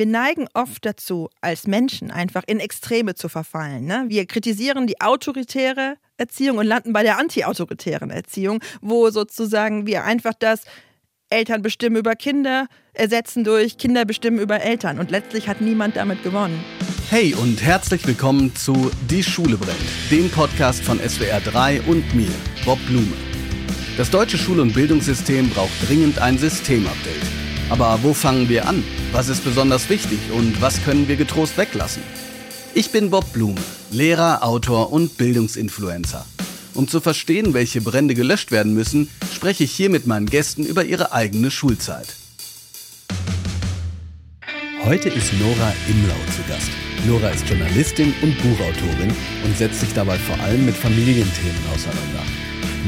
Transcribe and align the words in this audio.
wir 0.00 0.06
neigen 0.06 0.46
oft 0.54 0.86
dazu, 0.86 1.28
als 1.42 1.66
Menschen 1.66 2.10
einfach 2.10 2.42
in 2.46 2.58
Extreme 2.58 3.14
zu 3.14 3.28
verfallen. 3.28 3.84
Ne? 3.84 4.06
Wir 4.08 4.24
kritisieren 4.24 4.86
die 4.86 4.98
autoritäre 4.98 5.96
Erziehung 6.16 6.56
und 6.56 6.64
landen 6.64 6.94
bei 6.94 7.02
der 7.02 7.18
antiautoritären 7.18 8.08
Erziehung, 8.08 8.60
wo 8.80 9.10
sozusagen 9.10 9.86
wir 9.86 10.04
einfach 10.04 10.32
das 10.32 10.62
Eltern 11.28 11.60
bestimmen 11.60 11.96
über 11.96 12.14
Kinder 12.14 12.66
ersetzen 12.94 13.44
durch 13.44 13.76
Kinder 13.76 14.06
bestimmen 14.06 14.38
über 14.38 14.62
Eltern. 14.62 14.98
Und 14.98 15.10
letztlich 15.10 15.48
hat 15.48 15.60
niemand 15.60 15.96
damit 15.96 16.22
gewonnen. 16.22 16.64
Hey 17.10 17.34
und 17.34 17.62
herzlich 17.62 18.06
willkommen 18.06 18.56
zu 18.56 18.90
Die 19.10 19.22
Schule 19.22 19.58
brennt, 19.58 19.76
dem 20.10 20.30
Podcast 20.30 20.82
von 20.82 20.98
SWR 20.98 21.40
3 21.40 21.82
und 21.82 22.14
mir, 22.14 22.32
Bob 22.64 22.78
Blume. 22.86 23.12
Das 23.98 24.10
deutsche 24.10 24.38
Schul- 24.38 24.60
und 24.60 24.72
Bildungssystem 24.72 25.50
braucht 25.50 25.86
dringend 25.86 26.18
ein 26.20 26.38
Systemupdate. 26.38 27.39
Aber 27.70 28.00
wo 28.02 28.12
fangen 28.12 28.48
wir 28.48 28.66
an? 28.66 28.82
Was 29.12 29.28
ist 29.28 29.44
besonders 29.44 29.88
wichtig 29.88 30.18
und 30.32 30.60
was 30.60 30.82
können 30.84 31.06
wir 31.06 31.14
getrost 31.14 31.56
weglassen? 31.56 32.02
Ich 32.74 32.90
bin 32.90 33.10
Bob 33.10 33.32
Blume, 33.32 33.60
Lehrer, 33.92 34.42
Autor 34.42 34.92
und 34.92 35.16
Bildungsinfluencer. 35.16 36.26
Um 36.74 36.88
zu 36.88 37.00
verstehen, 37.00 37.54
welche 37.54 37.80
Brände 37.80 38.14
gelöscht 38.14 38.50
werden 38.50 38.74
müssen, 38.74 39.08
spreche 39.32 39.64
ich 39.64 39.70
hier 39.70 39.88
mit 39.88 40.06
meinen 40.06 40.26
Gästen 40.26 40.64
über 40.64 40.84
ihre 40.84 41.12
eigene 41.12 41.52
Schulzeit. 41.52 42.16
Heute 44.84 45.08
ist 45.08 45.32
Nora 45.34 45.72
Imlau 45.88 46.14
zu 46.34 46.42
Gast. 46.48 46.70
Nora 47.06 47.28
ist 47.28 47.48
Journalistin 47.48 48.14
und 48.22 48.36
Buchautorin 48.38 49.14
und 49.44 49.56
setzt 49.56 49.80
sich 49.80 49.92
dabei 49.94 50.18
vor 50.18 50.38
allem 50.40 50.66
mit 50.66 50.74
Familienthemen 50.74 51.62
auseinander. 51.72 52.24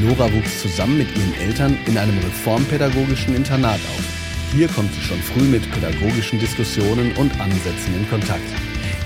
Nora 0.01 0.33
wuchs 0.33 0.63
zusammen 0.63 0.99
mit 0.99 1.09
ihren 1.17 1.35
Eltern 1.35 1.79
in 1.87 1.97
einem 1.99 2.19
reformpädagogischen 2.19 3.37
Internat 3.37 3.81
auf. 3.97 4.22
Hier 4.53 4.69
kommt 4.69 4.93
sie 4.93 5.01
schon 5.01 5.19
früh 5.19 5.45
mit 5.45 5.71
pädagogischen 5.73 6.39
Diskussionen 6.39 7.13
und 7.17 7.41
Ansätzen 7.41 7.95
in 7.95 8.09
Kontakt. 8.11 8.45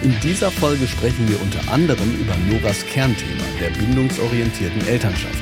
In 0.02 0.12
dieser 0.20 0.50
Folge 0.50 0.88
sprechen 0.88 1.28
wir 1.28 1.40
unter 1.40 1.72
anderem 1.72 2.16
über 2.20 2.34
Noras 2.50 2.84
Kernthema 2.86 3.44
der 3.60 3.70
bindungsorientierten 3.70 4.84
Elternschaft. 4.88 5.38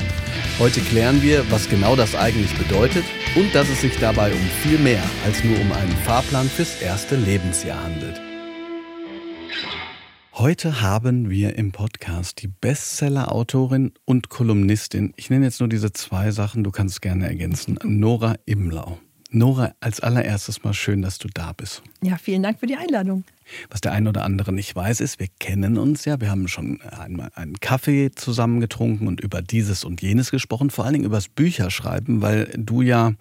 Heute 0.58 0.80
klären 0.82 1.22
wir, 1.22 1.50
was 1.50 1.70
genau 1.70 1.96
das 1.96 2.14
eigentlich 2.14 2.54
bedeutet 2.58 3.04
und 3.34 3.54
dass 3.54 3.68
es 3.70 3.80
sich 3.80 3.98
dabei 3.98 4.30
um 4.30 4.40
viel 4.62 4.78
mehr 4.78 5.02
als 5.24 5.42
nur 5.42 5.58
um 5.58 5.72
einen 5.72 5.96
Fahrplan 6.04 6.50
fürs 6.50 6.82
erste 6.82 7.16
Lebensjahr 7.16 7.82
handelt. 7.82 8.20
Heute 10.34 10.82
haben 10.82 11.30
wir 11.30 11.56
im 11.56 11.72
Podcast 11.72 12.42
die 12.42 12.48
Bestseller-Autorin 12.48 13.92
und 14.04 14.28
Kolumnistin, 14.28 15.14
ich 15.16 15.30
nenne 15.30 15.46
jetzt 15.46 15.60
nur 15.60 15.68
diese 15.70 15.92
zwei 15.92 16.30
Sachen, 16.30 16.62
du 16.62 16.70
kannst 16.70 17.00
gerne 17.00 17.26
ergänzen, 17.26 17.78
Nora 17.84 18.34
Imlau. 18.44 18.98
Nora, 19.34 19.74
als 19.80 20.00
allererstes 20.00 20.62
mal 20.62 20.74
schön, 20.74 21.02
dass 21.02 21.18
du 21.18 21.28
da 21.32 21.52
bist. 21.52 21.82
Ja, 22.02 22.16
vielen 22.16 22.42
Dank 22.42 22.60
für 22.60 22.66
die 22.66 22.76
Einladung. 22.76 23.24
Was 23.70 23.80
der 23.80 23.92
ein 23.92 24.08
oder 24.08 24.24
andere 24.24 24.52
nicht 24.52 24.74
weiß, 24.74 25.00
ist, 25.00 25.20
wir 25.20 25.28
kennen 25.38 25.78
uns 25.78 26.04
ja. 26.04 26.20
Wir 26.20 26.30
haben 26.30 26.48
schon 26.48 26.80
einmal 26.82 27.30
einen 27.34 27.60
Kaffee 27.60 28.10
zusammen 28.12 28.60
getrunken 28.60 29.06
und 29.06 29.20
über 29.20 29.42
dieses 29.42 29.84
und 29.84 30.02
jenes 30.02 30.30
gesprochen, 30.30 30.70
vor 30.70 30.84
allen 30.84 30.94
Dingen 30.94 31.06
über 31.06 31.16
das 31.16 31.28
Bücherschreiben, 31.28 32.22
weil 32.22 32.50
du 32.56 32.82
ja 32.82 33.14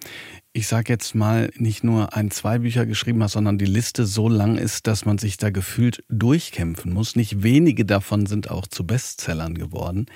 ich 0.56 0.68
sage 0.68 0.92
jetzt 0.92 1.16
mal, 1.16 1.50
nicht 1.56 1.82
nur 1.82 2.14
ein, 2.14 2.30
zwei 2.30 2.60
Bücher 2.60 2.86
geschrieben 2.86 3.24
hast, 3.24 3.32
sondern 3.32 3.58
die 3.58 3.64
Liste 3.64 4.06
so 4.06 4.28
lang 4.28 4.56
ist, 4.56 4.86
dass 4.86 5.04
man 5.04 5.18
sich 5.18 5.36
da 5.36 5.50
gefühlt 5.50 6.04
durchkämpfen 6.08 6.92
muss. 6.92 7.16
Nicht 7.16 7.42
wenige 7.42 7.84
davon 7.84 8.26
sind 8.26 8.52
auch 8.52 8.68
zu 8.68 8.86
Bestsellern 8.86 9.56
geworden. 9.56 10.06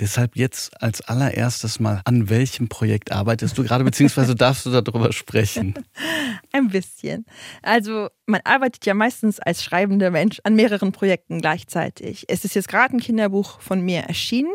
Deshalb 0.00 0.36
jetzt 0.36 0.80
als 0.82 1.02
allererstes 1.02 1.80
mal, 1.80 2.00
an 2.06 2.30
welchem 2.30 2.68
Projekt 2.70 3.12
arbeitest 3.12 3.58
du 3.58 3.62
gerade, 3.62 3.84
beziehungsweise 3.84 4.34
darfst 4.34 4.64
du 4.64 4.70
darüber 4.70 5.12
sprechen? 5.12 5.74
Ein 6.50 6.68
bisschen. 6.68 7.26
Also 7.60 8.08
man 8.24 8.40
arbeitet 8.44 8.86
ja 8.86 8.94
meistens 8.94 9.38
als 9.44 9.62
schreibender 9.62 10.10
Mensch 10.10 10.40
an 10.44 10.54
mehreren 10.54 10.92
Projekten 10.92 11.40
gleichzeitig. 11.40 12.24
Es 12.28 12.44
ist 12.44 12.54
jetzt 12.54 12.68
gerade 12.68 12.96
ein 12.96 13.00
Kinderbuch 13.00 13.60
von 13.60 13.80
mir 13.80 14.00
erschienen, 14.00 14.52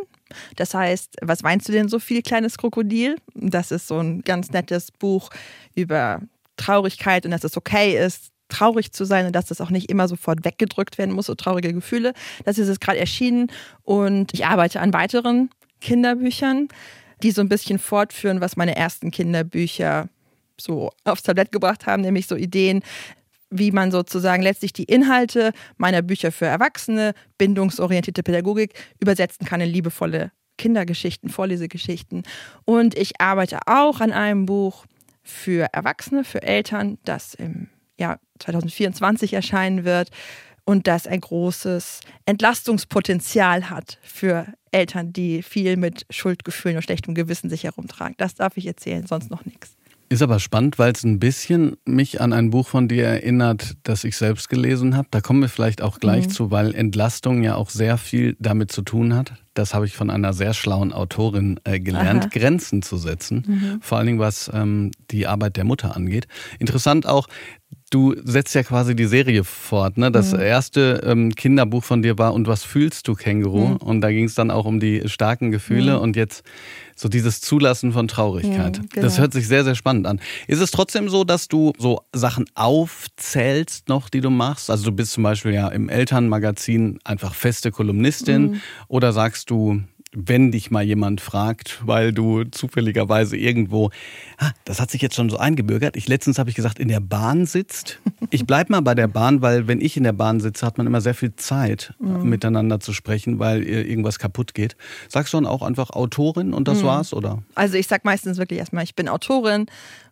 das 0.56 0.74
heißt, 0.74 1.18
was 1.22 1.44
weinst 1.44 1.68
du 1.68 1.72
denn 1.72 1.90
so 1.90 2.00
viel, 2.00 2.22
kleines 2.22 2.58
Krokodil? 2.58 3.18
Das 3.34 3.72
ist 3.72 3.88
so 3.88 4.00
ein 4.00 4.22
ganz 4.22 4.52
nettes 4.52 4.92
Buch 4.92 5.30
über 5.76 6.22
Traurigkeit 6.58 7.26
und 7.26 7.32
dass 7.32 7.44
es 7.44 7.58
okay 7.58 7.98
ist, 7.98 8.32
traurig 8.50 8.92
zu 8.92 9.06
sein 9.06 9.28
und 9.28 9.36
dass 9.36 9.46
das 9.46 9.62
auch 9.62 9.70
nicht 9.70 9.90
immer 9.90 10.08
sofort 10.08 10.44
weggedrückt 10.44 10.98
werden 10.98 11.14
muss, 11.14 11.28
so 11.28 11.36
traurige 11.36 11.74
Gefühle. 11.74 12.14
Das 12.46 12.58
ist 12.58 12.68
jetzt 12.68 12.82
gerade 12.82 13.00
erschienen 13.00 13.48
und 13.84 14.34
ich 14.34 14.46
arbeite 14.46 14.80
an 14.82 14.94
weiteren 14.94 15.50
Kinderbüchern, 15.82 16.68
die 17.22 17.32
so 17.32 17.42
ein 17.42 17.50
bisschen 17.50 17.80
fortführen, 17.80 18.42
was 18.42 18.58
meine 18.58 18.76
ersten 18.76 19.12
Kinderbücher 19.12 20.10
so 20.60 20.92
aufs 21.06 21.24
Tablett 21.24 21.52
gebracht 21.52 21.86
haben, 21.86 22.02
nämlich 22.02 22.28
so 22.28 22.36
Ideen, 22.36 22.82
wie 23.50 23.72
man 23.72 23.92
sozusagen 23.92 24.44
letztlich 24.44 24.74
die 24.74 24.84
Inhalte 24.84 25.52
meiner 25.78 26.02
Bücher 26.02 26.32
für 26.32 26.46
Erwachsene, 26.46 27.14
bindungsorientierte 27.38 28.24
Pädagogik 28.24 28.74
übersetzen 29.00 29.46
kann 29.46 29.62
in 29.62 29.70
liebevolle 29.70 30.32
Kindergeschichten, 30.58 31.30
Vorlesegeschichten. 31.30 32.24
Und 32.66 32.98
ich 32.98 33.20
arbeite 33.20 33.60
auch 33.66 34.02
an 34.02 34.12
einem 34.12 34.46
Buch 34.46 34.86
für 35.24 35.68
Erwachsene, 35.74 36.24
für 36.24 36.44
Eltern, 36.44 36.98
das 37.06 37.34
im 37.34 37.70
Jahr 37.98 38.20
2024 38.40 39.34
erscheinen 39.34 39.84
wird 39.84 40.10
und 40.66 40.88
das 40.88 41.08
ein 41.08 41.22
großes 41.22 42.02
Entlastungspotenzial 42.26 43.70
hat 43.70 43.98
für 44.04 44.46
Eltern, 44.72 45.12
die 45.12 45.42
viel 45.42 45.78
mit 45.78 46.06
Schuldgefühlen 46.10 46.78
und 46.78 46.84
schlechtem 46.84 47.16
Gewissen 47.16 47.50
sich 47.50 47.64
herumtragen. 47.64 48.16
Das 48.18 48.36
darf 48.36 48.56
ich 48.58 48.68
erzählen, 48.68 49.08
sonst 49.08 49.32
noch 49.32 49.46
nichts. 49.46 49.79
Ist 50.12 50.24
aber 50.24 50.40
spannend, 50.40 50.80
weil 50.80 50.92
es 50.92 51.04
ein 51.04 51.20
bisschen 51.20 51.78
mich 51.86 52.20
an 52.20 52.34
ein 52.34 52.50
Buch 52.50 52.68
von 52.68 52.88
dir 52.88 53.06
erinnert, 53.06 53.76
das 53.84 54.04
ich 54.04 54.18
selbst 54.18 54.50
gelesen 54.50 54.98
habe. 54.98 55.08
Da 55.12 55.22
kommen 55.22 55.42
wir 55.42 55.50
vielleicht 55.50 55.84
auch 55.84 56.00
gleich 56.00 56.26
mhm. 56.26 56.30
zu, 56.32 56.50
weil 56.50 56.74
Entlastung 56.74 57.44
ja 57.44 57.54
auch 57.54 57.70
sehr 57.70 58.00
viel 58.00 58.36
damit 58.40 58.72
zu 58.72 58.82
tun 58.82 59.16
hat. 59.16 59.34
Das 59.54 59.76
habe 59.76 59.86
ich 59.86 59.96
von 59.96 60.10
einer 60.10 60.34
sehr 60.34 60.56
schlauen 60.56 60.94
Autorin 60.94 61.60
äh, 61.64 61.80
gelernt, 61.80 62.24
Aha. 62.24 62.30
Grenzen 62.32 62.82
zu 62.82 62.98
setzen. 62.98 63.44
Mhm. 63.46 63.82
Vor 63.82 64.00
allen 64.00 64.08
Dingen, 64.08 64.20
was 64.20 64.50
ähm, 64.52 64.90
die 65.12 65.28
Arbeit 65.28 65.58
der 65.58 65.64
Mutter 65.64 65.96
angeht. 65.96 66.28
Interessant 66.58 67.06
auch, 67.06 67.28
Du 67.92 68.16
setzt 68.24 68.54
ja 68.54 68.62
quasi 68.62 68.96
die 68.96 69.06
Serie 69.06 69.44
fort. 69.44 69.98
Ne? 69.98 70.12
Das 70.12 70.32
mhm. 70.32 70.42
erste 70.42 71.02
ähm, 71.04 71.34
Kinderbuch 71.34 71.84
von 71.84 72.04
dir 72.04 72.20
war 72.20 72.36
Und 72.36 72.48
was 72.48 72.64
fühlst 72.64 73.08
du, 73.08 73.16
Känguru? 73.16 73.70
Mhm. 73.70 73.78
Und 73.78 74.02
da 74.02 74.12
ging 74.12 74.26
es 74.26 74.36
dann 74.36 74.52
auch 74.52 74.66
um 74.66 74.80
die 74.80 75.10
starken 75.10 75.50
Gefühle 75.50 75.96
mhm. 75.96 76.02
und 76.02 76.16
jetzt 76.16 76.44
so 77.00 77.08
dieses 77.08 77.40
Zulassen 77.40 77.94
von 77.94 78.10
Traurigkeit. 78.10 78.82
Genau. 78.92 79.06
Das 79.06 79.20
hört 79.20 79.32
sich 79.32 79.48
sehr, 79.48 79.64
sehr 79.64 79.76
spannend 79.76 80.06
an. 80.06 80.20
Ist 80.48 80.60
es 80.60 80.72
trotzdem 80.72 81.08
so, 81.08 81.24
dass 81.24 81.48
du 81.48 81.72
so 81.78 82.02
Sachen 82.14 82.46
aufzählst 82.56 83.88
noch, 83.88 84.10
die 84.10 84.20
du 84.20 84.30
machst? 84.30 84.70
Also 84.70 84.84
du 84.86 84.92
bist 84.92 85.14
zum 85.14 85.24
Beispiel 85.24 85.54
ja 85.54 85.70
im 85.70 85.88
Elternmagazin 85.88 87.00
einfach 87.06 87.36
feste 87.36 87.72
Kolumnistin 87.72 88.42
mhm. 88.42 88.62
oder 88.90 89.14
sagst 89.14 89.50
du, 89.50 89.82
wenn 90.12 90.52
dich 90.52 90.72
mal 90.72 90.84
jemand 90.84 91.22
fragt, 91.22 91.82
weil 91.86 92.12
du 92.12 92.44
zufälligerweise 92.44 93.38
irgendwo, 93.38 93.92
ah, 94.38 94.52
das 94.66 94.80
hat 94.80 94.90
sich 94.90 95.02
jetzt 95.02 95.16
schon 95.16 95.30
so 95.30 95.38
eingebürgert. 95.38 95.96
Ich 95.96 96.08
letztens 96.08 96.40
habe 96.40 96.50
ich 96.50 96.56
gesagt, 96.56 96.80
in 96.80 96.88
der 96.88 97.00
Bahn 97.00 97.46
sitzt. 97.46 98.00
Ich 98.32 98.46
bleibe 98.46 98.72
mal 98.72 98.82
bei 98.82 98.96
der 98.96 99.08
Bahn, 99.08 99.42
weil 99.42 99.68
wenn 99.68 99.82
ich 99.82 99.98
in 99.98 100.04
der 100.04 100.14
Bahn 100.14 100.40
sitze, 100.40 100.66
hat 100.66 100.78
man 100.78 100.88
immer 100.88 101.02
sehr 101.02 101.14
viel 101.14 101.36
Zeit, 101.36 101.94
mhm. 102.00 102.28
miteinander 102.28 102.80
zu 102.80 102.94
sprechen, 102.94 103.40
weil 103.40 103.64
irgendwas 103.64 104.18
kaputt 104.20 104.54
geht. 104.54 104.76
Sagst 105.08 105.34
du 105.34 105.38
dann 105.38 105.46
auch 105.46 105.62
einfach 105.62 105.92
Autorin 105.92 106.54
und 106.54 106.68
das 106.68 106.82
mhm. 106.82 106.88
war's, 106.88 107.14
oder? 107.14 107.44
Also 107.56 107.78
ich 107.78 107.88
sag 107.88 108.04
meistens 108.04 108.38
wirklich 108.38 108.60
erstmal, 108.60 108.84
ich 108.84 108.96
bin 108.96 109.10
Autorin 109.10 109.68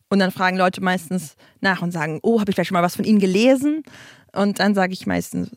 und 0.09 0.19
dann 0.19 0.31
fragen 0.31 0.57
Leute 0.57 0.81
meistens 0.81 1.35
nach 1.61 1.81
und 1.81 1.91
sagen, 1.91 2.19
oh, 2.21 2.39
habe 2.39 2.51
ich 2.51 2.55
vielleicht 2.55 2.69
schon 2.69 2.75
mal 2.75 2.83
was 2.83 2.95
von 2.95 3.05
Ihnen 3.05 3.19
gelesen? 3.19 3.83
Und 4.33 4.59
dann 4.59 4.75
sage 4.75 4.93
ich 4.93 5.07
meistens, 5.07 5.51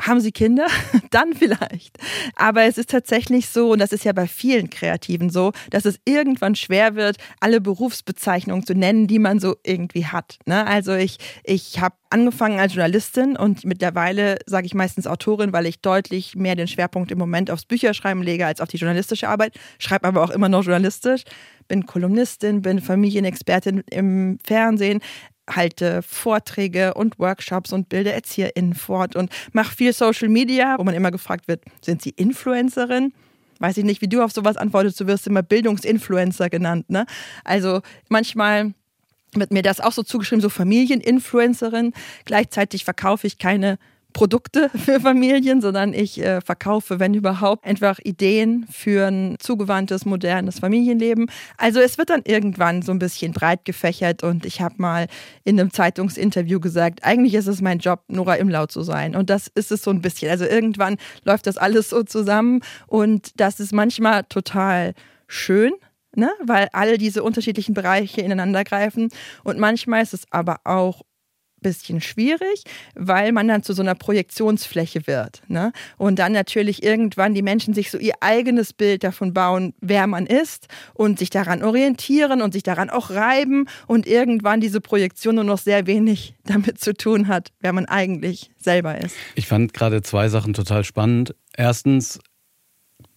haben 0.00 0.20
sie 0.20 0.32
Kinder? 0.32 0.66
Dann 1.10 1.34
vielleicht. 1.34 1.98
Aber 2.36 2.64
es 2.64 2.78
ist 2.78 2.90
tatsächlich 2.90 3.48
so, 3.48 3.72
und 3.72 3.80
das 3.80 3.92
ist 3.92 4.04
ja 4.04 4.12
bei 4.12 4.26
vielen 4.26 4.70
Kreativen 4.70 5.30
so, 5.30 5.52
dass 5.70 5.84
es 5.84 5.98
irgendwann 6.04 6.54
schwer 6.54 6.94
wird, 6.94 7.16
alle 7.40 7.60
Berufsbezeichnungen 7.60 8.64
zu 8.64 8.74
nennen, 8.74 9.06
die 9.06 9.18
man 9.18 9.40
so 9.40 9.56
irgendwie 9.64 10.06
hat. 10.06 10.38
Ne? 10.46 10.66
Also 10.66 10.94
ich, 10.94 11.18
ich 11.44 11.80
habe 11.80 11.96
angefangen 12.10 12.58
als 12.58 12.74
Journalistin 12.74 13.36
und 13.36 13.64
mittlerweile 13.64 14.38
sage 14.46 14.66
ich 14.66 14.74
meistens 14.74 15.06
Autorin, 15.06 15.52
weil 15.52 15.66
ich 15.66 15.80
deutlich 15.80 16.34
mehr 16.36 16.54
den 16.54 16.68
Schwerpunkt 16.68 17.10
im 17.10 17.18
Moment 17.18 17.50
aufs 17.50 17.66
Bücherschreiben 17.66 18.22
lege 18.22 18.46
als 18.46 18.60
auf 18.60 18.68
die 18.68 18.78
journalistische 18.78 19.28
Arbeit, 19.28 19.54
schreibe 19.78 20.06
aber 20.06 20.22
auch 20.22 20.30
immer 20.30 20.48
noch 20.48 20.64
journalistisch 20.64 21.24
bin 21.68 21.86
Kolumnistin, 21.86 22.62
bin 22.62 22.80
Familienexpertin 22.80 23.84
im 23.90 24.38
Fernsehen 24.44 25.00
halte 25.48 26.02
Vorträge 26.02 26.94
und 26.94 27.18
Workshops 27.18 27.72
und 27.72 27.88
bilde 27.88 28.12
ErzieherInnen 28.12 28.74
fort 28.74 29.16
und 29.16 29.30
mache 29.52 29.74
viel 29.74 29.92
Social 29.92 30.28
Media, 30.28 30.76
wo 30.78 30.84
man 30.84 30.94
immer 30.94 31.10
gefragt 31.10 31.48
wird, 31.48 31.62
sind 31.80 32.02
Sie 32.02 32.10
Influencerin? 32.10 33.12
Weiß 33.58 33.76
ich 33.76 33.84
nicht, 33.84 34.00
wie 34.02 34.08
du 34.08 34.22
auf 34.22 34.32
sowas 34.32 34.56
antwortest, 34.56 35.00
du 35.00 35.06
wirst 35.06 35.26
immer 35.26 35.42
Bildungsinfluencer 35.42 36.48
genannt. 36.48 36.90
Ne? 36.90 37.06
Also 37.44 37.80
manchmal 38.08 38.72
wird 39.34 39.52
mir 39.52 39.62
das 39.62 39.80
auch 39.80 39.92
so 39.92 40.02
zugeschrieben, 40.02 40.40
so 40.40 40.48
Familieninfluencerin. 40.48 41.92
Gleichzeitig 42.24 42.84
verkaufe 42.84 43.26
ich 43.26 43.38
keine 43.38 43.78
Produkte 44.12 44.70
für 44.74 45.00
Familien, 45.00 45.60
sondern 45.60 45.92
ich 45.92 46.20
äh, 46.20 46.40
verkaufe, 46.40 46.98
wenn 46.98 47.14
überhaupt, 47.14 47.64
einfach 47.64 47.98
Ideen 48.02 48.66
für 48.70 49.06
ein 49.06 49.36
zugewandtes, 49.38 50.04
modernes 50.04 50.58
Familienleben. 50.58 51.30
Also 51.56 51.80
es 51.80 51.98
wird 51.98 52.10
dann 52.10 52.22
irgendwann 52.24 52.82
so 52.82 52.92
ein 52.92 52.98
bisschen 52.98 53.32
breit 53.32 53.64
gefächert 53.64 54.22
und 54.22 54.44
ich 54.44 54.60
habe 54.60 54.74
mal 54.78 55.06
in 55.44 55.60
einem 55.60 55.72
Zeitungsinterview 55.72 56.60
gesagt, 56.60 57.04
eigentlich 57.04 57.34
ist 57.34 57.46
es 57.46 57.60
mein 57.60 57.78
Job, 57.78 58.02
Nora 58.08 58.36
Imlau 58.36 58.66
zu 58.66 58.82
sein. 58.82 59.14
Und 59.14 59.30
das 59.30 59.48
ist 59.54 59.70
es 59.72 59.82
so 59.82 59.90
ein 59.90 60.00
bisschen. 60.00 60.30
Also 60.30 60.44
irgendwann 60.44 60.96
läuft 61.24 61.46
das 61.46 61.56
alles 61.56 61.90
so 61.90 62.02
zusammen 62.02 62.60
und 62.86 63.38
das 63.40 63.60
ist 63.60 63.72
manchmal 63.72 64.24
total 64.24 64.94
schön. 65.26 65.72
Ne? 66.16 66.30
weil 66.42 66.68
alle 66.72 66.98
diese 66.98 67.22
unterschiedlichen 67.22 67.74
Bereiche 67.74 68.22
ineinander 68.22 68.64
greifen. 68.64 69.10
Und 69.44 69.58
manchmal 69.60 70.02
ist 70.02 70.14
es 70.14 70.24
aber 70.30 70.56
auch 70.64 71.02
bisschen 71.60 72.00
schwierig, 72.00 72.64
weil 72.94 73.32
man 73.32 73.48
dann 73.48 73.62
zu 73.62 73.72
so 73.72 73.82
einer 73.82 73.94
Projektionsfläche 73.94 75.06
wird. 75.06 75.42
Ne? 75.48 75.72
Und 75.96 76.18
dann 76.18 76.32
natürlich 76.32 76.82
irgendwann 76.82 77.34
die 77.34 77.42
Menschen 77.42 77.74
sich 77.74 77.90
so 77.90 77.98
ihr 77.98 78.14
eigenes 78.20 78.72
Bild 78.72 79.04
davon 79.04 79.32
bauen, 79.32 79.74
wer 79.80 80.06
man 80.06 80.26
ist 80.26 80.68
und 80.94 81.18
sich 81.18 81.30
daran 81.30 81.62
orientieren 81.62 82.42
und 82.42 82.52
sich 82.52 82.62
daran 82.62 82.90
auch 82.90 83.10
reiben 83.10 83.66
und 83.86 84.06
irgendwann 84.06 84.60
diese 84.60 84.80
Projektion 84.80 85.36
nur 85.36 85.44
noch 85.44 85.58
sehr 85.58 85.86
wenig 85.86 86.34
damit 86.44 86.80
zu 86.80 86.94
tun 86.94 87.28
hat, 87.28 87.50
wer 87.60 87.72
man 87.72 87.86
eigentlich 87.86 88.50
selber 88.58 88.98
ist. 88.98 89.16
Ich 89.34 89.46
fand 89.46 89.72
gerade 89.72 90.02
zwei 90.02 90.28
Sachen 90.28 90.54
total 90.54 90.84
spannend. 90.84 91.34
Erstens, 91.56 92.20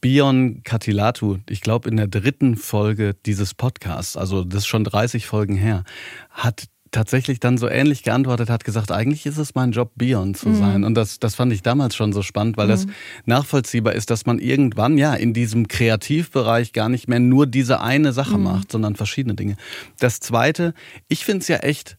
Bion 0.02 0.64
Katilatu, 0.64 1.38
ich 1.48 1.62
glaube 1.62 1.88
in 1.88 1.98
der 1.98 2.08
dritten 2.08 2.56
Folge 2.56 3.16
dieses 3.26 3.54
Podcasts, 3.54 4.18
also 4.18 4.44
das 4.44 4.62
ist 4.64 4.68
schon 4.68 4.84
30 4.84 5.28
Folgen 5.28 5.56
her, 5.56 5.84
hat 6.32 6.66
tatsächlich 6.92 7.40
dann 7.40 7.58
so 7.58 7.68
ähnlich 7.68 8.04
geantwortet 8.04 8.50
hat, 8.50 8.64
gesagt, 8.64 8.92
eigentlich 8.92 9.26
ist 9.26 9.38
es 9.38 9.56
mein 9.56 9.72
Job, 9.72 9.92
Bion 9.96 10.36
zu 10.36 10.50
mhm. 10.50 10.56
sein. 10.56 10.84
Und 10.84 10.96
das, 10.96 11.20
das 11.20 11.36
fand 11.36 11.54
ich 11.54 11.62
damals 11.62 11.96
schon 11.96 12.14
so 12.14 12.22
spannend, 12.22 12.58
weil 12.58 12.68
mhm. 12.68 12.72
das 12.72 12.88
nachvollziehbar 13.26 13.94
ist, 13.94 14.10
dass 14.10 14.26
man 14.26 14.40
irgendwann 14.40 14.98
ja 14.98 15.14
in 15.14 15.34
diesem 15.34 15.68
Kreativbereich 15.68 16.74
gar 16.74 16.90
nicht 16.90 17.08
mehr 17.08 17.20
nur 17.20 17.48
diese 17.48 17.82
eine 17.82 18.14
Sache 18.14 18.38
mhm. 18.38 18.44
macht, 18.44 18.72
sondern 18.72 18.96
verschiedene 18.96 19.36
Dinge. 19.36 19.56
Das 20.00 20.20
Zweite, 20.20 20.74
ich 21.08 21.26
finde 21.26 21.40
es 21.42 21.48
ja 21.48 21.58
echt 21.58 21.98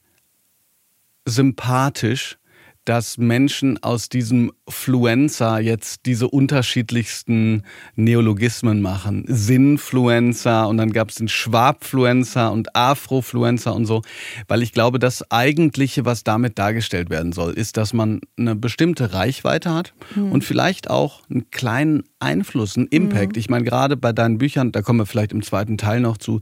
sympathisch, 1.25 2.39
dass 2.85 3.17
Menschen 3.17 3.83
aus 3.83 4.09
diesem 4.09 4.53
Fluencer 4.69 5.61
jetzt 5.61 6.07
diese 6.07 6.29
unterschiedlichsten 6.29 7.63
Neologismen 7.95 8.83
machen. 8.83 9.25
Sinnfluencer 9.29 10.69
und 10.69 10.79
dann 10.79 10.93
gab 10.93 11.11
es 11.11 11.17
den 11.17 11.29
Schwabfluencer 11.29 12.51
und 12.51 12.75
Afrofluencer 12.75 13.75
und 13.75 13.87
so. 13.87 14.03
Weil 14.49 14.63
ich 14.63 14.73
glaube, 14.73 14.99
das 14.99 15.31
Eigentliche, 15.31 16.05
was 16.05 16.25
damit 16.25 16.59
dargestellt 16.59 17.09
werden 17.09 17.33
soll, 17.33 17.53
ist, 17.53 17.77
dass 17.77 17.93
man 17.93 18.21
eine 18.37 18.57
bestimmte 18.57 19.13
Reichweite 19.13 19.73
hat 19.73 19.95
mhm. 20.17 20.33
und 20.33 20.45
vielleicht 20.45 20.91
auch 20.91 21.23
einen 21.31 21.51
kleinen 21.51 22.03
Einfluss, 22.19 22.77
einen 22.77 22.89
Impact. 22.89 23.37
Mhm. 23.37 23.41
Ich 23.41 23.49
meine, 23.49 23.65
gerade 23.65 23.97
bei 23.97 24.13
deinen 24.13 24.39
Büchern, 24.39 24.73
da 24.73 24.83
kommen 24.83 24.99
wir 24.99 25.07
vielleicht 25.07 25.33
im 25.33 25.43
zweiten 25.43 25.79
Teil 25.79 26.01
noch 26.01 26.17
zu, 26.17 26.41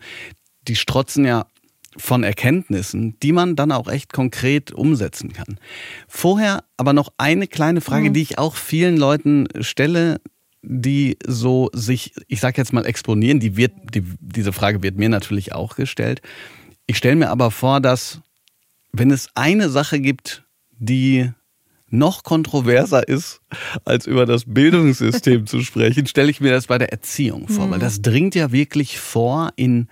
die 0.68 0.76
strotzen 0.76 1.24
ja 1.24 1.46
von 1.96 2.22
Erkenntnissen, 2.22 3.18
die 3.20 3.32
man 3.32 3.56
dann 3.56 3.72
auch 3.72 3.88
echt 3.88 4.12
konkret 4.12 4.72
umsetzen 4.72 5.32
kann. 5.32 5.58
Vorher 6.06 6.64
aber 6.76 6.92
noch 6.92 7.12
eine 7.18 7.46
kleine 7.46 7.80
Frage, 7.80 8.10
mhm. 8.10 8.14
die 8.14 8.22
ich 8.22 8.38
auch 8.38 8.54
vielen 8.54 8.96
Leuten 8.96 9.48
stelle, 9.60 10.20
die 10.62 11.16
so 11.26 11.70
sich, 11.72 12.12
ich 12.28 12.40
sage 12.40 12.58
jetzt 12.58 12.72
mal, 12.72 12.86
exponieren. 12.86 13.40
Die 13.40 13.56
wird, 13.56 13.72
die, 13.94 14.04
diese 14.20 14.52
Frage 14.52 14.82
wird 14.82 14.96
mir 14.96 15.08
natürlich 15.08 15.52
auch 15.52 15.74
gestellt. 15.74 16.20
Ich 16.86 16.96
stelle 16.96 17.16
mir 17.16 17.30
aber 17.30 17.50
vor, 17.50 17.80
dass 17.80 18.20
wenn 18.92 19.10
es 19.10 19.28
eine 19.34 19.68
Sache 19.68 20.00
gibt, 20.00 20.44
die 20.78 21.30
noch 21.88 22.22
kontroverser 22.22 23.08
ist, 23.08 23.40
als 23.84 24.06
über 24.06 24.26
das 24.26 24.44
Bildungssystem 24.46 25.46
zu 25.46 25.62
sprechen, 25.62 26.06
stelle 26.06 26.30
ich 26.30 26.40
mir 26.40 26.52
das 26.52 26.68
bei 26.68 26.78
der 26.78 26.92
Erziehung 26.92 27.48
vor, 27.48 27.66
mhm. 27.66 27.72
weil 27.72 27.78
das 27.80 28.00
dringt 28.00 28.34
ja 28.34 28.52
wirklich 28.52 28.98
vor 28.98 29.50
in 29.56 29.88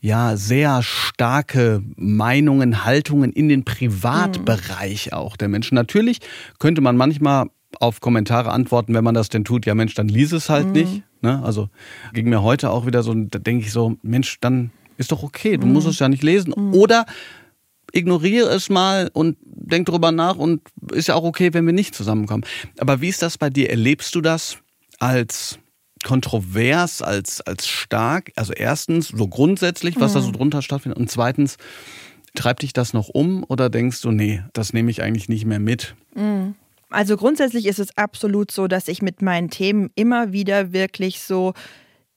ja 0.00 0.36
sehr 0.36 0.82
starke 0.82 1.82
Meinungen, 1.96 2.84
Haltungen 2.84 3.32
in 3.32 3.48
den 3.48 3.64
Privatbereich 3.64 5.06
mhm. 5.06 5.12
auch 5.12 5.36
der 5.36 5.48
Menschen. 5.48 5.74
Natürlich 5.74 6.20
könnte 6.58 6.80
man 6.80 6.96
manchmal 6.96 7.46
auf 7.80 8.00
Kommentare 8.00 8.50
antworten, 8.50 8.94
wenn 8.94 9.04
man 9.04 9.14
das 9.14 9.28
denn 9.28 9.44
tut, 9.44 9.66
ja 9.66 9.74
Mensch, 9.74 9.94
dann 9.94 10.08
lies 10.08 10.32
es 10.32 10.48
halt 10.48 10.66
mhm. 10.66 10.72
nicht. 10.72 11.02
Ne? 11.20 11.42
Also 11.44 11.68
ging 12.14 12.28
mir 12.28 12.42
heute 12.42 12.70
auch 12.70 12.86
wieder 12.86 13.02
so, 13.02 13.12
da 13.14 13.38
denke 13.38 13.66
ich 13.66 13.72
so, 13.72 13.96
Mensch, 14.02 14.38
dann 14.40 14.70
ist 14.96 15.12
doch 15.12 15.22
okay, 15.22 15.56
du 15.56 15.66
mhm. 15.66 15.74
musst 15.74 15.86
es 15.86 15.98
ja 15.98 16.08
nicht 16.08 16.22
lesen. 16.22 16.54
Mhm. 16.56 16.74
Oder 16.74 17.06
ignoriere 17.92 18.48
es 18.50 18.68
mal 18.68 19.10
und 19.12 19.36
denk 19.42 19.86
drüber 19.86 20.12
nach 20.12 20.36
und 20.36 20.62
ist 20.92 21.08
ja 21.08 21.14
auch 21.14 21.24
okay, 21.24 21.54
wenn 21.54 21.66
wir 21.66 21.72
nicht 21.72 21.94
zusammenkommen. 21.94 22.44
Aber 22.78 23.00
wie 23.00 23.08
ist 23.08 23.22
das 23.22 23.38
bei 23.38 23.50
dir? 23.50 23.70
Erlebst 23.70 24.14
du 24.14 24.20
das 24.20 24.58
als 24.98 25.58
kontrovers 26.04 27.02
als, 27.02 27.40
als 27.40 27.66
stark? 27.66 28.32
Also 28.36 28.52
erstens, 28.52 29.08
so 29.08 29.28
grundsätzlich, 29.28 29.98
was 30.00 30.12
mhm. 30.12 30.14
da 30.14 30.20
so 30.20 30.28
mhm. 30.28 30.32
drunter 30.32 30.62
stattfindet. 30.62 30.98
Und 30.98 31.10
zweitens, 31.10 31.56
treibt 32.34 32.62
dich 32.62 32.72
das 32.72 32.92
noch 32.92 33.08
um 33.08 33.44
oder 33.48 33.70
denkst 33.70 34.00
du, 34.02 34.10
nee, 34.10 34.42
das 34.52 34.72
nehme 34.72 34.90
ich 34.90 35.02
eigentlich 35.02 35.28
nicht 35.28 35.44
mehr 35.44 35.58
mit? 35.58 35.94
Mhm. 36.14 36.54
Also 36.90 37.16
grundsätzlich 37.16 37.66
ist 37.66 37.78
es 37.78 37.96
absolut 37.98 38.50
so, 38.50 38.66
dass 38.66 38.88
ich 38.88 39.02
mit 39.02 39.20
meinen 39.20 39.50
Themen 39.50 39.90
immer 39.94 40.32
wieder 40.32 40.72
wirklich 40.72 41.20
so 41.20 41.52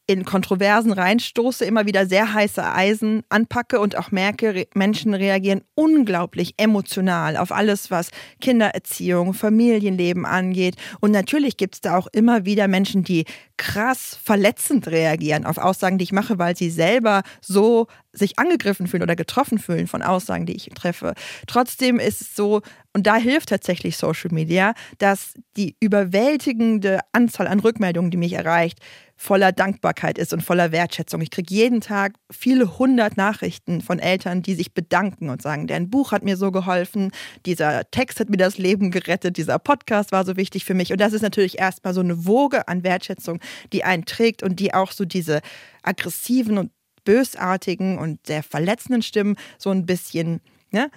in 0.07 0.25
Kontroversen 0.25 0.92
reinstoße, 0.92 1.63
immer 1.63 1.86
wieder 1.86 2.06
sehr 2.06 2.33
heiße 2.33 2.63
Eisen 2.63 3.24
anpacke 3.30 3.80
und 3.80 3.98
auch 3.98 4.12
merke, 4.12 4.68
Menschen 4.74 5.13
reagieren 5.13 5.62
unglaublich 5.75 6.56
emotional 6.57 7.38
auf 7.38 7.51
alles, 7.51 7.92
was 7.92 8.09
Kindererziehung, 8.42 9.33
Familienleben 9.33 10.25
angeht. 10.25 10.75
Und 11.00 11.12
natürlich 11.12 11.56
gibt 11.56 11.75
es 11.75 11.81
da 11.81 11.98
auch 11.98 12.07
immer 12.12 12.45
wieder 12.45 12.68
Menschen, 12.68 13.03
die 13.03 13.25
krass 13.57 14.18
verletzend 14.21 14.88
reagieren 14.88 15.45
auf 15.45 15.57
Aussagen, 15.57 15.98
die 15.98 16.03
ich 16.03 16.12
mache, 16.12 16.39
weil 16.39 16.57
sie 16.57 16.71
selber 16.71 17.21
so 17.42 17.88
sich 18.12 18.39
angegriffen 18.39 18.88
fühlen 18.88 19.03
oder 19.03 19.15
getroffen 19.15 19.59
fühlen 19.59 19.88
von 19.88 20.01
Aussagen, 20.01 20.45
die 20.45 20.56
ich 20.56 20.69
treffe. 20.75 21.13
Trotzdem 21.48 22.00
ist 22.00 22.21
es 22.21 22.36
so, 22.36 22.62
und 22.94 23.07
da 23.07 23.15
hilft 23.15 23.50
tatsächlich 23.50 23.98
Social 23.98 24.31
Media, 24.33 24.74
dass 24.98 25.36
die 25.56 25.75
überwältigende 25.80 27.00
Anzahl 27.13 27.48
an 27.48 27.59
Rückmeldungen, 27.59 28.12
die 28.12 28.18
mich 28.18 28.33
erreicht, 28.33 28.80
voller 29.21 29.51
Dankbarkeit 29.51 30.18
ist 30.18 30.33
und 30.33 30.41
voller 30.41 30.71
Wertschätzung. 30.71 31.21
Ich 31.21 31.29
kriege 31.29 31.53
jeden 31.53 31.79
Tag 31.79 32.15
viele 32.31 32.79
hundert 32.79 33.18
Nachrichten 33.18 33.81
von 33.81 34.00
Eltern, 34.00 34.41
die 34.41 34.56
sich 34.56 34.73
bedanken 34.73 35.29
und 35.29 35.44
sagen, 35.44 35.68
dein 35.68 35.91
Buch 35.91 36.12
hat 36.12 36.23
mir 36.23 36.38
so 36.38 36.51
geholfen, 36.51 37.12
dieser 37.45 37.83
Text 37.91 38.19
hat 38.19 38.31
mir 38.31 38.38
das 38.38 38.57
Leben 38.57 38.89
gerettet, 38.89 39.38
dieser 39.38 39.59
Podcast 39.59 40.12
war 40.12 40.25
so 40.25 40.38
wichtig 40.38 40.65
für 40.65 40.73
mich. 40.73 40.91
Und 40.91 41.00
das 41.00 41.13
ist 41.13 41.21
natürlich 41.21 41.59
erstmal 41.59 41.94
so 41.94 42.01
eine 42.01 42.25
Woge 42.25 42.68
an 42.68 42.83
Wertschätzung, 42.83 43.39
die 43.73 43.83
einen 43.83 44.06
trägt 44.06 44.41
und 44.41 44.59
die 44.59 44.73
auch 44.73 44.91
so 44.91 45.06
diese 45.06 45.41
aggressiven 45.83 46.57
und 46.57 46.71
bösartigen 47.06 48.00
und 48.00 48.25
sehr 48.25 48.41
verletzenden 48.41 49.03
Stimmen 49.03 49.35
so 49.59 49.69
ein 49.69 49.85
bisschen 49.85 50.41
ne, 50.71 50.89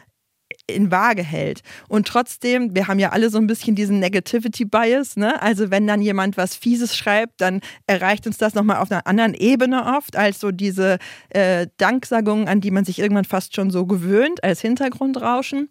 in 0.67 0.91
Waage 0.91 1.23
hält. 1.23 1.61
Und 1.89 2.07
trotzdem, 2.07 2.75
wir 2.75 2.89
haben 2.89 2.99
ja 2.99 3.11
alle 3.11 3.31
so 3.31 3.39
ein 3.39 3.47
bisschen 3.47 3.75
diesen 3.75 3.99
Negativity 3.99 4.65
Bias, 4.65 5.17
ne? 5.17 5.41
Also 5.43 5.71
wenn 5.71 5.87
dann 5.87 6.01
jemand 6.01 6.37
was 6.37 6.55
Fieses 6.55 6.97
schreibt, 6.97 7.41
dann 7.41 7.61
erreicht 7.87 8.27
uns 8.27 8.39
das 8.39 8.55
nochmal 8.55 8.79
auf 8.79 8.91
einer 8.91 9.07
anderen 9.07 9.35
Ebene 9.35 9.85
oft, 9.97 10.17
als 10.17 10.41
so 10.41 10.51
diese 10.51 10.99
äh, 11.31 11.67
Danksagungen, 11.77 12.49
an 12.49 12.61
die 12.61 12.71
man 12.71 12.85
sich 12.85 12.99
irgendwann 12.99 13.25
fast 13.25 13.55
schon 13.55 13.71
so 13.71 13.87
gewöhnt, 13.87 14.43
als 14.43 14.61
Hintergrundrauschen 14.61 15.69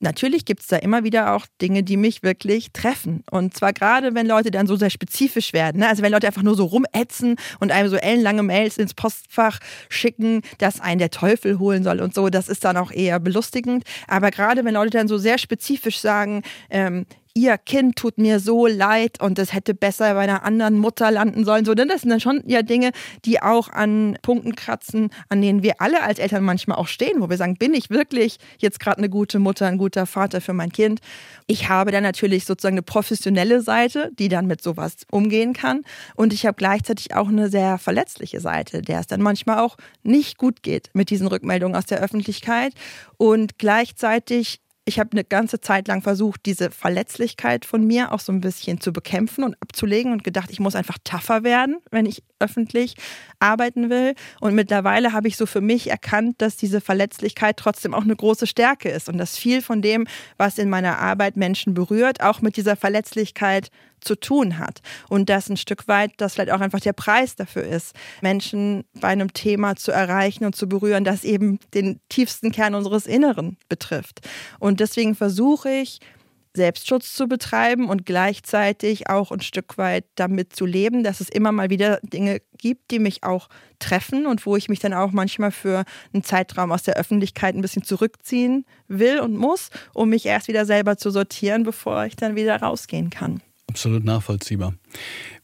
natürlich 0.00 0.44
gibt 0.44 0.60
es 0.60 0.68
da 0.68 0.76
immer 0.76 1.04
wieder 1.04 1.34
auch 1.34 1.46
Dinge, 1.60 1.82
die 1.82 1.96
mich 1.96 2.22
wirklich 2.22 2.72
treffen. 2.72 3.24
Und 3.30 3.54
zwar 3.54 3.72
gerade, 3.72 4.14
wenn 4.14 4.26
Leute 4.26 4.50
dann 4.50 4.66
so 4.66 4.76
sehr 4.76 4.90
spezifisch 4.90 5.52
werden. 5.52 5.80
Ne? 5.80 5.88
Also 5.88 6.02
wenn 6.02 6.12
Leute 6.12 6.26
einfach 6.26 6.42
nur 6.42 6.54
so 6.54 6.64
rumätzen 6.64 7.36
und 7.60 7.72
einem 7.72 7.88
so 7.88 7.96
ellenlange 7.96 8.42
Mails 8.42 8.78
ins 8.78 8.94
Postfach 8.94 9.58
schicken, 9.88 10.42
dass 10.58 10.80
einen 10.80 10.98
der 10.98 11.10
Teufel 11.10 11.58
holen 11.58 11.82
soll 11.82 12.00
und 12.00 12.14
so, 12.14 12.28
das 12.28 12.48
ist 12.48 12.64
dann 12.64 12.76
auch 12.76 12.90
eher 12.90 13.18
belustigend. 13.20 13.84
Aber 14.06 14.30
gerade 14.30 14.64
wenn 14.64 14.74
Leute 14.74 14.90
dann 14.90 15.08
so 15.08 15.18
sehr 15.18 15.38
spezifisch 15.38 15.98
sagen, 15.98 16.42
ähm, 16.70 17.06
ihr 17.38 17.56
Kind 17.56 17.94
tut 17.94 18.18
mir 18.18 18.40
so 18.40 18.66
leid 18.66 19.22
und 19.22 19.38
es 19.38 19.52
hätte 19.52 19.72
besser 19.72 20.14
bei 20.14 20.20
einer 20.20 20.44
anderen 20.44 20.76
Mutter 20.76 21.10
landen 21.12 21.44
sollen. 21.44 21.64
So, 21.64 21.74
denn 21.74 21.86
das 21.86 22.00
sind 22.00 22.10
dann 22.10 22.20
schon 22.20 22.42
ja 22.46 22.62
Dinge, 22.62 22.90
die 23.24 23.40
auch 23.40 23.68
an 23.68 24.18
Punkten 24.22 24.56
kratzen, 24.56 25.10
an 25.28 25.40
denen 25.40 25.62
wir 25.62 25.80
alle 25.80 26.02
als 26.02 26.18
Eltern 26.18 26.42
manchmal 26.42 26.78
auch 26.78 26.88
stehen, 26.88 27.20
wo 27.20 27.30
wir 27.30 27.36
sagen, 27.36 27.56
bin 27.56 27.74
ich 27.74 27.90
wirklich 27.90 28.38
jetzt 28.58 28.80
gerade 28.80 28.98
eine 28.98 29.08
gute 29.08 29.38
Mutter, 29.38 29.66
ein 29.66 29.78
guter 29.78 30.06
Vater 30.06 30.40
für 30.40 30.52
mein 30.52 30.72
Kind? 30.72 31.00
Ich 31.46 31.68
habe 31.68 31.92
dann 31.92 32.02
natürlich 32.02 32.44
sozusagen 32.44 32.74
eine 32.74 32.82
professionelle 32.82 33.60
Seite, 33.60 34.10
die 34.18 34.28
dann 34.28 34.46
mit 34.46 34.60
sowas 34.60 34.96
umgehen 35.10 35.52
kann. 35.52 35.82
Und 36.16 36.32
ich 36.32 36.44
habe 36.44 36.56
gleichzeitig 36.56 37.14
auch 37.14 37.28
eine 37.28 37.50
sehr 37.50 37.78
verletzliche 37.78 38.40
Seite, 38.40 38.82
der 38.82 38.98
es 38.98 39.06
dann 39.06 39.22
manchmal 39.22 39.60
auch 39.60 39.76
nicht 40.02 40.38
gut 40.38 40.64
geht 40.64 40.90
mit 40.92 41.10
diesen 41.10 41.28
Rückmeldungen 41.28 41.76
aus 41.76 41.86
der 41.86 42.00
Öffentlichkeit. 42.00 42.72
Und 43.16 43.58
gleichzeitig 43.58 44.60
ich 44.88 44.98
habe 44.98 45.12
eine 45.12 45.22
ganze 45.22 45.60
Zeit 45.60 45.86
lang 45.86 46.00
versucht, 46.00 46.46
diese 46.46 46.70
Verletzlichkeit 46.70 47.66
von 47.66 47.86
mir 47.86 48.10
auch 48.10 48.20
so 48.20 48.32
ein 48.32 48.40
bisschen 48.40 48.80
zu 48.80 48.90
bekämpfen 48.90 49.44
und 49.44 49.54
abzulegen 49.60 50.12
und 50.12 50.24
gedacht, 50.24 50.50
ich 50.50 50.60
muss 50.60 50.74
einfach 50.74 50.96
tougher 51.04 51.44
werden, 51.44 51.76
wenn 51.90 52.06
ich 52.06 52.22
öffentlich 52.38 52.94
arbeiten 53.38 53.90
will. 53.90 54.14
Und 54.40 54.54
mittlerweile 54.54 55.12
habe 55.12 55.28
ich 55.28 55.36
so 55.36 55.44
für 55.44 55.60
mich 55.60 55.90
erkannt, 55.90 56.36
dass 56.40 56.56
diese 56.56 56.80
Verletzlichkeit 56.80 57.58
trotzdem 57.58 57.92
auch 57.92 58.02
eine 58.02 58.16
große 58.16 58.46
Stärke 58.46 58.88
ist 58.88 59.10
und 59.10 59.18
dass 59.18 59.36
viel 59.36 59.60
von 59.60 59.82
dem, 59.82 60.06
was 60.38 60.56
in 60.56 60.70
meiner 60.70 60.98
Arbeit 60.98 61.36
Menschen 61.36 61.74
berührt, 61.74 62.22
auch 62.22 62.40
mit 62.40 62.56
dieser 62.56 62.74
Verletzlichkeit 62.74 63.70
zu 64.00 64.14
tun 64.14 64.58
hat. 64.58 64.80
Und 65.08 65.28
dass 65.28 65.48
ein 65.48 65.56
Stück 65.56 65.88
weit 65.88 66.12
das 66.18 66.34
vielleicht 66.34 66.52
auch 66.52 66.60
einfach 66.60 66.80
der 66.80 66.92
Preis 66.92 67.36
dafür 67.36 67.64
ist, 67.64 67.94
Menschen 68.20 68.84
bei 69.00 69.08
einem 69.08 69.32
Thema 69.32 69.76
zu 69.76 69.92
erreichen 69.92 70.44
und 70.44 70.56
zu 70.56 70.68
berühren, 70.68 71.04
das 71.04 71.24
eben 71.24 71.58
den 71.74 72.00
tiefsten 72.08 72.52
Kern 72.52 72.74
unseres 72.74 73.06
Inneren 73.06 73.56
betrifft. 73.68 74.20
Und 74.58 74.80
deswegen 74.80 75.14
versuche 75.14 75.70
ich, 75.70 76.00
Selbstschutz 76.58 77.14
zu 77.14 77.28
betreiben 77.28 77.88
und 77.88 78.04
gleichzeitig 78.04 79.08
auch 79.08 79.30
ein 79.30 79.40
Stück 79.40 79.78
weit 79.78 80.04
damit 80.16 80.54
zu 80.54 80.66
leben, 80.66 81.04
dass 81.04 81.20
es 81.20 81.28
immer 81.28 81.52
mal 81.52 81.70
wieder 81.70 82.00
Dinge 82.02 82.40
gibt, 82.58 82.90
die 82.90 82.98
mich 82.98 83.22
auch 83.22 83.48
treffen 83.78 84.26
und 84.26 84.44
wo 84.44 84.56
ich 84.56 84.68
mich 84.68 84.80
dann 84.80 84.92
auch 84.92 85.12
manchmal 85.12 85.52
für 85.52 85.84
einen 86.12 86.24
Zeitraum 86.24 86.72
aus 86.72 86.82
der 86.82 86.96
Öffentlichkeit 86.96 87.54
ein 87.54 87.62
bisschen 87.62 87.84
zurückziehen 87.84 88.64
will 88.88 89.20
und 89.20 89.36
muss, 89.36 89.70
um 89.94 90.08
mich 90.10 90.26
erst 90.26 90.48
wieder 90.48 90.66
selber 90.66 90.96
zu 90.96 91.10
sortieren, 91.10 91.62
bevor 91.62 92.04
ich 92.04 92.16
dann 92.16 92.34
wieder 92.34 92.60
rausgehen 92.60 93.10
kann. 93.10 93.40
Absolut 93.68 94.04
nachvollziehbar. 94.04 94.74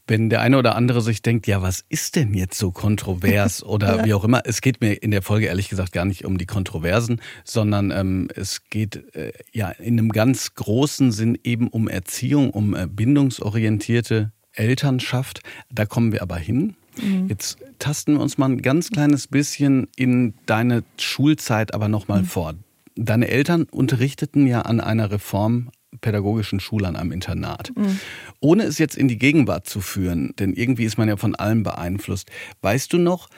Wenn 0.07 0.29
der 0.29 0.41
eine 0.41 0.57
oder 0.57 0.75
andere 0.75 1.01
sich 1.01 1.21
denkt, 1.21 1.47
ja, 1.47 1.61
was 1.61 1.83
ist 1.89 2.15
denn 2.15 2.33
jetzt 2.33 2.57
so 2.57 2.71
kontrovers 2.71 3.63
oder 3.63 3.97
ja. 3.97 4.05
wie 4.05 4.13
auch 4.13 4.23
immer, 4.23 4.41
es 4.45 4.61
geht 4.61 4.81
mir 4.81 4.93
in 5.01 5.11
der 5.11 5.21
Folge 5.21 5.47
ehrlich 5.47 5.69
gesagt 5.69 5.91
gar 5.91 6.05
nicht 6.05 6.25
um 6.25 6.37
die 6.37 6.45
Kontroversen, 6.45 7.21
sondern 7.43 7.91
ähm, 7.91 8.27
es 8.35 8.65
geht 8.69 9.15
äh, 9.15 9.31
ja 9.51 9.69
in 9.69 9.97
einem 9.97 10.09
ganz 10.09 10.53
großen 10.53 11.11
Sinn 11.11 11.37
eben 11.43 11.67
um 11.67 11.87
Erziehung, 11.87 12.51
um 12.51 12.75
äh, 12.75 12.87
bindungsorientierte 12.87 14.31
Elternschaft. 14.53 15.41
Da 15.71 15.85
kommen 15.85 16.11
wir 16.11 16.21
aber 16.21 16.37
hin. 16.37 16.75
Mhm. 17.01 17.27
Jetzt 17.27 17.57
tasten 17.79 18.13
wir 18.13 18.21
uns 18.21 18.37
mal 18.37 18.49
ein 18.49 18.61
ganz 18.61 18.89
kleines 18.89 19.27
bisschen 19.27 19.87
in 19.95 20.33
deine 20.45 20.83
Schulzeit 20.97 21.73
aber 21.73 21.89
nochmal 21.89 22.21
mhm. 22.21 22.25
vor. 22.25 22.53
Deine 22.95 23.27
Eltern 23.27 23.63
unterrichteten 23.63 24.47
ja 24.47 24.61
an 24.61 24.79
einer 24.79 25.11
Reform 25.11 25.69
pädagogischen 26.01 26.59
Schule 26.59 26.87
an 26.87 26.95
einem 26.95 27.11
Internat. 27.11 27.71
Mhm. 27.75 27.99
Ohne 28.39 28.63
es 28.63 28.77
jetzt 28.77 28.97
in 28.97 29.07
die 29.07 29.17
Gegenwart 29.17 29.67
zu 29.67 29.81
führen, 29.81 30.33
denn 30.37 30.53
irgendwie 30.53 30.85
ist 30.85 30.97
man 30.97 31.07
ja 31.07 31.17
von 31.17 31.35
allem 31.35 31.63
beeinflusst. 31.63 32.29
Weißt 32.61 32.93
du 32.93 32.97
noch, 32.97 33.29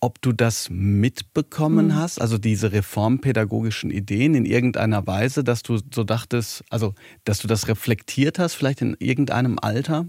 ob 0.00 0.22
du 0.22 0.32
das 0.32 0.68
mitbekommen 0.70 1.88
mhm. 1.88 1.96
hast, 1.96 2.20
also 2.20 2.38
diese 2.38 2.72
reformpädagogischen 2.72 3.90
Ideen 3.90 4.34
in 4.34 4.44
irgendeiner 4.44 5.06
Weise, 5.06 5.42
dass 5.42 5.62
du 5.62 5.78
so 5.92 6.04
dachtest, 6.04 6.64
also 6.70 6.94
dass 7.24 7.40
du 7.40 7.48
das 7.48 7.68
reflektiert 7.68 8.38
hast, 8.38 8.54
vielleicht 8.54 8.80
in 8.80 8.96
irgendeinem 9.00 9.58
Alter? 9.60 10.06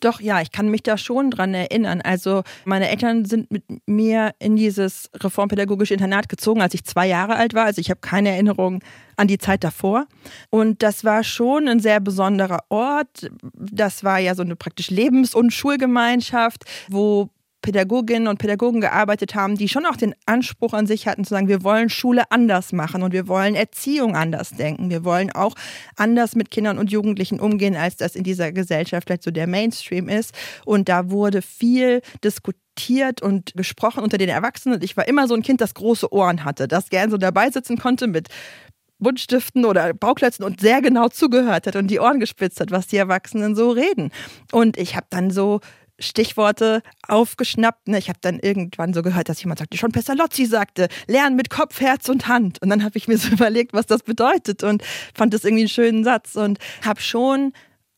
Doch, 0.00 0.20
ja, 0.20 0.40
ich 0.40 0.52
kann 0.52 0.68
mich 0.68 0.82
da 0.82 0.96
schon 0.96 1.30
dran 1.30 1.54
erinnern. 1.54 2.00
Also 2.00 2.42
meine 2.64 2.88
Eltern 2.88 3.24
sind 3.24 3.50
mit 3.50 3.64
mir 3.86 4.34
in 4.38 4.56
dieses 4.56 5.10
reformpädagogische 5.14 5.94
Internat 5.94 6.28
gezogen, 6.28 6.60
als 6.60 6.74
ich 6.74 6.84
zwei 6.84 7.06
Jahre 7.06 7.36
alt 7.36 7.54
war. 7.54 7.64
Also 7.64 7.80
ich 7.80 7.90
habe 7.90 8.00
keine 8.00 8.30
Erinnerung 8.30 8.82
an 9.16 9.28
die 9.28 9.38
Zeit 9.38 9.64
davor. 9.64 10.06
Und 10.50 10.82
das 10.82 11.04
war 11.04 11.24
schon 11.24 11.68
ein 11.68 11.80
sehr 11.80 12.00
besonderer 12.00 12.60
Ort. 12.68 13.30
Das 13.54 14.04
war 14.04 14.18
ja 14.18 14.34
so 14.34 14.42
eine 14.42 14.56
praktisch 14.56 14.90
Lebens- 14.90 15.34
und 15.34 15.52
Schulgemeinschaft, 15.52 16.64
wo 16.88 17.30
Pädagoginnen 17.62 18.28
und 18.28 18.38
Pädagogen 18.38 18.80
gearbeitet 18.80 19.34
haben, 19.34 19.56
die 19.56 19.68
schon 19.68 19.86
auch 19.86 19.96
den 19.96 20.14
Anspruch 20.26 20.74
an 20.74 20.86
sich 20.86 21.06
hatten 21.06 21.24
zu 21.24 21.30
sagen, 21.30 21.48
wir 21.48 21.62
wollen 21.62 21.88
Schule 21.88 22.24
anders 22.30 22.72
machen 22.72 23.02
und 23.02 23.12
wir 23.12 23.28
wollen 23.28 23.54
Erziehung 23.54 24.16
anders 24.16 24.50
denken. 24.50 24.90
Wir 24.90 25.04
wollen 25.04 25.30
auch 25.30 25.54
anders 25.96 26.34
mit 26.34 26.50
Kindern 26.50 26.78
und 26.78 26.90
Jugendlichen 26.90 27.40
umgehen, 27.40 27.76
als 27.76 27.96
das 27.96 28.16
in 28.16 28.24
dieser 28.24 28.52
Gesellschaft 28.52 29.06
vielleicht 29.06 29.22
so 29.22 29.30
der 29.30 29.46
Mainstream 29.46 30.08
ist. 30.08 30.34
Und 30.66 30.88
da 30.88 31.10
wurde 31.10 31.40
viel 31.40 32.02
diskutiert 32.22 33.22
und 33.22 33.54
gesprochen 33.54 34.02
unter 34.02 34.18
den 34.18 34.28
Erwachsenen. 34.28 34.76
Und 34.76 34.84
ich 34.84 34.96
war 34.96 35.06
immer 35.06 35.28
so 35.28 35.34
ein 35.34 35.42
Kind, 35.42 35.60
das 35.60 35.74
große 35.74 36.12
Ohren 36.12 36.44
hatte, 36.44 36.68
das 36.68 36.90
gern 36.90 37.10
so 37.10 37.16
dabei 37.16 37.50
sitzen 37.50 37.78
konnte 37.78 38.08
mit 38.08 38.28
Buntstiften 39.02 39.64
oder 39.64 39.92
Bauklötzen 39.92 40.44
und 40.44 40.60
sehr 40.60 40.80
genau 40.80 41.08
zugehört 41.08 41.66
hat 41.66 41.76
und 41.76 41.88
die 41.88 41.98
Ohren 41.98 42.20
gespitzt 42.20 42.60
hat, 42.60 42.70
was 42.70 42.86
die 42.86 42.96
Erwachsenen 42.96 43.54
so 43.54 43.70
reden. 43.70 44.10
Und 44.52 44.78
ich 44.78 44.96
habe 44.96 45.06
dann 45.10 45.30
so 45.30 45.60
Stichworte 45.98 46.82
aufgeschnappt. 47.06 47.88
Ne? 47.88 47.98
Ich 47.98 48.08
habe 48.08 48.18
dann 48.20 48.38
irgendwann 48.38 48.94
so 48.94 49.02
gehört, 49.02 49.28
dass 49.28 49.42
jemand 49.42 49.60
sagte, 49.60 49.76
schon 49.76 49.92
Pestalozzi 49.92 50.46
sagte, 50.46 50.88
lernen 51.06 51.36
mit 51.36 51.50
Kopf, 51.50 51.80
Herz 51.80 52.08
und 52.08 52.28
Hand. 52.28 52.60
Und 52.62 52.70
dann 52.70 52.82
habe 52.84 52.98
ich 52.98 53.08
mir 53.08 53.18
so 53.18 53.28
überlegt, 53.32 53.72
was 53.72 53.86
das 53.86 54.02
bedeutet 54.02 54.62
und 54.62 54.82
fand 55.14 55.34
das 55.34 55.44
irgendwie 55.44 55.62
einen 55.62 55.68
schönen 55.68 56.04
Satz 56.04 56.34
und 56.36 56.58
habe 56.84 57.00
schon 57.00 57.52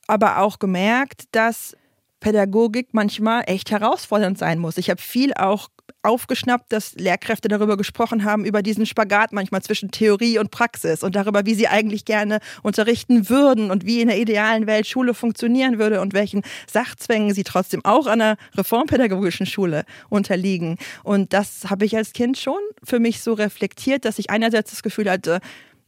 aber 0.06 0.38
auch 0.38 0.58
gemerkt, 0.58 1.24
dass 1.32 1.76
Pädagogik 2.20 2.88
manchmal 2.92 3.44
echt 3.46 3.70
herausfordernd 3.70 4.38
sein 4.38 4.58
muss. 4.58 4.78
Ich 4.78 4.90
habe 4.90 5.00
viel 5.00 5.34
auch 5.34 5.68
aufgeschnappt, 6.04 6.72
dass 6.72 6.94
Lehrkräfte 6.94 7.48
darüber 7.48 7.76
gesprochen 7.76 8.24
haben, 8.24 8.44
über 8.44 8.62
diesen 8.62 8.86
Spagat 8.86 9.32
manchmal 9.32 9.62
zwischen 9.62 9.90
Theorie 9.90 10.38
und 10.38 10.50
Praxis 10.50 11.02
und 11.02 11.16
darüber, 11.16 11.46
wie 11.46 11.54
sie 11.54 11.68
eigentlich 11.68 12.04
gerne 12.04 12.40
unterrichten 12.62 13.28
würden 13.28 13.70
und 13.70 13.86
wie 13.86 14.00
in 14.00 14.08
der 14.08 14.18
idealen 14.18 14.66
Welt 14.66 14.86
Schule 14.86 15.14
funktionieren 15.14 15.78
würde 15.78 16.00
und 16.00 16.12
welchen 16.12 16.42
Sachzwängen 16.70 17.34
sie 17.34 17.44
trotzdem 17.44 17.84
auch 17.84 18.06
an 18.06 18.20
einer 18.20 18.36
reformpädagogischen 18.56 19.46
Schule 19.46 19.84
unterliegen. 20.08 20.78
Und 21.02 21.32
das 21.32 21.70
habe 21.70 21.84
ich 21.84 21.96
als 21.96 22.12
Kind 22.12 22.38
schon 22.38 22.60
für 22.82 23.00
mich 23.00 23.22
so 23.22 23.32
reflektiert, 23.32 24.04
dass 24.04 24.18
ich 24.18 24.30
einerseits 24.30 24.70
das 24.70 24.82
Gefühl 24.82 25.10
hatte, 25.10 25.40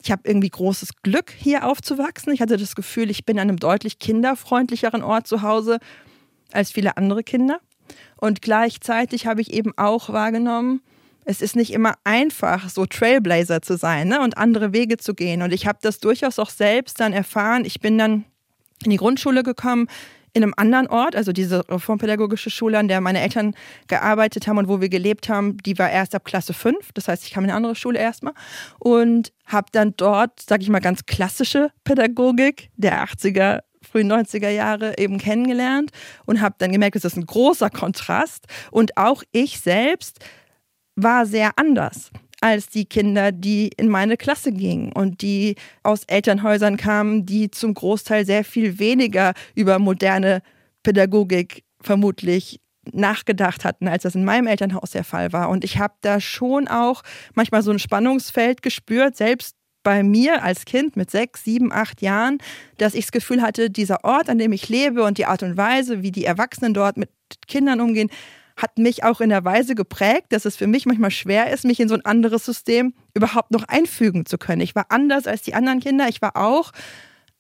ich 0.02 0.10
habe 0.10 0.22
irgendwie 0.24 0.50
großes 0.50 1.02
Glück, 1.02 1.32
hier 1.36 1.66
aufzuwachsen. 1.66 2.32
Ich 2.32 2.40
hatte 2.40 2.56
das 2.56 2.76
Gefühl, 2.76 3.10
ich 3.10 3.24
bin 3.24 3.38
an 3.38 3.48
einem 3.48 3.58
deutlich 3.58 3.98
kinderfreundlicheren 3.98 5.02
Ort 5.02 5.26
zu 5.26 5.42
Hause 5.42 5.78
als 6.52 6.70
viele 6.70 6.96
andere 6.96 7.24
Kinder. 7.24 7.60
Und 8.18 8.42
gleichzeitig 8.42 9.26
habe 9.26 9.40
ich 9.40 9.52
eben 9.52 9.72
auch 9.76 10.10
wahrgenommen, 10.10 10.80
es 11.28 11.42
ist 11.42 11.56
nicht 11.56 11.72
immer 11.72 11.94
einfach, 12.04 12.68
so 12.68 12.86
Trailblazer 12.86 13.60
zu 13.60 13.76
sein 13.76 14.08
ne? 14.08 14.20
und 14.20 14.38
andere 14.38 14.72
Wege 14.72 14.96
zu 14.96 15.12
gehen. 15.12 15.42
Und 15.42 15.52
ich 15.52 15.66
habe 15.66 15.78
das 15.82 15.98
durchaus 15.98 16.38
auch 16.38 16.50
selbst 16.50 17.00
dann 17.00 17.12
erfahren. 17.12 17.64
Ich 17.64 17.80
bin 17.80 17.98
dann 17.98 18.24
in 18.84 18.92
die 18.92 18.96
Grundschule 18.96 19.42
gekommen, 19.42 19.88
in 20.36 20.42
einem 20.42 20.54
anderen 20.56 20.86
Ort, 20.86 21.16
also 21.16 21.32
diese 21.32 21.66
reformpädagogische 21.68 22.50
Schule, 22.50 22.78
an 22.78 22.88
der 22.88 23.00
meine 23.00 23.22
Eltern 23.22 23.54
gearbeitet 23.88 24.46
haben 24.46 24.58
und 24.58 24.68
wo 24.68 24.82
wir 24.82 24.90
gelebt 24.90 25.30
haben, 25.30 25.56
die 25.64 25.78
war 25.78 25.90
erst 25.90 26.14
ab 26.14 26.24
Klasse 26.24 26.52
5. 26.52 26.92
Das 26.92 27.08
heißt, 27.08 27.24
ich 27.24 27.32
kam 27.32 27.44
in 27.44 27.50
eine 27.50 27.56
andere 27.56 27.74
Schule 27.74 27.98
erstmal 27.98 28.34
und 28.78 29.32
habe 29.46 29.68
dann 29.72 29.94
dort, 29.96 30.38
sage 30.40 30.62
ich 30.62 30.68
mal, 30.68 30.80
ganz 30.80 31.06
klassische 31.06 31.70
Pädagogik 31.84 32.68
der 32.76 33.02
80er 33.02 33.60
frühen 33.96 34.12
90er 34.12 34.50
Jahre 34.50 34.98
eben 34.98 35.16
kennengelernt 35.16 35.90
und 36.26 36.42
habe 36.42 36.56
dann 36.58 36.70
gemerkt, 36.70 36.96
es 36.96 37.06
ist 37.06 37.16
ein 37.16 37.24
großer 37.24 37.70
Kontrast. 37.70 38.44
Und 38.70 38.98
auch 38.98 39.22
ich 39.32 39.58
selbst 39.60 40.18
war 40.96 41.24
sehr 41.24 41.52
anders 41.56 42.10
als 42.42 42.68
die 42.68 42.84
Kinder, 42.84 43.32
die 43.32 43.70
in 43.78 43.88
meine 43.88 44.18
Klasse 44.18 44.52
gingen 44.52 44.92
und 44.92 45.22
die 45.22 45.56
aus 45.82 46.04
Elternhäusern 46.04 46.76
kamen, 46.76 47.24
die 47.24 47.50
zum 47.50 47.72
Großteil 47.72 48.26
sehr 48.26 48.44
viel 48.44 48.78
weniger 48.78 49.32
über 49.54 49.78
moderne 49.78 50.42
Pädagogik 50.82 51.64
vermutlich 51.80 52.60
nachgedacht 52.92 53.64
hatten, 53.64 53.88
als 53.88 54.02
das 54.02 54.14
in 54.14 54.26
meinem 54.26 54.46
Elternhaus 54.46 54.90
der 54.90 55.04
Fall 55.04 55.32
war. 55.32 55.48
Und 55.48 55.64
ich 55.64 55.78
habe 55.78 55.94
da 56.02 56.20
schon 56.20 56.68
auch 56.68 57.02
manchmal 57.34 57.62
so 57.62 57.70
ein 57.70 57.78
Spannungsfeld 57.78 58.60
gespürt, 58.60 59.16
selbst 59.16 59.55
bei 59.86 60.02
mir 60.02 60.42
als 60.42 60.64
Kind 60.64 60.96
mit 60.96 61.12
sechs, 61.12 61.44
sieben, 61.44 61.70
acht 61.70 62.02
Jahren, 62.02 62.38
dass 62.76 62.92
ich 62.92 63.04
das 63.04 63.12
Gefühl 63.12 63.40
hatte, 63.40 63.70
dieser 63.70 64.02
Ort, 64.02 64.28
an 64.28 64.36
dem 64.36 64.50
ich 64.50 64.68
lebe 64.68 65.04
und 65.04 65.16
die 65.16 65.26
Art 65.26 65.44
und 65.44 65.56
Weise, 65.56 66.02
wie 66.02 66.10
die 66.10 66.24
Erwachsenen 66.24 66.74
dort 66.74 66.96
mit 66.96 67.08
Kindern 67.46 67.80
umgehen, 67.80 68.10
hat 68.56 68.78
mich 68.78 69.04
auch 69.04 69.20
in 69.20 69.28
der 69.28 69.44
Weise 69.44 69.76
geprägt, 69.76 70.26
dass 70.30 70.44
es 70.44 70.56
für 70.56 70.66
mich 70.66 70.86
manchmal 70.86 71.12
schwer 71.12 71.52
ist, 71.52 71.64
mich 71.64 71.78
in 71.78 71.88
so 71.88 71.94
ein 71.94 72.04
anderes 72.04 72.44
System 72.44 72.94
überhaupt 73.14 73.52
noch 73.52 73.62
einfügen 73.68 74.26
zu 74.26 74.38
können. 74.38 74.60
Ich 74.60 74.74
war 74.74 74.86
anders 74.88 75.28
als 75.28 75.42
die 75.42 75.54
anderen 75.54 75.78
Kinder. 75.78 76.08
Ich 76.08 76.20
war 76.20 76.36
auch 76.36 76.72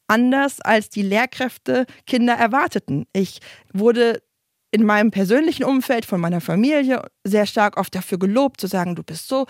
anders, 0.06 0.60
als 0.60 0.88
die 0.88 1.02
Lehrkräfte 1.02 1.84
Kinder 2.06 2.34
erwarteten. 2.34 3.06
Ich 3.12 3.40
wurde 3.72 4.22
in 4.70 4.84
meinem 4.84 5.10
persönlichen 5.10 5.64
Umfeld 5.64 6.06
von 6.06 6.20
meiner 6.20 6.40
Familie 6.40 7.02
sehr 7.24 7.46
stark 7.46 7.76
oft 7.76 7.92
dafür 7.92 8.20
gelobt, 8.20 8.60
zu 8.60 8.68
sagen, 8.68 8.94
du 8.94 9.02
bist 9.02 9.26
so 9.26 9.46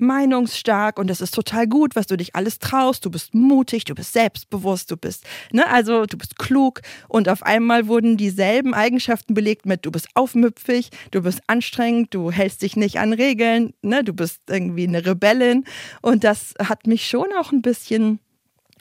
meinungsstark 0.00 0.98
und 0.98 1.10
es 1.10 1.20
ist 1.20 1.34
total 1.34 1.66
gut, 1.66 1.96
was 1.96 2.06
du 2.06 2.16
dich 2.16 2.34
alles 2.34 2.58
traust. 2.58 3.04
Du 3.04 3.10
bist 3.10 3.34
mutig, 3.34 3.84
du 3.84 3.94
bist 3.94 4.12
selbstbewusst, 4.12 4.90
du 4.90 4.96
bist, 4.96 5.24
ne, 5.52 5.66
also 5.68 6.06
du 6.06 6.16
bist 6.16 6.38
klug. 6.38 6.80
Und 7.08 7.28
auf 7.28 7.42
einmal 7.42 7.88
wurden 7.88 8.16
dieselben 8.16 8.74
Eigenschaften 8.74 9.34
belegt 9.34 9.66
mit, 9.66 9.84
du 9.86 9.90
bist 9.90 10.08
aufmüpfig, 10.14 10.90
du 11.10 11.22
bist 11.22 11.40
anstrengend, 11.46 12.14
du 12.14 12.30
hältst 12.30 12.62
dich 12.62 12.76
nicht 12.76 12.98
an 12.98 13.12
Regeln, 13.12 13.74
ne, 13.82 14.04
du 14.04 14.12
bist 14.12 14.40
irgendwie 14.48 14.86
eine 14.86 15.04
Rebellin. 15.04 15.64
Und 16.02 16.24
das 16.24 16.54
hat 16.58 16.86
mich 16.86 17.08
schon 17.08 17.28
auch 17.38 17.52
ein 17.52 17.62
bisschen 17.62 18.20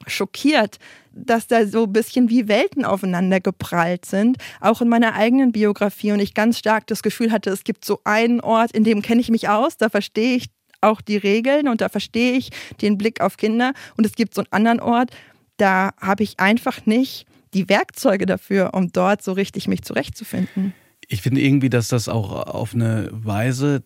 schockiert, 0.05 0.77
dass 1.12 1.47
da 1.47 1.65
so 1.65 1.86
ein 1.86 1.93
bisschen 1.93 2.29
wie 2.29 2.47
Welten 2.47 2.86
aufeinander 2.86 3.39
geprallt 3.39 4.05
sind, 4.05 4.38
auch 4.62 4.81
in 4.81 4.89
meiner 4.89 5.15
eigenen 5.15 5.51
Biografie 5.51 6.12
und 6.12 6.19
ich 6.19 6.33
ganz 6.33 6.59
stark 6.59 6.86
das 6.88 7.01
Gefühl 7.01 7.31
hatte, 7.31 7.50
es 7.50 7.63
gibt 7.63 7.83
so 7.83 8.01
einen 8.03 8.39
Ort, 8.39 8.71
in 8.71 8.83
dem 8.83 9.01
kenne 9.01 9.21
ich 9.21 9.29
mich 9.29 9.50
aus, 9.50 9.77
da 9.77 9.89
verstehe 9.89 10.36
ich 10.36 10.45
auch 10.81 11.01
die 11.01 11.17
Regeln 11.17 11.67
und 11.67 11.81
da 11.81 11.89
verstehe 11.89 12.34
ich 12.34 12.50
den 12.81 12.98
Blick 12.98 13.22
auf 13.22 13.38
Kinder. 13.38 13.74
Und 13.98 14.05
es 14.05 14.13
gibt 14.13 14.34
so 14.34 14.41
einen 14.41 14.51
anderen 14.51 14.79
Ort, 14.79 15.12
da 15.57 15.91
habe 16.00 16.24
ich 16.24 16.39
einfach 16.39 16.86
nicht 16.86 17.25
die 17.53 17.69
Werkzeuge 17.69 18.25
dafür, 18.25 18.74
um 18.74 18.91
dort 18.91 19.24
so 19.24 19.31
richtig 19.31 19.67
mich 19.67 19.81
zurechtzufinden. 19.84 20.74
Ich 21.07 21.22
finde 21.22 21.41
irgendwie, 21.41 21.69
dass 21.69 21.88
das 21.88 22.10
auch 22.10 22.31
auf 22.31 22.74
eine 22.74 23.10
Weise 23.12 23.84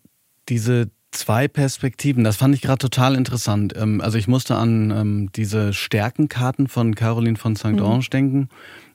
diese 0.49 0.89
zwei 1.11 1.47
Perspektiven, 1.47 2.23
das 2.23 2.37
fand 2.37 2.55
ich 2.55 2.61
gerade 2.61 2.79
total 2.79 3.15
interessant. 3.15 3.73
Ähm, 3.77 4.01
also 4.01 4.17
ich 4.17 4.27
musste 4.27 4.55
an 4.55 4.91
ähm, 4.91 5.29
diese 5.35 5.73
Stärkenkarten 5.73 6.67
von 6.67 6.95
Caroline 6.95 7.37
von 7.37 7.55
St. 7.55 7.73
Mhm. 7.73 7.83
Ange 7.83 8.05
denken 8.11 8.49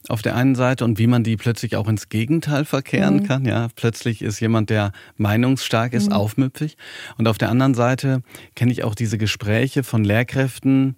auf 0.09 0.23
der 0.23 0.37
einen 0.37 0.55
Seite 0.55 0.85
und 0.85 0.99
wie 0.99 1.07
man 1.07 1.25
die 1.25 1.37
plötzlich 1.37 1.77
auch 1.77 1.89
ins 1.89 2.09
Gegenteil 2.09 2.65
verkehren 2.65 3.17
mhm. 3.17 3.23
kann. 3.25 3.45
Ja, 3.45 3.69
plötzlich 3.75 4.23
ist 4.23 4.41
jemand, 4.41 4.71
der 4.71 4.93
meinungsstark 5.17 5.93
ist, 5.93 6.09
mhm. 6.09 6.17
aufmüpfig. 6.17 6.77
Und 7.19 7.29
auf 7.29 7.39
der 7.39 7.51
anderen 7.51 7.75
Seite 7.75 8.23
kenne 8.55 8.73
ich 8.73 8.85
auch 8.85 8.95
diese 8.95 9.19
Gespräche 9.19 9.83
von 9.83 10.05
Lehrkräften. 10.05 10.97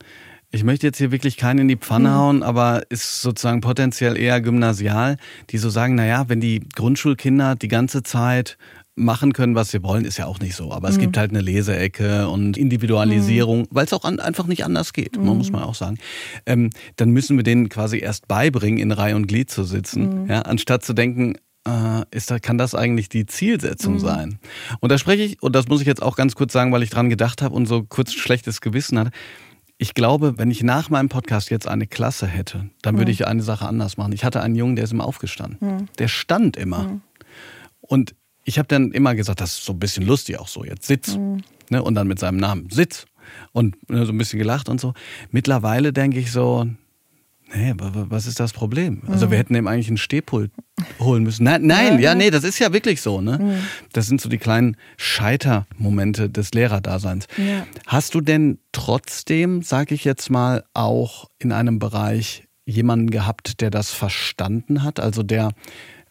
Ich 0.50 0.64
möchte 0.64 0.86
jetzt 0.86 0.98
hier 0.98 1.10
wirklich 1.10 1.36
keinen 1.36 1.60
in 1.60 1.68
die 1.68 1.76
Pfanne 1.76 2.10
mhm. 2.10 2.14
hauen, 2.14 2.42
aber 2.42 2.82
ist 2.90 3.20
sozusagen 3.20 3.60
potenziell 3.60 4.16
eher 4.16 4.40
gymnasial, 4.40 5.16
die 5.50 5.58
so 5.58 5.68
sagen, 5.68 5.94
naja, 5.94 6.28
wenn 6.28 6.40
die 6.40 6.60
Grundschulkinder 6.74 7.54
die 7.54 7.68
ganze 7.68 8.02
Zeit 8.02 8.56
machen 8.98 9.32
können, 9.32 9.54
was 9.54 9.70
sie 9.70 9.82
wollen, 9.82 10.04
ist 10.04 10.18
ja 10.18 10.26
auch 10.26 10.40
nicht 10.40 10.54
so. 10.54 10.72
Aber 10.72 10.88
es 10.88 10.96
mhm. 10.96 11.02
gibt 11.02 11.16
halt 11.16 11.30
eine 11.30 11.40
Leseecke 11.40 12.28
und 12.28 12.56
Individualisierung, 12.56 13.60
mhm. 13.60 13.68
weil 13.70 13.86
es 13.86 13.92
auch 13.92 14.04
an, 14.04 14.20
einfach 14.20 14.46
nicht 14.46 14.64
anders 14.64 14.92
geht, 14.92 15.16
mhm. 15.16 15.24
muss 15.24 15.50
man 15.50 15.62
auch 15.62 15.74
sagen. 15.74 15.98
Ähm, 16.46 16.70
dann 16.96 17.10
müssen 17.10 17.36
wir 17.36 17.44
denen 17.44 17.68
quasi 17.68 17.98
erst 17.98 18.28
beibringen, 18.28 18.78
in 18.78 18.92
Reihe 18.92 19.16
und 19.16 19.26
Glied 19.26 19.50
zu 19.50 19.64
sitzen, 19.64 20.24
mhm. 20.24 20.30
ja, 20.30 20.42
anstatt 20.42 20.84
zu 20.84 20.92
denken, 20.92 21.36
äh, 21.66 22.04
ist 22.10 22.30
da, 22.30 22.38
kann 22.38 22.58
das 22.58 22.74
eigentlich 22.74 23.08
die 23.08 23.26
Zielsetzung 23.26 23.94
mhm. 23.94 24.00
sein? 24.00 24.38
Und 24.80 24.90
da 24.90 24.98
spreche 24.98 25.22
ich, 25.22 25.42
und 25.42 25.54
das 25.54 25.68
muss 25.68 25.80
ich 25.80 25.86
jetzt 25.86 26.02
auch 26.02 26.16
ganz 26.16 26.34
kurz 26.34 26.52
sagen, 26.52 26.72
weil 26.72 26.82
ich 26.82 26.90
dran 26.90 27.08
gedacht 27.08 27.42
habe 27.42 27.54
und 27.54 27.66
so 27.66 27.84
kurz 27.84 28.12
schlechtes 28.12 28.60
Gewissen 28.60 28.98
hatte. 28.98 29.10
Ich 29.80 29.94
glaube, 29.94 30.38
wenn 30.38 30.50
ich 30.50 30.64
nach 30.64 30.90
meinem 30.90 31.08
Podcast 31.08 31.50
jetzt 31.50 31.68
eine 31.68 31.86
Klasse 31.86 32.26
hätte, 32.26 32.68
dann 32.82 32.98
würde 32.98 33.12
ich 33.12 33.28
eine 33.28 33.42
Sache 33.42 33.68
anders 33.68 33.96
machen. 33.96 34.12
Ich 34.12 34.24
hatte 34.24 34.42
einen 34.42 34.56
Jungen, 34.56 34.74
der 34.74 34.84
ist 34.84 34.92
immer 34.92 35.06
aufgestanden. 35.06 35.88
Der 36.00 36.08
stand 36.08 36.56
immer. 36.56 37.00
Und 37.80 38.16
ich 38.48 38.58
habe 38.58 38.66
dann 38.66 38.92
immer 38.92 39.14
gesagt, 39.14 39.42
das 39.42 39.58
ist 39.58 39.64
so 39.66 39.74
ein 39.74 39.78
bisschen 39.78 40.06
lustig 40.06 40.38
auch 40.38 40.48
so, 40.48 40.64
jetzt 40.64 40.86
Sitz. 40.86 41.16
Mhm. 41.16 41.42
Ne, 41.68 41.82
und 41.82 41.94
dann 41.94 42.08
mit 42.08 42.18
seinem 42.18 42.38
Namen 42.38 42.70
Sitz. 42.70 43.04
Und 43.52 43.76
ne, 43.90 44.06
so 44.06 44.12
ein 44.12 44.16
bisschen 44.16 44.38
gelacht 44.38 44.70
und 44.70 44.80
so. 44.80 44.94
Mittlerweile 45.30 45.92
denke 45.92 46.18
ich 46.18 46.32
so, 46.32 46.66
nee, 47.54 47.74
was 47.76 48.26
ist 48.26 48.40
das 48.40 48.54
Problem? 48.54 49.02
Also 49.06 49.26
mhm. 49.26 49.30
wir 49.30 49.38
hätten 49.38 49.54
ihm 49.54 49.66
eigentlich 49.66 49.88
einen 49.88 49.98
Stehpult 49.98 50.50
holen 50.98 51.24
müssen. 51.24 51.44
Nein, 51.44 51.66
nein, 51.66 51.94
ja, 51.96 52.12
ja, 52.12 52.14
nee, 52.14 52.30
das 52.30 52.42
ist 52.42 52.58
ja 52.58 52.72
wirklich 52.72 53.02
so. 53.02 53.20
Ne? 53.20 53.38
Mhm. 53.38 53.66
Das 53.92 54.06
sind 54.06 54.18
so 54.18 54.30
die 54.30 54.38
kleinen 54.38 54.78
Scheitermomente 54.96 56.30
des 56.30 56.54
Lehrerdaseins. 56.54 57.26
Ja. 57.36 57.66
Hast 57.86 58.14
du 58.14 58.22
denn 58.22 58.60
trotzdem, 58.72 59.60
sage 59.60 59.94
ich 59.94 60.04
jetzt 60.04 60.30
mal, 60.30 60.64
auch 60.72 61.28
in 61.38 61.52
einem 61.52 61.78
Bereich 61.78 62.44
jemanden 62.64 63.10
gehabt, 63.10 63.60
der 63.60 63.68
das 63.68 63.90
verstanden 63.90 64.84
hat? 64.84 65.00
Also 65.00 65.22
der 65.22 65.52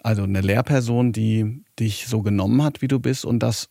also 0.08 0.24
eine 0.24 0.40
Lehrperson, 0.40 1.12
die 1.12 1.66
dich 1.78 2.08
so 2.08 2.22
genommen 2.22 2.64
hat, 2.64 2.82
wie 2.82 2.88
du 2.88 2.98
bist 2.98 3.26
und 3.26 3.40
das, 3.40 3.68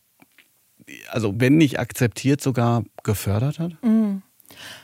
also 1.09 1.33
wenn 1.37 1.57
nicht 1.57 1.79
akzeptiert, 1.79 2.41
sogar 2.41 2.83
gefördert 3.03 3.57
hat? 3.57 3.71
Mhm. 3.83 4.21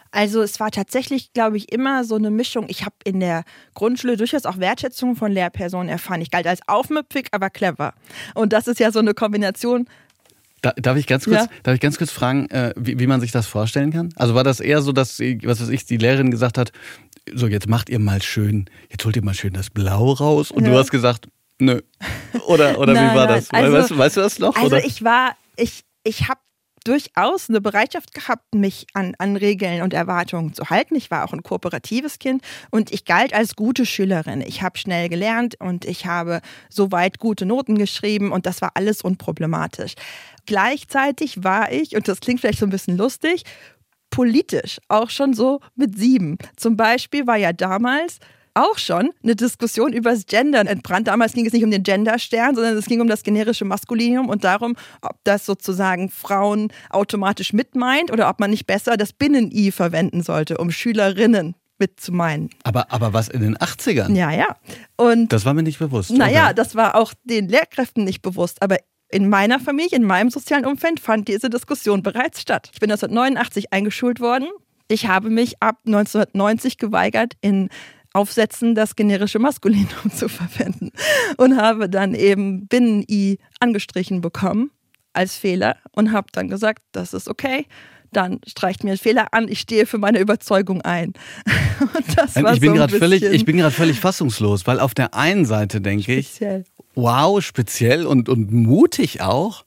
Also 0.09 0.41
es 0.41 0.59
war 0.59 0.71
tatsächlich, 0.71 1.31
glaube 1.33 1.57
ich, 1.57 1.71
immer 1.71 2.05
so 2.05 2.15
eine 2.15 2.31
Mischung. 2.31 2.65
Ich 2.69 2.85
habe 2.85 2.95
in 3.03 3.19
der 3.19 3.43
Grundschule 3.75 4.17
durchaus 4.17 4.45
auch 4.45 4.57
Wertschätzung 4.57 5.15
von 5.15 5.31
Lehrpersonen 5.31 5.89
erfahren. 5.89 6.21
Ich 6.21 6.31
galt 6.31 6.47
als 6.47 6.59
aufmüpfig, 6.67 7.27
aber 7.31 7.51
clever. 7.51 7.93
Und 8.33 8.51
das 8.51 8.67
ist 8.67 8.79
ja 8.79 8.91
so 8.91 8.99
eine 8.99 9.13
Kombination. 9.13 9.87
Da, 10.61 10.71
darf, 10.77 10.97
ich 10.97 11.05
ganz 11.05 11.25
kurz, 11.25 11.37
ja? 11.37 11.47
darf 11.61 11.75
ich 11.75 11.81
ganz 11.81 11.99
kurz 11.99 12.11
fragen, 12.11 12.49
äh, 12.49 12.73
wie, 12.77 12.97
wie 12.97 13.07
man 13.07 13.21
sich 13.21 13.31
das 13.31 13.45
vorstellen 13.45 13.91
kann? 13.91 14.09
Also 14.15 14.33
war 14.33 14.43
das 14.43 14.59
eher 14.59 14.81
so, 14.81 14.91
dass, 14.91 15.19
was 15.19 15.61
weiß 15.61 15.69
ich, 15.69 15.85
die 15.85 15.97
Lehrerin 15.97 16.31
gesagt 16.31 16.57
hat, 16.57 16.71
so 17.33 17.47
jetzt 17.47 17.67
macht 17.67 17.89
ihr 17.89 17.99
mal 17.99 18.21
schön, 18.21 18.65
jetzt 18.89 19.05
holt 19.05 19.15
ihr 19.15 19.23
mal 19.23 19.33
schön 19.33 19.53
das 19.53 19.69
Blau 19.69 20.11
raus 20.11 20.51
und 20.51 20.63
ja. 20.63 20.71
du 20.71 20.77
hast 20.77 20.91
gesagt, 20.91 21.27
Nö. 21.59 21.81
Oder, 22.47 22.79
oder 22.79 22.93
nein, 22.93 23.11
wie 23.11 23.15
war 23.15 23.27
das? 23.27 23.51
Also, 23.51 23.73
weißt, 23.73 23.97
weißt, 23.97 24.17
du 24.17 24.21
das 24.21 24.39
noch? 24.39 24.55
Also 24.55 24.67
oder? 24.67 24.83
ich 24.83 25.03
war, 25.03 25.37
ich, 25.55 25.83
ich 26.03 26.27
habe 26.27 26.39
durchaus 26.83 27.49
eine 27.49 27.61
Bereitschaft 27.61 28.13
gehabt, 28.13 28.53
mich 28.53 28.87
an, 28.93 29.15
an 29.17 29.35
Regeln 29.35 29.81
und 29.81 29.93
Erwartungen 29.93 30.53
zu 30.53 30.69
halten. 30.69 30.95
Ich 30.95 31.11
war 31.11 31.25
auch 31.25 31.33
ein 31.33 31.43
kooperatives 31.43 32.19
Kind 32.19 32.43
und 32.71 32.91
ich 32.91 33.05
galt 33.05 33.33
als 33.33 33.55
gute 33.55 33.85
Schülerin. 33.85 34.41
Ich 34.41 34.61
habe 34.61 34.77
schnell 34.77 35.09
gelernt 35.09 35.55
und 35.59 35.85
ich 35.85 36.05
habe 36.05 36.41
soweit 36.69 37.19
gute 37.19 37.45
Noten 37.45 37.77
geschrieben 37.77 38.31
und 38.31 38.45
das 38.45 38.61
war 38.61 38.71
alles 38.75 39.01
unproblematisch. 39.01 39.93
Gleichzeitig 40.45 41.43
war 41.43 41.71
ich, 41.71 41.95
und 41.95 42.07
das 42.07 42.19
klingt 42.19 42.41
vielleicht 42.41 42.59
so 42.59 42.65
ein 42.65 42.71
bisschen 42.71 42.97
lustig, 42.97 43.43
politisch 44.09 44.79
auch 44.89 45.09
schon 45.09 45.33
so 45.33 45.61
mit 45.75 45.97
sieben. 45.97 46.37
Zum 46.57 46.77
Beispiel 46.77 47.25
war 47.25 47.37
ja 47.37 47.53
damals 47.53 48.19
auch 48.53 48.77
schon 48.77 49.11
eine 49.23 49.35
Diskussion 49.35 49.93
über 49.93 50.11
das 50.11 50.25
Gendern 50.25 50.67
entbrannt. 50.67 51.07
Damals 51.07 51.33
ging 51.33 51.45
es 51.45 51.53
nicht 51.53 51.63
um 51.63 51.71
den 51.71 51.83
Genderstern, 51.83 52.55
sondern 52.55 52.77
es 52.77 52.85
ging 52.85 53.01
um 53.01 53.07
das 53.07 53.23
generische 53.23 53.65
Maskulinum 53.65 54.29
und 54.29 54.43
darum, 54.43 54.75
ob 55.01 55.17
das 55.23 55.45
sozusagen 55.45 56.09
Frauen 56.09 56.71
automatisch 56.89 57.53
mit 57.53 57.75
meint 57.75 58.11
oder 58.11 58.29
ob 58.29 58.39
man 58.39 58.51
nicht 58.51 58.67
besser 58.67 58.97
das 58.97 59.13
Binnen-I 59.13 59.71
verwenden 59.71 60.23
sollte, 60.23 60.57
um 60.57 60.71
Schülerinnen 60.71 61.55
mit 61.79 61.99
zu 61.99 62.11
meinen. 62.11 62.49
Aber, 62.63 62.91
aber 62.91 63.13
was 63.13 63.27
in 63.27 63.41
den 63.41 63.57
80ern? 63.57 64.15
Ja, 64.15 64.31
ja. 64.31 64.55
Und 64.95 65.33
das 65.33 65.45
war 65.45 65.53
mir 65.53 65.63
nicht 65.63 65.79
bewusst. 65.79 66.11
Naja, 66.11 66.45
okay. 66.45 66.53
das 66.55 66.75
war 66.75 66.95
auch 66.95 67.13
den 67.23 67.49
Lehrkräften 67.49 68.03
nicht 68.03 68.21
bewusst. 68.21 68.61
Aber 68.61 68.77
in 69.09 69.29
meiner 69.29 69.59
Familie, 69.59 69.97
in 69.97 70.03
meinem 70.03 70.29
sozialen 70.29 70.65
Umfeld 70.65 70.99
fand 70.99 71.27
diese 71.27 71.49
Diskussion 71.49 72.03
bereits 72.03 72.41
statt. 72.41 72.69
Ich 72.73 72.79
bin 72.79 72.91
1989 72.91 73.73
eingeschult 73.73 74.19
worden. 74.19 74.47
Ich 74.87 75.07
habe 75.07 75.29
mich 75.29 75.61
ab 75.61 75.77
1990 75.85 76.77
geweigert, 76.77 77.33
in 77.41 77.69
Aufsätzen 78.13 78.75
das 78.75 78.95
generische 78.95 79.39
Maskulinum 79.39 80.11
zu 80.15 80.29
verwenden 80.29 80.91
und 81.37 81.57
habe 81.57 81.89
dann 81.89 82.13
eben 82.13 82.67
Binnen-I 82.67 83.39
angestrichen 83.59 84.21
bekommen 84.21 84.71
als 85.13 85.35
Fehler 85.35 85.77
und 85.91 86.11
habe 86.11 86.27
dann 86.31 86.47
gesagt, 86.47 86.83
das 86.91 87.13
ist 87.13 87.27
okay. 87.27 87.65
Dann 88.11 88.41
streicht 88.47 88.83
mir 88.83 88.91
ein 88.91 88.97
Fehler 88.97 89.27
an, 89.31 89.47
ich 89.47 89.59
stehe 89.59 89.87
für 89.87 89.97
meine 89.97 90.19
Überzeugung 90.19 90.81
ein. 90.83 91.13
Und 91.79 92.15
das 92.15 92.35
war 92.35 92.53
ich 92.53 92.59
bin 92.59 92.69
so 92.69 92.75
gerade 92.75 92.95
völlig, 92.95 93.23
ich 93.23 93.43
bin 93.43 93.57
gerade 93.57 93.73
völlig 93.73 93.99
fassungslos, 93.99 94.67
weil 94.67 94.79
auf 94.79 94.93
der 94.93 95.15
einen 95.15 95.45
Seite 95.45 95.81
denke 95.81 96.13
ich, 96.13 96.39
wow, 96.93 97.43
speziell 97.43 98.05
und, 98.05 98.29
und 98.29 98.51
mutig 98.51 99.21
auch. 99.21 99.65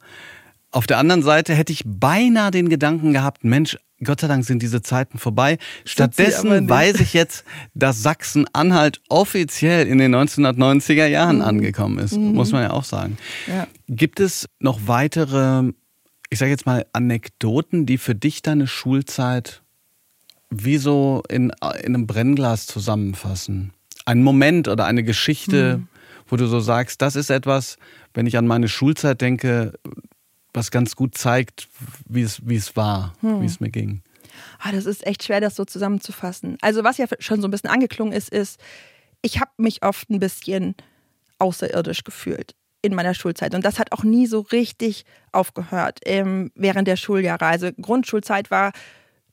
Auf 0.76 0.86
der 0.86 0.98
anderen 0.98 1.22
Seite 1.22 1.54
hätte 1.54 1.72
ich 1.72 1.84
beinahe 1.86 2.50
den 2.50 2.68
Gedanken 2.68 3.14
gehabt, 3.14 3.44
Mensch, 3.44 3.78
Gott 4.04 4.20
sei 4.20 4.28
Dank 4.28 4.44
sind 4.44 4.60
diese 4.60 4.82
Zeiten 4.82 5.16
vorbei. 5.16 5.56
Stattdessen 5.86 6.68
weiß 6.68 7.00
ich 7.00 7.14
jetzt, 7.14 7.46
dass 7.72 8.02
Sachsen-Anhalt 8.02 9.00
offiziell 9.08 9.86
in 9.86 9.96
den 9.96 10.14
1990er 10.14 11.06
Jahren 11.06 11.36
mhm. 11.36 11.44
angekommen 11.44 11.98
ist, 11.98 12.18
mhm. 12.18 12.34
muss 12.34 12.52
man 12.52 12.62
ja 12.62 12.72
auch 12.72 12.84
sagen. 12.84 13.16
Ja. 13.46 13.66
Gibt 13.88 14.20
es 14.20 14.50
noch 14.60 14.80
weitere, 14.84 15.72
ich 16.28 16.38
sage 16.38 16.50
jetzt 16.50 16.66
mal, 16.66 16.84
Anekdoten, 16.92 17.86
die 17.86 17.96
für 17.96 18.14
dich 18.14 18.42
deine 18.42 18.66
Schulzeit 18.66 19.62
wie 20.50 20.76
so 20.76 21.22
in, 21.30 21.52
in 21.84 21.94
einem 21.94 22.06
Brennglas 22.06 22.66
zusammenfassen? 22.66 23.72
Ein 24.04 24.22
Moment 24.22 24.68
oder 24.68 24.84
eine 24.84 25.04
Geschichte, 25.04 25.78
mhm. 25.78 25.88
wo 26.28 26.36
du 26.36 26.46
so 26.46 26.60
sagst, 26.60 27.00
das 27.00 27.16
ist 27.16 27.30
etwas, 27.30 27.78
wenn 28.12 28.26
ich 28.26 28.36
an 28.36 28.46
meine 28.46 28.68
Schulzeit 28.68 29.22
denke, 29.22 29.72
was 30.57 30.71
ganz 30.71 30.97
gut 30.97 31.16
zeigt, 31.16 31.69
wie 32.09 32.23
es, 32.23 32.40
wie 32.47 32.57
es 32.57 32.75
war, 32.77 33.12
hm. 33.21 33.42
wie 33.42 33.47
es 33.47 33.61
mir 33.61 33.71
ging. 33.71 34.03
Ah, 34.59 34.73
das 34.73 34.87
ist 34.87 35.07
echt 35.07 35.23
schwer, 35.23 35.40
das 35.40 35.55
so 35.55 35.64
zusammenzufassen. 35.64 36.57
Also 36.62 36.83
was 36.83 36.99
ja 36.99 37.07
schon 37.19 37.40
so 37.40 37.49
ein 37.49 37.51
bisschen 37.51 37.71
angeklungen 37.71 38.12
ist, 38.12 38.31
ist, 38.31 38.59
ich 39.23 39.40
habe 39.40 39.51
mich 39.59 39.85
oft 39.85 40.11
ein 40.11 40.19
bisschen 40.19 40.75
außerirdisch 41.38 42.05
gefühlt 42.05 42.55
in 42.83 42.95
meiner 42.95 43.14
Schulzeit. 43.14 43.55
Und 43.55 43.64
das 43.64 43.79
hat 43.79 43.92
auch 43.92 44.05
nie 44.05 44.27
so 44.27 44.40
richtig 44.40 45.05
aufgehört 45.33 46.01
ähm, 46.05 46.51
während 46.55 46.88
der 46.88 46.97
Schuljahre. 46.97 47.47
Also 47.47 47.71
Grundschulzeit 47.81 48.51
war 48.51 48.73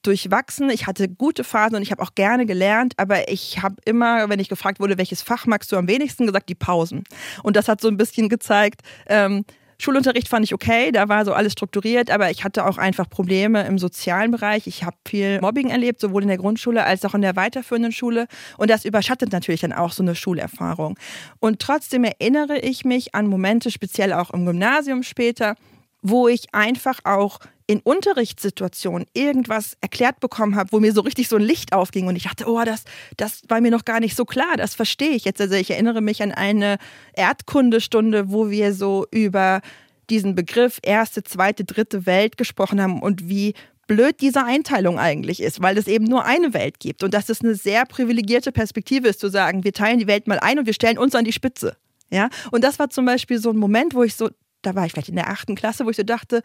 durchwachsen. 0.02 0.70
Ich 0.70 0.88
hatte 0.88 1.08
gute 1.08 1.44
Phasen 1.44 1.76
und 1.78 1.82
ich 1.82 1.92
habe 1.92 2.02
auch 2.02 2.16
gerne 2.16 2.46
gelernt, 2.46 2.94
aber 2.98 3.30
ich 3.30 3.62
habe 3.62 3.76
immer, 3.86 4.28
wenn 4.30 4.40
ich 4.40 4.50
gefragt 4.50 4.80
wurde, 4.80 4.98
welches 4.98 5.22
Fach 5.22 5.46
magst 5.46 5.72
du 5.72 5.78
am 5.78 5.88
wenigsten, 5.88 6.26
gesagt, 6.26 6.50
die 6.50 6.56
Pausen. 6.56 7.06
Und 7.42 7.56
das 7.56 7.70
hat 7.70 7.80
so 7.80 7.88
ein 7.88 7.98
bisschen 7.98 8.28
gezeigt, 8.28 8.82
ähm, 9.08 9.46
Schulunterricht 9.84 10.30
fand 10.30 10.46
ich 10.46 10.54
okay, 10.54 10.93
da 10.93 11.10
war 11.10 11.26
so 11.26 11.34
alles 11.34 11.52
strukturiert, 11.52 12.10
aber 12.10 12.32
ich 12.32 12.46
hatte 12.46 12.65
auch 12.65 12.78
einfach 12.78 13.10
Probleme 13.10 13.67
im 13.67 13.78
sozialen 13.78 14.32
Bereich. 14.32 14.65
Ich 14.65 14.86
habe 14.86 14.96
viel 15.06 15.41
Mobbing 15.41 15.69
erlebt, 15.69 16.00
sowohl 16.00 16.22
in 16.22 16.30
der 16.30 16.38
Grundschule 16.38 16.86
als 16.86 17.04
auch 17.04 17.13
in 17.13 17.22
der 17.22 17.36
weiterführenden 17.36 17.91
Schule. 17.91 18.28
Und 18.58 18.69
das 18.69 18.86
überschattet 18.86 19.34
natürlich 19.34 19.60
dann 19.60 19.74
auch 19.74 19.91
so 19.91 20.02
eine 20.02 20.15
Schulerfahrung. 20.15 20.98
Und 21.41 21.60
trotzdem 21.60 22.06
erinnere 22.06 22.60
ich 22.60 22.86
mich 22.86 23.13
an 23.13 23.28
Momente, 23.28 23.72
speziell 23.72 24.13
auch 24.13 24.32
im 24.32 24.46
Gymnasium 24.46 25.04
später, 25.04 25.56
wo 26.02 26.30
ich 26.30 26.54
einfach 26.54 27.00
auch 27.04 27.39
in 27.67 27.80
Unterrichtssituationen 27.80 29.08
irgendwas 29.13 29.78
erklärt 29.82 30.19
bekommen 30.19 30.56
habe, 30.56 30.71
wo 30.71 30.80
mir 30.80 30.93
so 30.93 31.02
richtig 31.02 31.28
so 31.28 31.38
ein 31.38 31.41
Licht 31.41 31.73
aufging 31.73 32.08
und 32.08 32.15
ich 32.15 32.23
dachte, 32.23 32.45
oh, 32.47 32.63
das, 32.63 32.84
das 33.17 33.41
war 33.47 33.62
mir 33.62 33.71
noch 33.71 33.86
gar 33.86 33.99
nicht 33.99 34.15
so 34.15 34.26
klar, 34.26 34.58
das 34.58 34.76
verstehe 34.76 35.12
ich 35.12 35.26
jetzt. 35.26 35.39
Also 35.39 35.56
ich 35.56 35.71
erinnere 35.71 36.02
mich 36.02 36.21
an 36.21 36.32
eine 36.32 36.78
Erdkundestunde, 37.13 38.32
wo 38.32 38.49
wir 38.49 38.73
so 38.73 39.06
über 39.12 39.62
diesen 40.10 40.36
Begriff 40.36 40.80
erste, 40.84 41.23
zweite, 41.23 41.63
dritte 41.63 42.06
Welt 42.06 42.38
gesprochen 42.38 42.82
haben 42.82 43.02
und 43.02 43.30
wie 43.30 43.54
blöd 43.88 44.21
diese 44.21 44.43
Einteilung 44.43 44.99
eigentlich 44.99 45.41
ist, 45.41 45.62
weil 45.62 45.78
es 45.78 45.88
eben 45.88 46.06
nur 46.06 46.26
eine 46.26 46.54
Welt 46.54 46.80
gibt 46.80 47.04
und 47.04 47.13
dass 47.13 47.30
es 47.30 47.41
eine 47.41 47.56
sehr 47.56 47.86
privilegierte 47.86 48.52
Perspektive 48.52 49.08
ist, 49.08 49.19
zu 49.19 49.30
sagen, 49.30 49.63
wir 49.63 49.73
teilen 49.73 49.99
die 49.99 50.08
Welt 50.08 50.28
mal 50.28 50.39
ein 50.39 50.60
und 50.60 50.65
wir 50.65 50.73
stellen 50.73 50.97
uns 50.97 51.15
an 51.15 51.26
die 51.26 51.34
Spitze. 51.34 51.76
Ja? 52.10 52.30
Und 52.52 52.63
das 52.63 52.80
war 52.80 52.89
zum 52.89 53.06
Beispiel 53.06 53.39
so 53.39 53.49
ein 53.49 53.58
Moment, 53.58 53.93
wo 53.93 54.04
ich 54.04 54.15
so, 54.15 54.30
da 54.62 54.76
war 54.76 54.86
ich 54.86 54.93
vielleicht 54.93 55.10
in 55.10 55.15
der 55.15 55.30
achten 55.30 55.56
Klasse, 55.56 55.86
wo 55.86 55.89
ich 55.89 55.97
so 55.97 56.04
dachte, 56.04 56.41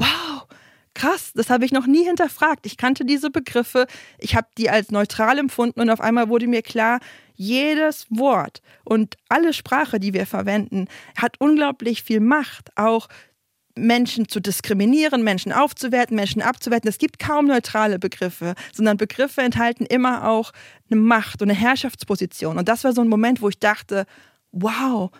wow, 0.00 0.46
krass, 0.94 1.32
das 1.34 1.50
habe 1.50 1.64
ich 1.64 1.72
noch 1.72 1.86
nie 1.86 2.04
hinterfragt. 2.04 2.66
Ich 2.66 2.76
kannte 2.76 3.04
diese 3.04 3.30
Begriffe, 3.30 3.86
ich 4.18 4.34
habe 4.34 4.48
die 4.58 4.70
als 4.70 4.90
neutral 4.90 5.38
empfunden 5.38 5.80
und 5.80 5.90
auf 5.90 6.00
einmal 6.00 6.28
wurde 6.28 6.46
mir 6.46 6.62
klar, 6.62 7.00
jedes 7.34 8.06
Wort 8.10 8.60
und 8.84 9.16
alle 9.28 9.52
Sprache, 9.52 9.98
die 9.98 10.12
wir 10.12 10.26
verwenden, 10.26 10.88
hat 11.16 11.36
unglaublich 11.38 12.02
viel 12.02 12.20
Macht, 12.20 12.76
auch 12.76 13.08
Menschen 13.76 14.28
zu 14.28 14.40
diskriminieren, 14.40 15.22
Menschen 15.22 15.52
aufzuwerten, 15.52 16.16
Menschen 16.16 16.42
abzuwerten. 16.42 16.88
Es 16.88 16.98
gibt 16.98 17.18
kaum 17.18 17.46
neutrale 17.46 17.98
Begriffe, 17.98 18.54
sondern 18.72 18.96
Begriffe 18.96 19.40
enthalten 19.40 19.86
immer 19.86 20.28
auch 20.28 20.52
eine 20.90 21.00
Macht 21.00 21.40
und 21.40 21.50
eine 21.50 21.58
Herrschaftsposition. 21.58 22.58
Und 22.58 22.68
das 22.68 22.84
war 22.84 22.92
so 22.92 23.00
ein 23.00 23.08
Moment, 23.08 23.40
wo 23.40 23.48
ich 23.48 23.58
dachte, 23.58 24.06
wow, 24.52 25.10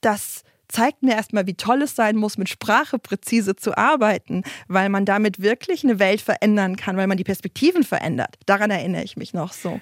das 0.00 0.42
zeigt 0.72 1.02
mir 1.02 1.12
erstmal, 1.12 1.46
wie 1.46 1.54
toll 1.54 1.82
es 1.82 1.94
sein 1.94 2.16
muss, 2.16 2.38
mit 2.38 2.48
Sprache 2.48 2.98
präzise 2.98 3.54
zu 3.56 3.76
arbeiten, 3.76 4.42
weil 4.68 4.88
man 4.88 5.04
damit 5.04 5.40
wirklich 5.40 5.84
eine 5.84 5.98
Welt 5.98 6.20
verändern 6.20 6.76
kann, 6.76 6.96
weil 6.96 7.06
man 7.06 7.16
die 7.16 7.24
Perspektiven 7.24 7.84
verändert. 7.84 8.36
Daran 8.46 8.70
erinnere 8.70 9.04
ich 9.04 9.16
mich 9.16 9.34
noch 9.34 9.52
so. 9.52 9.80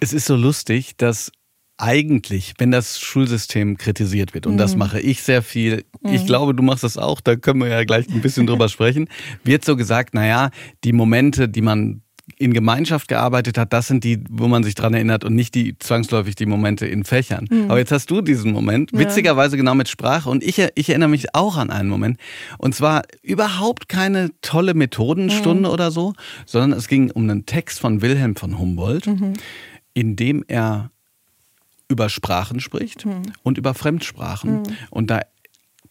Es 0.00 0.12
ist 0.12 0.26
so 0.26 0.36
lustig, 0.36 0.96
dass 0.96 1.32
eigentlich, 1.78 2.54
wenn 2.58 2.70
das 2.70 3.00
Schulsystem 3.00 3.76
kritisiert 3.76 4.34
wird, 4.34 4.46
und 4.46 4.54
mhm. 4.54 4.58
das 4.58 4.76
mache 4.76 5.00
ich 5.00 5.22
sehr 5.22 5.42
viel, 5.42 5.84
mhm. 6.00 6.14
ich 6.14 6.26
glaube, 6.26 6.54
du 6.54 6.62
machst 6.62 6.84
das 6.84 6.96
auch, 6.96 7.20
da 7.20 7.36
können 7.36 7.60
wir 7.60 7.68
ja 7.68 7.84
gleich 7.84 8.08
ein 8.08 8.22
bisschen 8.22 8.46
drüber 8.46 8.68
sprechen, 8.70 9.08
wird 9.44 9.64
so 9.64 9.76
gesagt, 9.76 10.14
naja, 10.14 10.50
die 10.84 10.92
Momente, 10.92 11.48
die 11.48 11.62
man 11.62 12.02
in 12.38 12.52
Gemeinschaft 12.52 13.08
gearbeitet 13.08 13.56
hat, 13.56 13.72
das 13.72 13.86
sind 13.86 14.04
die, 14.04 14.22
wo 14.28 14.48
man 14.48 14.64
sich 14.64 14.74
dran 14.74 14.94
erinnert 14.94 15.24
und 15.24 15.34
nicht 15.34 15.54
die 15.54 15.78
zwangsläufig 15.78 16.34
die 16.34 16.46
Momente 16.46 16.86
in 16.86 17.04
Fächern. 17.04 17.46
Mhm. 17.48 17.70
Aber 17.70 17.78
jetzt 17.78 17.92
hast 17.92 18.10
du 18.10 18.20
diesen 18.20 18.52
Moment, 18.52 18.92
witzigerweise 18.92 19.56
genau 19.56 19.74
mit 19.74 19.88
Sprache 19.88 20.28
und 20.28 20.42
ich, 20.42 20.62
ich 20.74 20.88
erinnere 20.88 21.08
mich 21.08 21.34
auch 21.34 21.56
an 21.56 21.70
einen 21.70 21.88
Moment. 21.88 22.18
Und 22.58 22.74
zwar 22.74 23.02
überhaupt 23.22 23.88
keine 23.88 24.30
tolle 24.42 24.74
Methodenstunde 24.74 25.68
mhm. 25.68 25.72
oder 25.72 25.90
so, 25.90 26.14
sondern 26.44 26.78
es 26.78 26.88
ging 26.88 27.10
um 27.10 27.22
einen 27.22 27.46
Text 27.46 27.78
von 27.78 28.02
Wilhelm 28.02 28.36
von 28.36 28.58
Humboldt, 28.58 29.06
mhm. 29.06 29.34
in 29.94 30.16
dem 30.16 30.44
er 30.48 30.90
über 31.88 32.08
Sprachen 32.08 32.60
spricht 32.60 33.06
mhm. 33.06 33.22
und 33.42 33.58
über 33.58 33.72
Fremdsprachen. 33.72 34.62
Mhm. 34.62 34.76
Und 34.90 35.10
da 35.10 35.20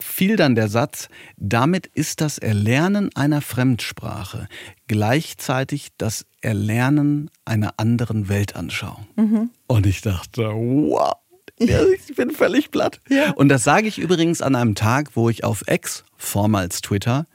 fiel 0.05 0.35
dann 0.35 0.55
der 0.55 0.69
Satz, 0.69 1.09
damit 1.37 1.87
ist 1.87 2.21
das 2.21 2.37
Erlernen 2.37 3.09
einer 3.15 3.41
Fremdsprache 3.41 4.47
gleichzeitig 4.87 5.89
das 5.97 6.25
Erlernen 6.41 7.29
einer 7.43 7.73
anderen 7.77 8.29
Weltanschauung. 8.29 9.07
Mhm. 9.15 9.49
Und 9.67 9.85
ich 9.85 10.01
dachte, 10.01 10.43
wow. 10.43 11.13
Ich 11.57 12.15
bin 12.15 12.31
völlig 12.31 12.69
platt. 12.69 12.99
Ja. 13.09 13.31
Und 13.31 13.47
das 13.47 13.63
sage 13.63 13.87
ich 13.87 13.97
übrigens 13.97 14.41
an 14.41 14.55
einem 14.55 14.75
Tag, 14.75 15.11
wo 15.15 15.29
ich 15.29 15.45
auf 15.45 15.63
X, 15.67 16.03
vormals 16.17 16.81
Twitter, 16.81 17.27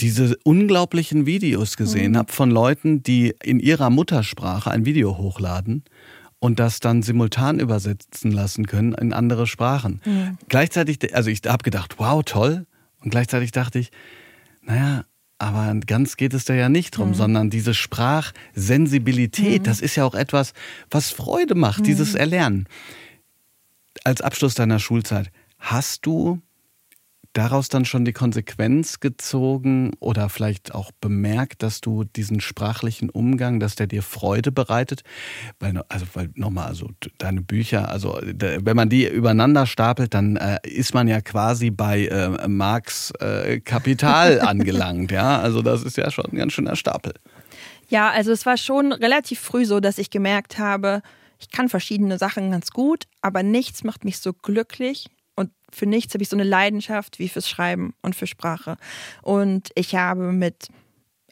diese 0.00 0.36
unglaublichen 0.44 1.26
Videos 1.26 1.76
gesehen 1.76 2.12
mhm. 2.12 2.16
habe 2.18 2.32
von 2.32 2.50
Leuten, 2.50 3.02
die 3.02 3.34
in 3.42 3.60
ihrer 3.60 3.90
Muttersprache 3.90 4.70
ein 4.70 4.86
Video 4.86 5.18
hochladen 5.18 5.84
und 6.40 6.60
das 6.60 6.80
dann 6.80 7.02
simultan 7.02 7.58
übersetzen 7.58 8.30
lassen 8.30 8.66
können 8.66 8.92
in 8.94 9.12
andere 9.12 9.46
Sprachen. 9.46 10.00
Mhm. 10.04 10.38
Gleichzeitig, 10.48 11.14
also 11.14 11.30
ich 11.30 11.42
habe 11.46 11.62
gedacht, 11.64 11.98
wow, 11.98 12.22
toll. 12.24 12.66
Und 13.00 13.10
gleichzeitig 13.10 13.52
dachte 13.52 13.78
ich, 13.78 13.90
naja, 14.62 15.04
aber 15.38 15.74
ganz 15.86 16.16
geht 16.16 16.34
es 16.34 16.44
da 16.44 16.54
ja 16.54 16.68
nicht 16.68 16.96
drum, 16.96 17.10
mhm. 17.10 17.14
sondern 17.14 17.50
diese 17.50 17.74
Sprachsensibilität, 17.74 19.62
mhm. 19.62 19.64
das 19.64 19.80
ist 19.80 19.96
ja 19.96 20.04
auch 20.04 20.14
etwas, 20.14 20.52
was 20.90 21.10
Freude 21.10 21.54
macht, 21.54 21.86
dieses 21.86 22.12
mhm. 22.12 22.20
Erlernen. 22.20 22.68
Als 24.04 24.20
Abschluss 24.20 24.54
deiner 24.54 24.78
Schulzeit, 24.78 25.30
hast 25.58 26.06
du 26.06 26.40
daraus 27.38 27.68
dann 27.68 27.84
schon 27.84 28.04
die 28.04 28.12
Konsequenz 28.12 28.98
gezogen 28.98 29.92
oder 30.00 30.28
vielleicht 30.28 30.74
auch 30.74 30.90
bemerkt, 31.00 31.62
dass 31.62 31.80
du 31.80 32.02
diesen 32.02 32.40
sprachlichen 32.40 33.10
Umgang, 33.10 33.60
dass 33.60 33.76
der 33.76 33.86
dir 33.86 34.02
Freude 34.02 34.50
bereitet? 34.50 35.02
Weil, 35.60 35.80
also, 35.88 36.04
weil 36.14 36.30
nochmal, 36.34 36.66
also 36.66 36.90
deine 37.18 37.40
Bücher, 37.40 37.88
also 37.90 38.18
wenn 38.20 38.74
man 38.74 38.88
die 38.88 39.06
übereinander 39.06 39.66
stapelt, 39.66 40.14
dann 40.14 40.34
äh, 40.34 40.58
ist 40.64 40.94
man 40.94 41.06
ja 41.06 41.20
quasi 41.20 41.70
bei 41.70 42.06
äh, 42.06 42.48
Marx 42.48 43.12
äh, 43.20 43.60
Kapital 43.60 44.40
angelangt, 44.42 45.12
ja? 45.12 45.38
Also 45.38 45.62
das 45.62 45.84
ist 45.84 45.96
ja 45.96 46.10
schon 46.10 46.24
ein 46.32 46.36
ganz 46.36 46.54
schöner 46.54 46.74
Stapel. 46.74 47.14
Ja, 47.88 48.10
also 48.10 48.32
es 48.32 48.46
war 48.46 48.56
schon 48.56 48.92
relativ 48.92 49.38
früh 49.38 49.64
so, 49.64 49.78
dass 49.78 49.98
ich 49.98 50.10
gemerkt 50.10 50.58
habe, 50.58 51.02
ich 51.38 51.52
kann 51.52 51.68
verschiedene 51.68 52.18
Sachen 52.18 52.50
ganz 52.50 52.72
gut, 52.72 53.04
aber 53.22 53.44
nichts 53.44 53.84
macht 53.84 54.04
mich 54.04 54.18
so 54.18 54.32
glücklich 54.32 55.08
für 55.70 55.86
nichts 55.86 56.14
habe 56.14 56.22
ich 56.22 56.28
so 56.28 56.36
eine 56.36 56.44
Leidenschaft 56.44 57.18
wie 57.18 57.28
fürs 57.28 57.48
Schreiben 57.48 57.94
und 58.02 58.16
für 58.16 58.26
Sprache. 58.26 58.76
Und 59.22 59.70
ich 59.74 59.94
habe 59.94 60.32
mit 60.32 60.68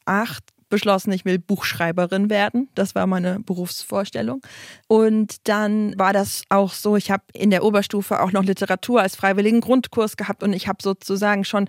acht 0.05 0.45
beschlossen, 0.69 1.13
ich 1.13 1.25
will 1.25 1.39
Buchschreiberin 1.39 2.29
werden. 2.29 2.69
Das 2.75 2.95
war 2.95 3.07
meine 3.07 3.41
Berufsvorstellung. 3.41 4.43
Und 4.89 5.49
dann 5.49 5.97
war 5.99 6.13
das 6.13 6.43
auch 6.49 6.73
so, 6.73 6.97
ich 6.97 7.11
habe 7.11 7.23
in 7.33 7.51
der 7.51 7.63
Oberstufe 7.63 8.21
auch 8.21 8.33
noch 8.33 8.43
Literatur 8.43 9.01
als 9.01 9.17
freiwilligen 9.17 9.61
Grundkurs 9.61 10.17
gehabt 10.17 10.43
und 10.43 10.53
ich 10.53 10.69
habe 10.69 10.83
sozusagen 10.83 11.45
schon 11.45 11.69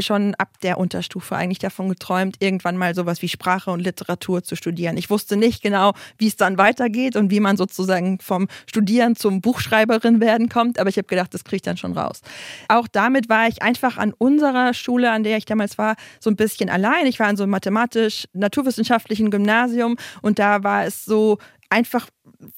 schon 0.00 0.34
ab 0.36 0.48
der 0.62 0.78
Unterstufe 0.78 1.36
eigentlich 1.36 1.58
davon 1.58 1.88
geträumt, 1.88 2.36
irgendwann 2.40 2.76
mal 2.76 2.94
sowas 2.94 3.22
wie 3.22 3.28
Sprache 3.28 3.70
und 3.70 3.80
Literatur 3.80 4.42
zu 4.42 4.56
studieren. 4.56 4.96
Ich 4.96 5.10
wusste 5.10 5.36
nicht 5.36 5.62
genau, 5.62 5.92
wie 6.18 6.26
es 6.26 6.36
dann 6.36 6.58
weitergeht 6.58 7.16
und 7.16 7.30
wie 7.30 7.40
man 7.40 7.56
sozusagen 7.56 8.18
vom 8.20 8.48
Studieren 8.66 9.16
zum 9.16 9.40
Buchschreiberin 9.40 10.20
werden 10.20 10.48
kommt, 10.48 10.78
aber 10.78 10.88
ich 10.88 10.96
habe 10.96 11.06
gedacht, 11.06 11.32
das 11.32 11.44
kriege 11.44 11.56
ich 11.56 11.62
dann 11.62 11.76
schon 11.76 11.92
raus. 11.92 12.22
Auch 12.68 12.88
damit 12.88 13.28
war 13.28 13.46
ich 13.48 13.62
einfach 13.62 13.96
an 13.96 14.12
unserer 14.16 14.74
Schule, 14.74 15.10
an 15.10 15.22
der 15.22 15.36
ich 15.36 15.44
damals 15.44 15.78
war, 15.78 15.94
so 16.20 16.30
ein 16.30 16.36
bisschen 16.36 16.70
allein. 16.70 17.06
Ich 17.06 17.20
war 17.20 17.30
in 17.30 17.36
so 17.36 17.44
einem 17.44 17.52
mathematisch-naturwissenschaftlichen 17.52 19.30
Gymnasium 19.30 19.96
und 20.22 20.38
da 20.38 20.64
war 20.64 20.84
es 20.84 21.04
so 21.04 21.38
einfach 21.74 22.08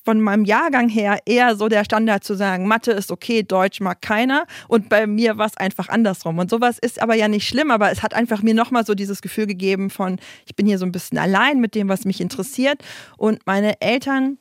von 0.04 0.20
meinem 0.20 0.44
Jahrgang 0.44 0.88
her 0.88 1.18
eher 1.26 1.56
so 1.56 1.68
der 1.68 1.84
Standard 1.84 2.22
zu 2.22 2.34
sagen, 2.34 2.68
Mathe 2.68 2.92
ist 2.92 3.10
okay, 3.10 3.42
Deutsch 3.42 3.80
mag 3.80 4.02
keiner. 4.02 4.46
Und 4.68 4.88
bei 4.88 5.06
mir 5.06 5.38
war 5.38 5.46
es 5.46 5.56
einfach 5.56 5.88
andersrum. 5.88 6.38
Und 6.38 6.50
sowas 6.50 6.78
ist 6.78 7.00
aber 7.00 7.14
ja 7.14 7.28
nicht 7.28 7.48
schlimm, 7.48 7.70
aber 7.70 7.90
es 7.90 8.02
hat 8.02 8.14
einfach 8.14 8.42
mir 8.42 8.54
nochmal 8.54 8.84
so 8.84 8.94
dieses 8.94 9.22
Gefühl 9.22 9.46
gegeben 9.46 9.90
von, 9.90 10.18
ich 10.44 10.54
bin 10.54 10.66
hier 10.66 10.78
so 10.78 10.84
ein 10.84 10.92
bisschen 10.92 11.18
allein 11.18 11.60
mit 11.60 11.74
dem, 11.74 11.88
was 11.88 12.04
mich 12.04 12.20
interessiert. 12.20 12.82
Und 13.16 13.40
meine 13.46 13.80
Eltern 13.80 14.38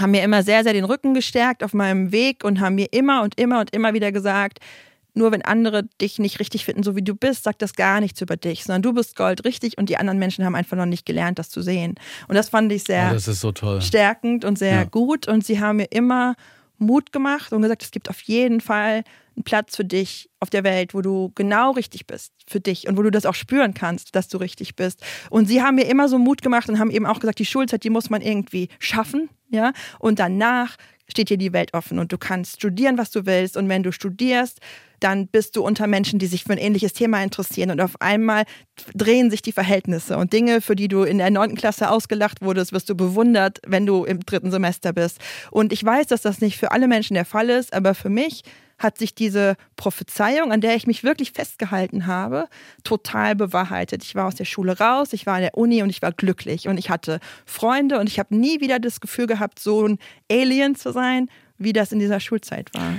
haben 0.00 0.10
mir 0.10 0.22
immer 0.22 0.42
sehr, 0.42 0.62
sehr 0.62 0.72
den 0.72 0.84
Rücken 0.84 1.14
gestärkt 1.14 1.62
auf 1.62 1.74
meinem 1.74 2.10
Weg 2.10 2.44
und 2.44 2.60
haben 2.60 2.74
mir 2.74 2.88
immer 2.92 3.22
und 3.22 3.38
immer 3.38 3.60
und 3.60 3.74
immer 3.74 3.94
wieder 3.94 4.12
gesagt, 4.12 4.60
nur 5.16 5.32
wenn 5.32 5.42
andere 5.42 5.84
dich 6.00 6.18
nicht 6.18 6.38
richtig 6.40 6.64
finden, 6.64 6.82
so 6.82 6.94
wie 6.94 7.02
du 7.02 7.14
bist, 7.14 7.44
sagt 7.44 7.62
das 7.62 7.74
gar 7.74 8.00
nichts 8.00 8.20
über 8.20 8.36
dich, 8.36 8.64
sondern 8.64 8.82
du 8.82 8.92
bist 8.92 9.16
goldrichtig 9.16 9.78
und 9.78 9.88
die 9.88 9.96
anderen 9.96 10.18
Menschen 10.18 10.44
haben 10.44 10.54
einfach 10.54 10.76
noch 10.76 10.86
nicht 10.86 11.06
gelernt, 11.06 11.38
das 11.38 11.48
zu 11.48 11.62
sehen. 11.62 11.94
Und 12.28 12.34
das 12.34 12.50
fand 12.50 12.70
ich 12.72 12.84
sehr 12.84 13.12
oh, 13.14 13.18
so 13.18 13.80
stärkend 13.80 14.44
und 14.44 14.58
sehr 14.58 14.74
ja. 14.74 14.84
gut. 14.84 15.26
Und 15.26 15.44
sie 15.44 15.60
haben 15.60 15.76
mir 15.76 15.90
immer 15.90 16.34
Mut 16.78 17.12
gemacht 17.12 17.52
und 17.52 17.62
gesagt, 17.62 17.82
es 17.82 17.90
gibt 17.90 18.10
auf 18.10 18.20
jeden 18.22 18.60
Fall 18.60 19.04
einen 19.36 19.44
Platz 19.44 19.76
für 19.76 19.84
dich 19.84 20.30
auf 20.40 20.50
der 20.50 20.64
Welt, 20.64 20.94
wo 20.94 21.02
du 21.02 21.32
genau 21.34 21.72
richtig 21.72 22.06
bist 22.06 22.32
für 22.46 22.60
dich 22.60 22.86
und 22.86 22.96
wo 22.96 23.02
du 23.02 23.10
das 23.10 23.26
auch 23.26 23.34
spüren 23.34 23.74
kannst, 23.74 24.14
dass 24.14 24.28
du 24.28 24.38
richtig 24.38 24.76
bist. 24.76 25.02
Und 25.30 25.46
sie 25.46 25.62
haben 25.62 25.76
mir 25.76 25.86
immer 25.86 26.08
so 26.08 26.18
Mut 26.18 26.42
gemacht 26.42 26.68
und 26.68 26.78
haben 26.78 26.90
eben 26.90 27.06
auch 27.06 27.20
gesagt, 27.20 27.38
die 27.38 27.46
Schulzeit, 27.46 27.84
die 27.84 27.90
muss 27.90 28.10
man 28.10 28.22
irgendwie 28.22 28.68
schaffen, 28.78 29.28
ja. 29.48 29.72
Und 29.98 30.18
danach 30.18 30.76
steht 31.08 31.30
dir 31.30 31.38
die 31.38 31.52
Welt 31.52 31.74
offen 31.74 31.98
und 31.98 32.12
du 32.12 32.18
kannst 32.18 32.56
studieren, 32.56 32.98
was 32.98 33.10
du 33.10 33.26
willst. 33.26 33.56
Und 33.56 33.68
wenn 33.68 33.82
du 33.82 33.92
studierst, 33.92 34.60
dann 35.00 35.28
bist 35.28 35.56
du 35.56 35.64
unter 35.64 35.86
Menschen, 35.86 36.18
die 36.18 36.26
sich 36.26 36.44
für 36.44 36.52
ein 36.52 36.58
ähnliches 36.58 36.92
Thema 36.92 37.22
interessieren 37.22 37.70
und 37.70 37.80
auf 37.80 38.00
einmal 38.00 38.44
drehen 38.94 39.30
sich 39.30 39.42
die 39.42 39.52
Verhältnisse 39.52 40.16
und 40.16 40.32
Dinge, 40.32 40.60
für 40.60 40.76
die 40.76 40.88
du 40.88 41.02
in 41.02 41.18
der 41.18 41.30
neunten 41.30 41.56
Klasse 41.56 41.90
ausgelacht 41.90 42.42
wurdest, 42.42 42.72
wirst 42.72 42.88
du 42.88 42.94
bewundert, 42.94 43.60
wenn 43.66 43.86
du 43.86 44.04
im 44.04 44.20
dritten 44.20 44.50
Semester 44.50 44.92
bist. 44.92 45.18
Und 45.50 45.72
ich 45.72 45.84
weiß, 45.84 46.06
dass 46.06 46.22
das 46.22 46.40
nicht 46.40 46.58
für 46.58 46.72
alle 46.72 46.88
Menschen 46.88 47.14
der 47.14 47.24
Fall 47.24 47.50
ist, 47.50 47.72
aber 47.72 47.94
für 47.94 48.10
mich 48.10 48.42
hat 48.78 48.98
sich 48.98 49.14
diese 49.14 49.56
Prophezeiung, 49.76 50.52
an 50.52 50.60
der 50.60 50.76
ich 50.76 50.86
mich 50.86 51.02
wirklich 51.02 51.32
festgehalten 51.32 52.06
habe, 52.06 52.48
total 52.84 53.34
bewahrheitet. 53.34 54.04
Ich 54.04 54.14
war 54.14 54.26
aus 54.26 54.34
der 54.34 54.44
Schule 54.44 54.78
raus, 54.78 55.12
ich 55.12 55.26
war 55.26 55.36
in 55.36 55.42
der 55.42 55.56
Uni 55.56 55.82
und 55.82 55.90
ich 55.90 56.02
war 56.02 56.12
glücklich 56.12 56.68
und 56.68 56.78
ich 56.78 56.90
hatte 56.90 57.20
Freunde 57.46 57.98
und 57.98 58.08
ich 58.08 58.18
habe 58.18 58.36
nie 58.36 58.60
wieder 58.60 58.78
das 58.78 59.00
Gefühl 59.00 59.26
gehabt, 59.26 59.58
so 59.58 59.86
ein 59.86 59.98
Alien 60.30 60.74
zu 60.74 60.92
sein, 60.92 61.30
wie 61.58 61.72
das 61.72 61.92
in 61.92 61.98
dieser 61.98 62.20
Schulzeit 62.20 62.70
war. 62.74 62.96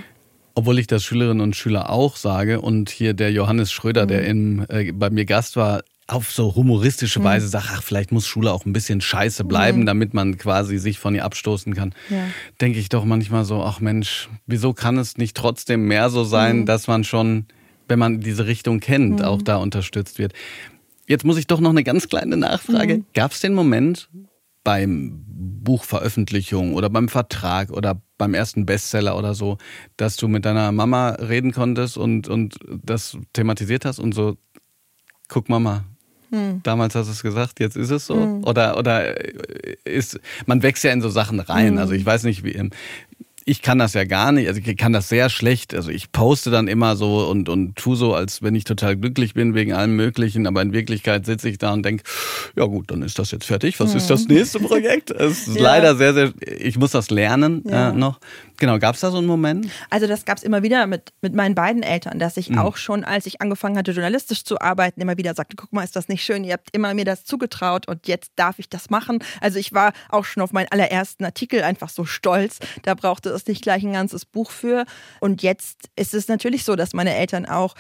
Obwohl 0.57 0.79
ich 0.79 0.87
das 0.87 1.03
Schülerinnen 1.03 1.41
und 1.41 1.55
Schüler 1.55 1.89
auch 1.89 2.17
sage 2.17 2.61
und 2.61 2.89
hier 2.89 3.13
der 3.13 3.31
Johannes 3.31 3.71
Schröder, 3.71 4.03
mhm. 4.03 4.07
der 4.07 4.25
im, 4.25 4.65
äh, 4.69 4.91
bei 4.91 5.09
mir 5.09 5.25
Gast 5.25 5.55
war, 5.55 5.83
auf 6.07 6.31
so 6.31 6.55
humoristische 6.55 7.19
mhm. 7.19 7.25
Weise 7.25 7.47
sagt, 7.47 7.67
ach, 7.71 7.83
vielleicht 7.83 8.11
muss 8.11 8.25
Schule 8.25 8.51
auch 8.51 8.65
ein 8.65 8.71
bisschen 8.73 9.01
scheiße 9.01 9.43
bleiben, 9.43 9.81
mhm. 9.81 9.85
damit 9.85 10.13
man 10.13 10.37
quasi 10.37 10.77
sich 10.77 10.99
von 10.99 11.13
ihr 11.13 11.25
abstoßen 11.25 11.75
kann, 11.75 11.93
ja. 12.09 12.23
denke 12.61 12.79
ich 12.79 12.89
doch 12.89 13.03
manchmal 13.03 13.43
so, 13.45 13.61
ach 13.61 13.81
Mensch, 13.81 14.29
wieso 14.45 14.73
kann 14.73 14.97
es 14.97 15.17
nicht 15.17 15.35
trotzdem 15.35 15.85
mehr 15.85 16.09
so 16.09 16.23
sein, 16.23 16.59
mhm. 16.59 16.65
dass 16.65 16.87
man 16.87 17.03
schon 17.03 17.45
wenn 17.87 17.99
man 17.99 18.19
diese 18.19 18.47
Richtung 18.47 18.79
kennt, 18.79 19.19
mhm. 19.19 19.25
auch 19.25 19.41
da 19.41 19.57
unterstützt 19.57 20.19
wird. 20.19 20.33
Jetzt 21.07 21.23
muss 21.23 21.37
ich 21.37 21.47
doch 21.47 21.59
noch 21.59 21.69
eine 21.69 21.83
ganz 21.83 22.07
kleine 22.09 22.37
Nachfrage. 22.37 22.97
Mhm. 22.97 23.05
Gab 23.13 23.31
es 23.31 23.39
den 23.39 23.53
Moment 23.53 24.09
beim 24.63 25.25
Buchveröffentlichung 25.37 26.73
oder 26.73 26.89
beim 26.89 27.09
Vertrag 27.09 27.69
oder 27.69 28.01
beim 28.17 28.33
ersten 28.33 28.65
Bestseller 28.65 29.17
oder 29.17 29.35
so, 29.35 29.57
dass 29.95 30.15
du 30.15 30.27
mit 30.27 30.45
deiner 30.45 30.71
Mama 30.71 31.09
reden 31.09 31.51
konntest 31.51 31.97
und, 31.97 32.27
und 32.27 32.57
das 32.83 33.17
thematisiert 33.33 33.85
hast 33.85 33.99
und 33.99 34.13
so, 34.13 34.37
guck 35.27 35.49
Mama, 35.49 35.85
hm. 36.29 36.61
Damals 36.63 36.93
hast 36.95 37.07
du 37.07 37.11
es 37.11 37.23
gesagt, 37.23 37.59
jetzt 37.59 37.77
ist 37.77 37.89
es 37.89 38.05
so. 38.05 38.15
Hm. 38.15 38.43
Oder, 38.43 38.77
oder 38.77 39.15
ist, 39.85 40.19
man 40.45 40.61
wächst 40.61 40.83
ja 40.83 40.91
in 40.91 41.01
so 41.01 41.09
Sachen 41.09 41.39
rein. 41.39 41.73
Hm. 41.73 41.77
Also 41.77 41.93
ich 41.93 42.05
weiß 42.05 42.23
nicht, 42.23 42.43
wie, 42.43 42.69
ich 43.47 43.61
kann 43.61 43.79
das 43.79 43.93
ja 43.93 44.03
gar 44.03 44.33
nicht, 44.33 44.49
also 44.49 44.59
ich 44.59 44.75
kann 44.75 44.91
das 44.91 45.07
sehr 45.07 45.29
schlecht. 45.29 45.73
Also 45.73 45.89
ich 45.89 46.11
poste 46.11 46.51
dann 46.51 46.67
immer 46.67 46.97
so 46.97 47.25
und, 47.29 47.47
und 47.47 47.77
tu 47.77 47.95
so, 47.95 48.13
als 48.13 48.41
wenn 48.43 48.53
ich 48.55 48.65
total 48.65 48.97
glücklich 48.97 49.35
bin 49.35 49.55
wegen 49.55 49.71
allem 49.71 49.95
Möglichen, 49.95 50.47
aber 50.47 50.61
in 50.61 50.73
Wirklichkeit 50.73 51.25
sitze 51.25 51.47
ich 51.47 51.57
da 51.57 51.71
und 51.71 51.83
denke, 51.83 52.03
ja 52.57 52.65
gut, 52.65 52.91
dann 52.91 53.01
ist 53.03 53.17
das 53.19 53.31
jetzt 53.31 53.45
fertig. 53.45 53.79
Was 53.79 53.91
mhm. 53.91 53.97
ist 53.97 54.09
das 54.09 54.27
nächste 54.27 54.59
Projekt? 54.59 55.11
Es 55.11 55.47
ist 55.47 55.55
ja. 55.55 55.63
leider 55.63 55.95
sehr, 55.95 56.13
sehr, 56.13 56.33
ich 56.41 56.77
muss 56.77 56.91
das 56.91 57.09
lernen 57.09 57.63
ja. 57.65 57.91
äh, 57.91 57.93
noch. 57.93 58.19
Genau, 58.59 58.79
gab 58.79 58.95
es 58.95 59.01
da 59.01 59.11
so 59.11 59.19
einen 59.19 59.27
Moment? 59.27 59.69
Also 59.91 60.07
das 60.07 60.25
gab 60.25 60.37
es 60.37 60.43
immer 60.43 60.63
wieder 60.63 60.87
mit, 60.87 61.13
mit 61.21 61.33
meinen 61.33 61.55
beiden 61.55 61.83
Eltern, 61.83 62.19
dass 62.19 62.37
ich 62.37 62.49
mhm. 62.49 62.57
auch 62.57 62.75
schon, 62.75 63.05
als 63.05 63.27
ich 63.27 63.39
angefangen 63.39 63.77
hatte, 63.77 63.91
journalistisch 63.91 64.43
zu 64.43 64.59
arbeiten, 64.59 64.99
immer 64.99 65.17
wieder 65.17 65.35
sagte, 65.35 65.55
guck 65.55 65.71
mal, 65.71 65.83
ist 65.83 65.95
das 65.95 66.09
nicht 66.09 66.23
schön? 66.23 66.43
Ihr 66.43 66.53
habt 66.53 66.75
immer 66.75 66.93
mir 66.93 67.05
das 67.05 67.23
zugetraut 67.23 67.87
und 67.87 68.07
jetzt 68.07 68.31
darf 68.35 68.59
ich 68.59 68.67
das 68.67 68.89
machen. 68.89 69.23
Also 69.39 69.57
ich 69.59 69.73
war 69.73 69.93
auch 70.09 70.25
schon 70.25 70.43
auf 70.43 70.51
meinen 70.51 70.67
allerersten 70.69 71.23
Artikel 71.23 71.61
einfach 71.61 71.89
so 71.89 72.03
stolz. 72.03 72.57
Da 72.81 72.95
brauchte 72.95 73.36
es 73.37 73.47
nicht 73.47 73.61
gleich 73.61 73.83
ein 73.83 73.93
ganzes 73.93 74.25
Buch 74.25 74.51
für. 74.51 74.85
Und 75.19 75.41
jetzt 75.41 75.89
ist 75.95 76.13
es 76.13 76.27
natürlich 76.27 76.63
so, 76.63 76.75
dass 76.75 76.93
meine 76.93 77.15
Eltern 77.15 77.45
auch 77.45 77.75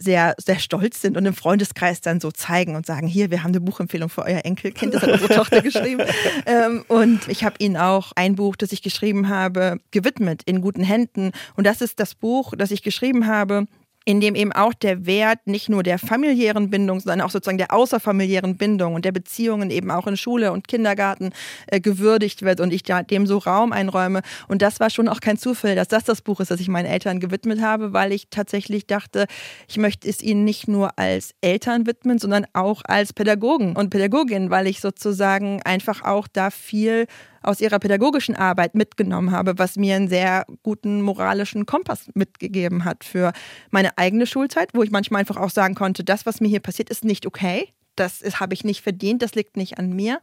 sehr, 0.00 0.34
sehr 0.38 0.58
stolz 0.58 1.02
sind 1.02 1.16
und 1.16 1.26
im 1.26 1.34
Freundeskreis 1.34 2.00
dann 2.00 2.20
so 2.20 2.30
zeigen 2.30 2.74
und 2.74 2.86
sagen, 2.86 3.06
hier, 3.06 3.30
wir 3.30 3.42
haben 3.42 3.50
eine 3.50 3.60
Buchempfehlung 3.60 4.08
für 4.08 4.22
euer 4.22 4.44
Enkelkind, 4.44 4.94
das 4.94 5.02
hat 5.02 5.10
unsere 5.10 5.34
Tochter 5.34 5.62
geschrieben. 5.62 6.04
Ähm, 6.46 6.84
und 6.88 7.28
ich 7.28 7.44
habe 7.44 7.56
ihnen 7.58 7.76
auch 7.76 8.12
ein 8.16 8.34
Buch, 8.34 8.56
das 8.56 8.72
ich 8.72 8.82
geschrieben 8.82 9.28
habe, 9.28 9.78
gewidmet, 9.90 10.42
in 10.46 10.60
guten 10.60 10.82
Händen. 10.82 11.32
Und 11.54 11.66
das 11.66 11.80
ist 11.80 12.00
das 12.00 12.14
Buch, 12.14 12.54
das 12.56 12.70
ich 12.70 12.82
geschrieben 12.82 13.26
habe, 13.26 13.66
in 14.10 14.20
dem 14.20 14.34
eben 14.34 14.50
auch 14.50 14.74
der 14.74 15.06
Wert 15.06 15.46
nicht 15.46 15.68
nur 15.68 15.84
der 15.84 15.96
familiären 15.96 16.68
Bindung, 16.68 16.98
sondern 16.98 17.20
auch 17.20 17.30
sozusagen 17.30 17.58
der 17.58 17.72
außerfamiliären 17.72 18.56
Bindung 18.56 18.94
und 18.94 19.04
der 19.04 19.12
Beziehungen 19.12 19.70
eben 19.70 19.92
auch 19.92 20.08
in 20.08 20.16
Schule 20.16 20.50
und 20.50 20.66
Kindergarten 20.66 21.30
äh, 21.68 21.78
gewürdigt 21.80 22.42
wird 22.42 22.58
und 22.60 22.72
ich 22.72 22.82
dem 22.82 23.28
so 23.28 23.38
Raum 23.38 23.70
einräume. 23.70 24.22
Und 24.48 24.62
das 24.62 24.80
war 24.80 24.90
schon 24.90 25.06
auch 25.06 25.20
kein 25.20 25.38
Zufall, 25.38 25.76
dass 25.76 25.86
das 25.86 26.02
das 26.02 26.22
Buch 26.22 26.40
ist, 26.40 26.50
das 26.50 26.58
ich 26.58 26.66
meinen 26.66 26.86
Eltern 26.86 27.20
gewidmet 27.20 27.62
habe, 27.62 27.92
weil 27.92 28.10
ich 28.10 28.26
tatsächlich 28.30 28.88
dachte, 28.88 29.26
ich 29.68 29.78
möchte 29.78 30.08
es 30.08 30.22
ihnen 30.22 30.42
nicht 30.42 30.66
nur 30.66 30.98
als 30.98 31.32
Eltern 31.40 31.86
widmen, 31.86 32.18
sondern 32.18 32.46
auch 32.52 32.82
als 32.84 33.12
Pädagogen 33.12 33.76
und 33.76 33.90
Pädagogin, 33.90 34.50
weil 34.50 34.66
ich 34.66 34.80
sozusagen 34.80 35.62
einfach 35.62 36.02
auch 36.02 36.26
da 36.26 36.50
viel 36.50 37.06
aus 37.42 37.60
ihrer 37.60 37.78
pädagogischen 37.78 38.36
Arbeit 38.36 38.74
mitgenommen 38.74 39.30
habe, 39.30 39.58
was 39.58 39.76
mir 39.76 39.96
einen 39.96 40.08
sehr 40.08 40.46
guten 40.62 41.02
moralischen 41.02 41.66
Kompass 41.66 42.10
mitgegeben 42.14 42.84
hat 42.84 43.04
für 43.04 43.32
meine 43.70 43.96
eigene 43.98 44.26
Schulzeit, 44.26 44.70
wo 44.74 44.82
ich 44.82 44.90
manchmal 44.90 45.20
einfach 45.20 45.36
auch 45.36 45.50
sagen 45.50 45.74
konnte, 45.74 46.04
das, 46.04 46.26
was 46.26 46.40
mir 46.40 46.48
hier 46.48 46.60
passiert, 46.60 46.90
ist 46.90 47.04
nicht 47.04 47.26
okay. 47.26 47.68
Das 47.96 48.22
habe 48.40 48.54
ich 48.54 48.64
nicht 48.64 48.82
verdient, 48.82 49.20
das 49.20 49.34
liegt 49.34 49.56
nicht 49.56 49.78
an 49.78 49.92
mir. 49.92 50.20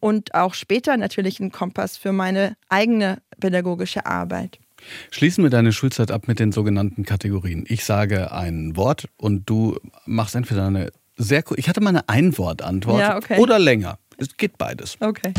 Und 0.00 0.34
auch 0.34 0.54
später 0.54 0.96
natürlich 0.96 1.40
ein 1.40 1.52
Kompass 1.52 1.96
für 1.96 2.12
meine 2.12 2.56
eigene 2.68 3.18
pädagogische 3.40 4.06
Arbeit. 4.06 4.58
Schließen 5.10 5.42
wir 5.42 5.50
deine 5.50 5.72
Schulzeit 5.72 6.10
ab 6.10 6.28
mit 6.28 6.38
den 6.38 6.52
sogenannten 6.52 7.04
Kategorien. 7.04 7.64
Ich 7.68 7.84
sage 7.84 8.32
ein 8.32 8.76
Wort 8.76 9.08
und 9.16 9.48
du 9.50 9.78
machst 10.06 10.34
entweder 10.34 10.66
eine 10.66 10.92
sehr 11.16 11.42
Ich 11.56 11.68
hatte 11.68 11.80
mal 11.80 11.90
eine 11.90 12.08
Einwortantwort 12.08 13.00
ja, 13.00 13.16
okay. 13.16 13.38
oder 13.38 13.58
länger. 13.58 13.98
Es 14.16 14.36
geht 14.36 14.56
beides. 14.56 14.96
Okay. 15.00 15.32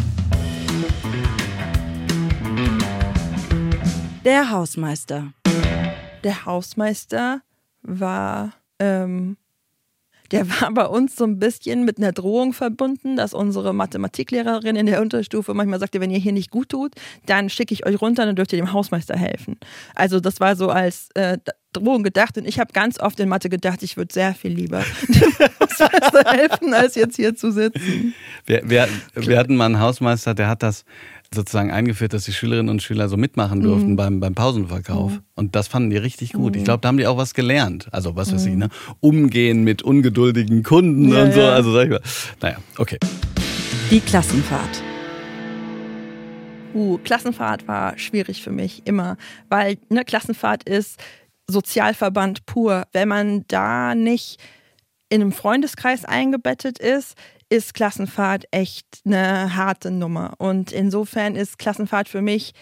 Der 4.26 4.52
Hausmeister. 4.52 5.32
Der 6.26 6.46
Hausmeister 6.46 7.42
war, 7.82 8.52
ähm, 8.78 9.38
der 10.32 10.50
war 10.50 10.72
bei 10.74 10.86
uns 10.86 11.16
so 11.16 11.24
ein 11.24 11.40
bisschen 11.40 11.86
mit 11.86 11.98
einer 11.98 12.12
Drohung 12.12 12.52
verbunden, 12.52 13.16
dass 13.16 13.34
unsere 13.34 13.74
Mathematiklehrerin 13.74 14.76
in 14.76 14.88
der 14.88 15.02
Unterstufe 15.02 15.54
manchmal 15.54 15.80
sagte, 15.80 16.02
wenn 16.02 16.12
ihr 16.12 16.20
hier 16.20 16.34
nicht 16.34 16.52
gut 16.52 16.70
tut, 16.70 16.96
dann 17.26 17.50
schicke 17.50 17.74
ich 17.74 17.86
euch 17.86 18.02
runter, 18.02 18.26
dann 18.26 18.36
dürft 18.36 18.52
ihr 18.52 18.58
dem 18.58 18.74
Hausmeister 18.74 19.18
helfen. 19.18 19.58
Also 19.96 20.20
das 20.20 20.42
war 20.42 20.58
so 20.58 20.70
als 20.70 21.10
äh, 21.16 21.38
Drohung 21.72 22.04
gedacht 22.04 22.38
und 22.38 22.46
ich 22.46 22.60
habe 22.60 22.74
ganz 22.74 23.00
oft 23.00 23.20
in 23.22 23.30
Mathe 23.30 23.48
gedacht, 23.48 23.84
ich 23.84 23.96
würde 23.96 24.14
sehr 24.14 24.36
viel 24.36 24.52
lieber 24.52 24.84
dem 25.08 25.50
Hausmeister 25.62 26.32
helfen, 26.32 26.74
als 26.74 26.96
jetzt 26.96 27.16
hier 27.16 27.36
zu 27.36 27.52
sitzen. 27.52 28.14
Wir, 28.46 28.64
wir, 28.66 28.90
wir 29.16 29.38
hatten 29.40 29.56
mal 29.56 29.68
einen 29.68 29.80
Hausmeister, 29.80 30.34
der 30.34 30.50
hat 30.50 30.62
das 30.62 30.84
sozusagen 31.34 31.72
eingeführt, 31.72 32.14
dass 32.14 32.26
die 32.26 32.34
Schülerinnen 32.34 32.70
und 32.70 32.82
Schüler 32.82 33.08
so 33.08 33.18
mitmachen 33.18 33.62
durften 33.62 33.92
mhm. 33.92 33.96
beim, 33.96 34.20
beim 34.20 34.36
Pausenverkauf. 34.36 35.12
Mhm. 35.12 35.20
Und 35.36 35.56
das 35.56 35.68
fanden 35.68 35.90
die 35.90 35.98
richtig 35.98 36.34
gut. 36.34 36.54
Mhm. 36.54 36.60
Ich 36.60 36.66
glaube, 36.66 36.82
da 36.82 36.88
haben 36.88 36.98
die 36.98 37.08
auch 37.08 37.18
was 37.18 37.34
gelernt. 37.34 37.88
Also, 37.92 38.16
was 38.16 38.34
weiß 38.34 38.46
ich, 38.46 38.54
mhm. 38.54 38.60
ne? 38.60 38.70
Umgehen 39.00 39.64
mit 39.64 39.82
ungeduldigen 39.82 40.64
Kunden 40.64 41.10
ja, 41.10 41.24
und 41.24 41.34
so. 41.34 41.40
Ja. 41.40 41.54
Also, 41.54 41.72
sag 41.72 41.86
ich 41.86 41.90
mal. 41.92 42.02
Naja, 42.42 42.58
okay. 42.78 42.98
Die 43.92 44.00
Klassenfahrt. 44.00 44.84
Uh, 46.74 46.98
Klassenfahrt 47.00 47.68
war 47.68 47.98
schwierig 47.98 48.44
für 48.44 48.52
mich 48.52 48.84
immer, 48.86 49.18
weil 49.50 49.78
ne, 49.90 50.06
Klassenfahrt 50.06 50.64
ist 50.64 51.00
Sozialverband 51.48 52.46
pur. 52.46 52.84
Wenn 52.92 53.08
man 53.08 53.46
da 53.48 53.96
nicht 53.96 54.40
in 55.10 55.22
einem 55.22 55.32
Freundeskreis 55.32 56.06
eingebettet 56.06 56.78
ist, 56.78 57.16
ist 57.50 57.74
Klassenfahrt 57.74 58.46
echt 58.52 58.86
eine 59.06 59.56
harte 59.56 59.90
Nummer. 59.90 60.36
Und 60.38 60.72
insofern 60.72 61.36
ist 61.36 61.58
Klassenfahrt 61.58 62.08
für 62.08 62.22
mich 62.22 62.54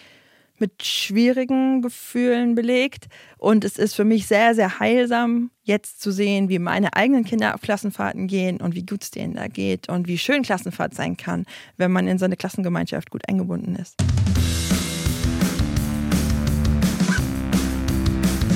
mit 0.58 0.82
schwierigen 0.82 1.82
Gefühlen 1.82 2.54
belegt. 2.54 3.06
Und 3.36 3.64
es 3.64 3.76
ist 3.76 3.94
für 3.94 4.04
mich 4.04 4.26
sehr, 4.26 4.54
sehr 4.54 4.80
heilsam, 4.80 5.50
jetzt 5.62 6.00
zu 6.00 6.10
sehen, 6.10 6.48
wie 6.48 6.58
meine 6.58 6.94
eigenen 6.94 7.24
Kinder 7.24 7.54
auf 7.54 7.60
Klassenfahrten 7.60 8.26
gehen 8.26 8.60
und 8.60 8.74
wie 8.74 8.84
gut 8.84 9.04
es 9.04 9.10
denen 9.10 9.34
da 9.34 9.46
geht 9.46 9.88
und 9.88 10.08
wie 10.08 10.18
schön 10.18 10.42
Klassenfahrt 10.42 10.94
sein 10.94 11.16
kann, 11.16 11.44
wenn 11.76 11.92
man 11.92 12.08
in 12.08 12.18
so 12.18 12.24
eine 12.24 12.36
Klassengemeinschaft 12.36 13.10
gut 13.10 13.28
eingebunden 13.28 13.76
ist. 13.76 13.94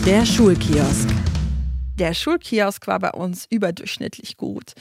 Der 0.07 0.27
Schulkiosk. 0.27 1.09
Der 1.99 2.15
Schulkiosk 2.15 2.89
war 2.89 2.99
bei 2.99 3.11
uns 3.11 3.47
überdurchschnittlich 3.49 4.37
gut. 4.37 4.73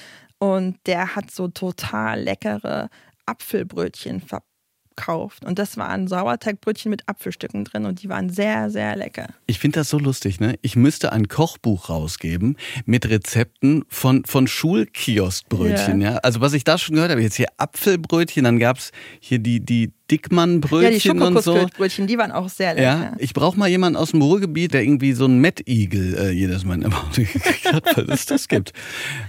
Und 0.42 0.80
der 0.88 1.16
hat 1.16 1.30
so 1.30 1.50
total 1.50 2.20
leckere 2.20 2.90
Apfelbrötchen 3.28 4.22
verkauft. 4.22 5.46
Und 5.46 5.60
das 5.60 5.78
waren 5.78 6.08
Sauerteigbrötchen 6.08 6.90
mit 6.90 7.08
Apfelstücken 7.08 7.64
drin 7.64 7.86
und 7.86 8.02
die 8.02 8.10
waren 8.10 8.32
sehr, 8.32 8.72
sehr 8.72 8.96
lecker. 8.96 9.28
Ich 9.46 9.60
finde 9.60 9.82
das 9.82 9.90
so 9.90 10.00
lustig, 10.00 10.40
ne? 10.40 10.58
Ich 10.64 10.76
müsste 10.76 11.12
ein 11.12 11.28
Kochbuch 11.28 11.90
rausgeben 11.90 12.58
mit 12.86 13.08
Rezepten 13.08 13.86
von, 13.88 14.26
von 14.26 14.48
Schulkioskbrötchen, 14.48 16.02
ja. 16.02 16.14
ja? 16.14 16.18
Also 16.18 16.42
was 16.42 16.54
ich 16.54 16.64
da 16.64 16.80
schon 16.80 16.96
gehört 16.96 17.12
habe, 17.12 17.22
jetzt 17.22 17.36
hier 17.36 17.50
Apfelbrötchen, 17.58 18.44
dann 18.44 18.58
gab 18.58 18.80
es 18.80 18.92
hier 19.20 19.38
die, 19.38 19.64
die 19.64 19.94
Dickmann-Brötchen 20.12 21.20
ja, 21.20 21.28
und 21.28 21.42
so. 21.42 21.68
Brötchen, 21.78 22.06
die 22.06 22.18
waren 22.18 22.32
auch 22.32 22.50
sehr 22.50 22.74
lecker. 22.74 22.84
Ja, 22.84 23.14
ich 23.18 23.34
brauche 23.34 23.58
mal 23.58 23.70
jemanden 23.70 23.98
aus 23.98 24.12
dem 24.12 24.22
Ruhrgebiet, 24.22 24.74
der 24.74 24.84
irgendwie 24.84 25.14
so 25.14 25.26
einen 25.26 25.40
Mettigel 25.40 26.18
äh, 26.18 26.32
jedes 26.32 26.66
Mal 26.66 26.82
immer 26.82 27.04
gekriegt 27.16 27.72
hat, 27.72 27.98
weil 27.98 28.10
es 28.10 28.26
das 28.26 28.48
gibt. 28.48 28.74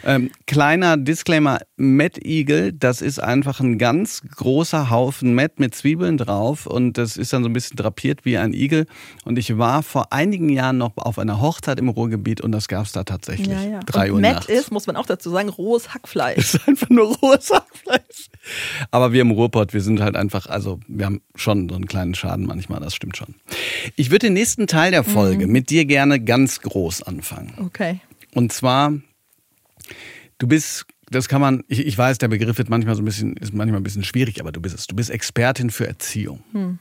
Ähm, 0.05 0.31
kleiner 0.47 0.97
Disclaimer, 0.97 1.61
Mettigel, 1.77 2.73
das 2.73 3.01
ist 3.01 3.21
einfach 3.21 3.61
ein 3.61 3.79
ganz 3.79 4.23
großer 4.37 4.91
Haufen 4.91 5.35
Met 5.35 5.61
mit 5.61 5.75
Zwiebeln 5.75 6.19
drauf 6.19 6.67
und 6.67 6.99
das 6.99 7.17
ist 7.17 7.33
dann 7.33 7.43
so 7.43 7.49
ein 7.49 7.53
bisschen 7.53 7.77
drapiert 7.77 8.25
wie 8.25 8.37
ein 8.37 8.53
Igel. 8.53 8.87
Und 9.25 9.39
ich 9.39 9.57
war 9.59 9.83
vor 9.83 10.13
einigen 10.13 10.49
Jahren 10.49 10.79
noch 10.79 10.97
auf 10.97 11.19
einer 11.19 11.41
Hochzeit 11.41 11.79
im 11.79 11.89
Ruhrgebiet 11.89 12.41
und 12.41 12.53
das 12.53 12.67
gab 12.69 12.87
es 12.87 12.93
da 12.93 13.05
tatsächlich. 13.05 13.49
Ja, 13.49 13.63
ja. 13.63 13.81
Drei 13.81 14.11
und 14.11 14.17
Uhr 14.17 14.21
Met 14.21 14.35
nachts. 14.35 14.49
ist, 14.49 14.73
muss 14.73 14.87
man 14.87 14.97
auch 14.97 15.07
dazu 15.07 15.31
sagen, 15.31 15.49
rohes 15.49 15.95
Hackfleisch. 15.95 16.39
Es 16.39 16.55
ist 16.55 16.69
einfach 16.69 16.91
nur 16.91 17.17
rohes 17.17 17.51
Hackfleisch. 17.51 18.31
Aber 18.91 19.13
wir 19.13 19.21
im 19.21 19.31
Ruhrpott, 19.31 19.73
wir 19.73 19.81
sind 19.81 20.01
halt 20.01 20.17
einfach, 20.17 20.47
also 20.47 20.72
also 20.73 20.81
wir 20.89 21.07
haben 21.07 21.23
schon 21.35 21.69
so 21.69 21.75
einen 21.75 21.87
kleinen 21.87 22.15
Schaden 22.15 22.47
manchmal, 22.47 22.81
das 22.81 22.95
stimmt 22.95 23.17
schon. 23.17 23.35
Ich 23.97 24.11
würde 24.11 24.27
den 24.27 24.33
nächsten 24.33 24.67
Teil 24.67 24.91
der 24.91 25.05
Folge 25.05 25.47
mhm. 25.47 25.53
mit 25.53 25.71
dir 25.71 25.85
gerne 25.85 26.21
ganz 26.21 26.61
groß 26.61 27.03
anfangen. 27.03 27.53
Okay. 27.59 28.01
Und 28.35 28.53
zwar, 28.53 28.93
du 30.39 30.47
bist, 30.47 30.87
das 31.11 31.29
kann 31.29 31.41
man, 31.41 31.65
ich, 31.69 31.81
ich 31.81 31.97
weiß, 31.97 32.19
der 32.19 32.29
Begriff 32.29 32.59
wird 32.59 32.71
manchmal 32.71 32.95
so 32.95 33.03
ein 33.03 33.05
bisschen, 33.05 33.37
ist 33.37 33.53
manchmal 33.53 33.81
ein 33.81 33.85
bisschen 33.85 34.05
schwierig, 34.05 34.41
aber 34.41 34.53
du 34.53 34.61
bist 34.61 34.79
es. 34.79 34.87
Du 34.87 34.97
bist 34.97 35.11
Expertin 35.11 35.71
für 35.71 35.87
Erziehung. 35.87 36.43
Mhm. 36.53 36.79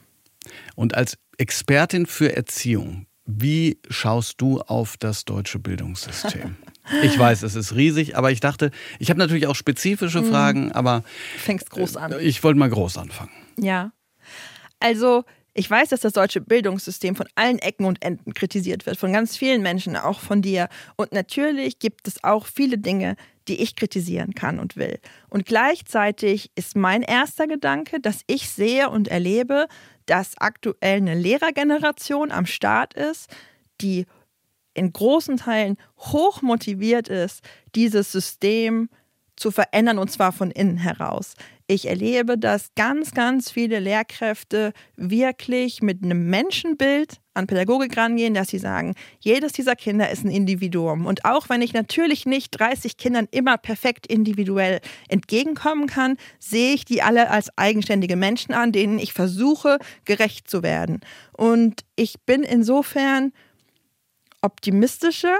Und 0.75 0.95
als 0.95 1.17
Expertin 1.37 2.05
für 2.05 2.35
Erziehung, 2.35 3.05
wie 3.25 3.77
schaust 3.89 4.41
du 4.41 4.61
auf 4.61 4.97
das 4.97 5.25
deutsche 5.25 5.59
Bildungssystem? 5.59 6.55
Ich 7.03 7.17
weiß, 7.17 7.43
es 7.43 7.55
ist 7.55 7.75
riesig, 7.75 8.17
aber 8.17 8.31
ich 8.31 8.39
dachte, 8.39 8.71
ich 8.97 9.11
habe 9.11 9.19
natürlich 9.19 9.45
auch 9.45 9.55
spezifische 9.55 10.21
mhm. 10.21 10.29
Fragen, 10.29 10.71
aber. 10.71 11.03
Du 11.33 11.39
fängst 11.39 11.69
groß 11.69 11.95
an. 11.95 12.15
Ich 12.19 12.43
wollte 12.43 12.59
mal 12.59 12.69
groß 12.69 12.97
anfangen. 12.97 13.29
Ja. 13.57 13.91
Also 14.79 15.23
Ich 15.53 15.69
weiß, 15.69 15.89
dass 15.89 15.99
das 15.99 16.13
deutsche 16.13 16.39
Bildungssystem 16.39 17.15
von 17.15 17.27
allen 17.35 17.59
Ecken 17.59 17.85
und 17.85 18.01
Enden 18.01 18.33
kritisiert 18.33 18.85
wird, 18.85 18.97
von 18.97 19.11
ganz 19.11 19.35
vielen 19.35 19.61
Menschen, 19.61 19.97
auch 19.97 20.21
von 20.21 20.41
dir. 20.41 20.69
Und 20.95 21.11
natürlich 21.11 21.79
gibt 21.79 22.07
es 22.07 22.23
auch 22.23 22.45
viele 22.45 22.77
Dinge, 22.77 23.17
die 23.49 23.61
ich 23.61 23.75
kritisieren 23.75 24.33
kann 24.33 24.59
und 24.59 24.77
will. 24.77 24.99
Und 25.29 25.45
gleichzeitig 25.45 26.51
ist 26.55 26.77
mein 26.77 27.01
erster 27.01 27.47
Gedanke, 27.47 27.99
dass 27.99 28.21
ich 28.27 28.49
sehe 28.49 28.89
und 28.89 29.09
erlebe, 29.09 29.67
dass 30.05 30.37
aktuell 30.37 30.97
eine 30.97 31.15
Lehrergeneration 31.15 32.31
am 32.31 32.45
Start 32.45 32.93
ist, 32.93 33.29
die 33.81 34.05
in 34.73 34.93
großen 34.93 35.35
Teilen 35.35 35.75
hoch 35.97 36.41
motiviert 36.41 37.09
ist, 37.09 37.41
dieses 37.75 38.09
System 38.11 38.87
zu 39.35 39.51
verändern 39.51 39.97
und 39.97 40.09
zwar 40.11 40.31
von 40.31 40.49
innen 40.49 40.77
heraus. 40.77 41.33
Ich 41.71 41.87
erlebe, 41.87 42.37
dass 42.37 42.75
ganz, 42.75 43.11
ganz 43.11 43.49
viele 43.49 43.79
Lehrkräfte 43.79 44.73
wirklich 44.97 45.81
mit 45.81 46.03
einem 46.03 46.29
Menschenbild 46.29 47.21
an 47.33 47.47
Pädagogik 47.47 47.95
rangehen, 47.95 48.33
dass 48.33 48.49
sie 48.49 48.57
sagen, 48.57 48.93
jedes 49.21 49.53
dieser 49.53 49.77
Kinder 49.77 50.09
ist 50.09 50.25
ein 50.25 50.31
Individuum. 50.31 51.05
Und 51.05 51.23
auch 51.23 51.47
wenn 51.47 51.61
ich 51.61 51.71
natürlich 51.71 52.25
nicht 52.25 52.59
30 52.59 52.97
Kindern 52.97 53.25
immer 53.31 53.57
perfekt 53.57 54.05
individuell 54.05 54.81
entgegenkommen 55.07 55.87
kann, 55.87 56.17
sehe 56.39 56.73
ich 56.73 56.83
die 56.83 57.03
alle 57.03 57.29
als 57.29 57.57
eigenständige 57.57 58.17
Menschen 58.17 58.53
an, 58.53 58.73
denen 58.73 58.99
ich 58.99 59.13
versuche, 59.13 59.77
gerecht 60.03 60.49
zu 60.49 60.63
werden. 60.63 60.99
Und 61.31 61.85
ich 61.95 62.15
bin 62.25 62.43
insofern 62.43 63.31
optimistischer 64.41 65.37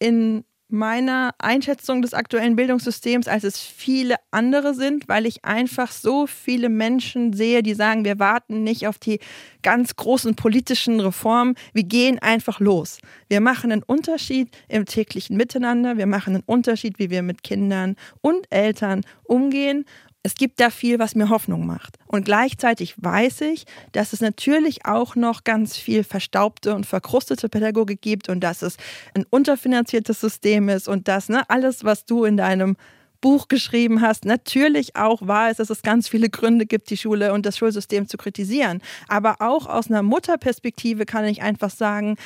in 0.00 0.42
meiner 0.72 1.34
Einschätzung 1.38 2.02
des 2.02 2.14
aktuellen 2.14 2.56
Bildungssystems, 2.56 3.28
als 3.28 3.44
es 3.44 3.58
viele 3.58 4.16
andere 4.30 4.74
sind, 4.74 5.08
weil 5.08 5.26
ich 5.26 5.44
einfach 5.44 5.92
so 5.92 6.26
viele 6.26 6.68
Menschen 6.68 7.32
sehe, 7.32 7.62
die 7.62 7.74
sagen, 7.74 8.04
wir 8.04 8.18
warten 8.18 8.64
nicht 8.64 8.86
auf 8.86 8.98
die 8.98 9.20
ganz 9.62 9.94
großen 9.96 10.34
politischen 10.34 10.98
Reformen, 10.98 11.54
wir 11.72 11.84
gehen 11.84 12.18
einfach 12.18 12.58
los. 12.58 12.98
Wir 13.28 13.40
machen 13.40 13.70
einen 13.70 13.82
Unterschied 13.82 14.48
im 14.68 14.86
täglichen 14.86 15.36
Miteinander, 15.36 15.98
wir 15.98 16.06
machen 16.06 16.34
einen 16.34 16.44
Unterschied, 16.46 16.98
wie 16.98 17.10
wir 17.10 17.22
mit 17.22 17.42
Kindern 17.42 17.96
und 18.20 18.50
Eltern 18.50 19.02
umgehen 19.24 19.84
es 20.22 20.34
gibt 20.36 20.60
da 20.60 20.70
viel, 20.70 20.98
was 20.98 21.14
mir 21.14 21.30
Hoffnung 21.30 21.66
macht. 21.66 21.98
Und 22.06 22.24
gleichzeitig 22.24 22.94
weiß 22.98 23.40
ich, 23.42 23.64
dass 23.92 24.12
es 24.12 24.20
natürlich 24.20 24.86
auch 24.86 25.16
noch 25.16 25.44
ganz 25.44 25.76
viel 25.76 26.04
verstaubte 26.04 26.74
und 26.74 26.86
verkrustete 26.86 27.48
Pädagogik 27.48 28.00
gibt 28.00 28.28
und 28.28 28.40
dass 28.40 28.62
es 28.62 28.76
ein 29.14 29.26
unterfinanziertes 29.30 30.20
System 30.20 30.68
ist 30.68 30.88
und 30.88 31.08
dass 31.08 31.28
ne, 31.28 31.42
alles, 31.48 31.84
was 31.84 32.04
du 32.04 32.24
in 32.24 32.36
deinem 32.36 32.76
Buch 33.20 33.48
geschrieben 33.48 34.00
hast, 34.00 34.24
natürlich 34.24 34.96
auch 34.96 35.26
wahr 35.26 35.50
ist, 35.50 35.60
dass 35.60 35.70
es 35.70 35.82
ganz 35.82 36.08
viele 36.08 36.28
Gründe 36.28 36.66
gibt, 36.66 36.90
die 36.90 36.96
Schule 36.96 37.32
und 37.32 37.46
das 37.46 37.56
Schulsystem 37.56 38.08
zu 38.08 38.16
kritisieren. 38.16 38.80
Aber 39.08 39.36
auch 39.40 39.66
aus 39.66 39.88
einer 39.88 40.02
Mutterperspektive 40.02 41.04
kann 41.04 41.24
ich 41.24 41.42
einfach 41.42 41.70
sagen, 41.70 42.16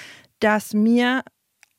dass 0.40 0.74
mir 0.74 1.22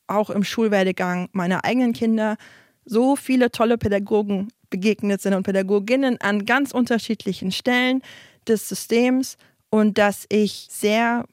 auch 0.07 0.29
im 0.29 0.43
Schulwerdegang 0.43 1.29
meiner 1.31 1.65
eigenen 1.65 1.93
Kinder 1.93 2.37
so 2.85 3.15
viele 3.15 3.51
tolle 3.51 3.77
Pädagogen 3.77 4.47
begegnet 4.69 5.21
sind 5.21 5.33
und 5.33 5.43
Pädagoginnen 5.43 6.19
an 6.21 6.45
ganz 6.45 6.71
unterschiedlichen 6.71 7.51
Stellen 7.51 8.01
des 8.47 8.69
Systems 8.69 9.37
und 9.69 9.97
dass 9.97 10.25
ich 10.29 10.67
sehr 10.69 11.25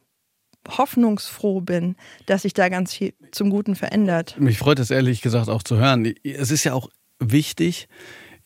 hoffnungsfroh 0.68 1.60
bin, 1.60 1.96
dass 2.26 2.42
sich 2.42 2.54
da 2.54 2.68
ganz 2.68 2.94
viel 2.94 3.12
zum 3.32 3.50
Guten 3.50 3.76
verändert. 3.76 4.36
Mich 4.38 4.58
freut 4.58 4.78
es 4.78 4.90
ehrlich 4.90 5.20
gesagt 5.20 5.48
auch 5.48 5.62
zu 5.62 5.76
hören. 5.76 6.14
Es 6.22 6.50
ist 6.50 6.64
ja 6.64 6.72
auch 6.72 6.88
wichtig, 7.18 7.88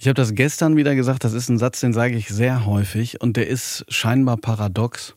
ich 0.01 0.07
habe 0.07 0.15
das 0.15 0.35
gestern 0.35 0.77
wieder 0.77 0.95
gesagt, 0.95 1.25
das 1.25 1.33
ist 1.33 1.49
ein 1.49 1.59
Satz, 1.59 1.81
den 1.81 1.93
sage 1.93 2.17
ich 2.17 2.29
sehr 2.29 2.67
häufig 2.67 3.21
und 3.21 3.37
der 3.37 3.49
ist 3.49 3.85
scheinbar 3.89 4.37
paradox 4.37 5.17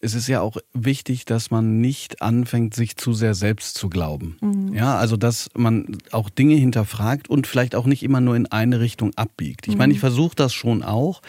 es 0.00 0.14
ist 0.14 0.28
ja 0.28 0.40
auch 0.40 0.56
wichtig, 0.72 1.24
dass 1.24 1.50
man 1.50 1.80
nicht 1.80 2.22
anfängt, 2.22 2.74
sich 2.74 2.96
zu 2.96 3.12
sehr 3.12 3.34
selbst 3.34 3.76
zu 3.76 3.88
glauben. 3.88 4.36
Mhm. 4.40 4.74
Ja, 4.74 4.96
also 4.96 5.16
dass 5.16 5.50
man 5.54 5.98
auch 6.12 6.30
Dinge 6.30 6.54
hinterfragt 6.54 7.28
und 7.28 7.46
vielleicht 7.46 7.74
auch 7.74 7.86
nicht 7.86 8.02
immer 8.02 8.20
nur 8.20 8.36
in 8.36 8.46
eine 8.46 8.80
Richtung 8.80 9.12
abbiegt. 9.16 9.66
Ich 9.66 9.74
mhm. 9.74 9.78
meine, 9.78 9.92
ich 9.92 10.00
versuche 10.00 10.36
das 10.36 10.54
schon 10.54 10.82
auch, 10.82 11.20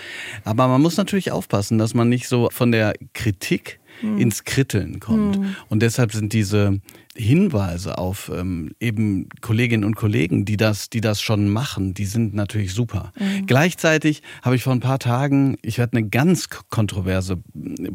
aber 0.44 0.68
man 0.68 0.82
muss 0.82 0.98
natürlich 0.98 1.32
aufpassen, 1.32 1.78
dass 1.78 1.94
man 1.94 2.10
nicht 2.10 2.28
so 2.28 2.50
von 2.52 2.72
der 2.72 2.94
Kritik 3.14 3.80
mhm. 4.02 4.20
ins 4.20 4.44
Kritteln 4.44 5.00
kommt. 5.00 5.40
Mhm. 5.40 5.56
Und 5.70 5.82
deshalb 5.82 6.12
sind 6.12 6.34
diese 6.34 6.80
Hinweise 7.20 7.98
auf 7.98 8.32
ähm, 8.34 8.72
eben 8.80 9.28
Kolleginnen 9.42 9.84
und 9.84 9.96
Kollegen, 9.96 10.46
die 10.46 10.58
das, 10.58 10.90
die 10.90 11.02
das 11.02 11.22
schon 11.22 11.50
machen, 11.50 11.94
die 11.94 12.06
sind 12.06 12.34
natürlich 12.34 12.74
super. 12.74 13.12
Mhm. 13.20 13.46
Gleichzeitig 13.46 14.22
habe 14.42 14.56
ich 14.56 14.64
vor 14.64 14.74
ein 14.74 14.80
paar 14.80 15.00
Tagen, 15.00 15.58
ich 15.62 15.78
werde 15.78 15.98
eine 15.98 16.08
ganz 16.08 16.48
kontroverse 16.70 17.44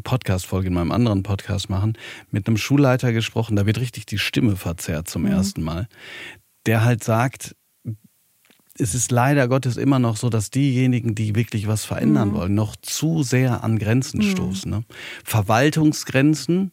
Podcast-Folge 0.03 0.69
in 0.69 0.75
meinem 0.75 0.93
anderen 0.93 1.23
Podcast 1.23 1.71
machen, 1.71 1.95
mit 2.31 2.47
einem 2.47 2.59
Schulleiter 2.59 3.13
gesprochen, 3.13 3.57
da 3.57 3.65
wird 3.65 3.81
richtig 3.81 4.07
die 4.07 4.19
Stimme 4.19 4.57
verzerrt 4.57 5.09
zum 5.09 5.23
mhm. 5.23 5.29
ersten 5.29 5.63
Mal, 5.63 5.89
der 6.67 6.85
halt 6.85 7.03
sagt, 7.03 7.57
es 8.77 8.95
ist 8.95 9.11
leider 9.13 9.47
Gottes 9.49 9.77
immer 9.77 9.99
noch 9.99 10.17
so, 10.17 10.29
dass 10.29 10.51
diejenigen, 10.51 11.15
die 11.15 11.37
wirklich 11.37 11.69
was 11.69 11.85
verändern 11.85 12.31
mhm. 12.31 12.35
wollen, 12.35 12.55
noch 12.55 12.77
zu 12.77 13.23
sehr 13.23 13.63
an 13.63 13.79
Grenzen 13.79 14.19
mhm. 14.19 14.31
stoßen. 14.31 14.71
Ne? 14.71 14.85
Verwaltungsgrenzen, 15.25 16.73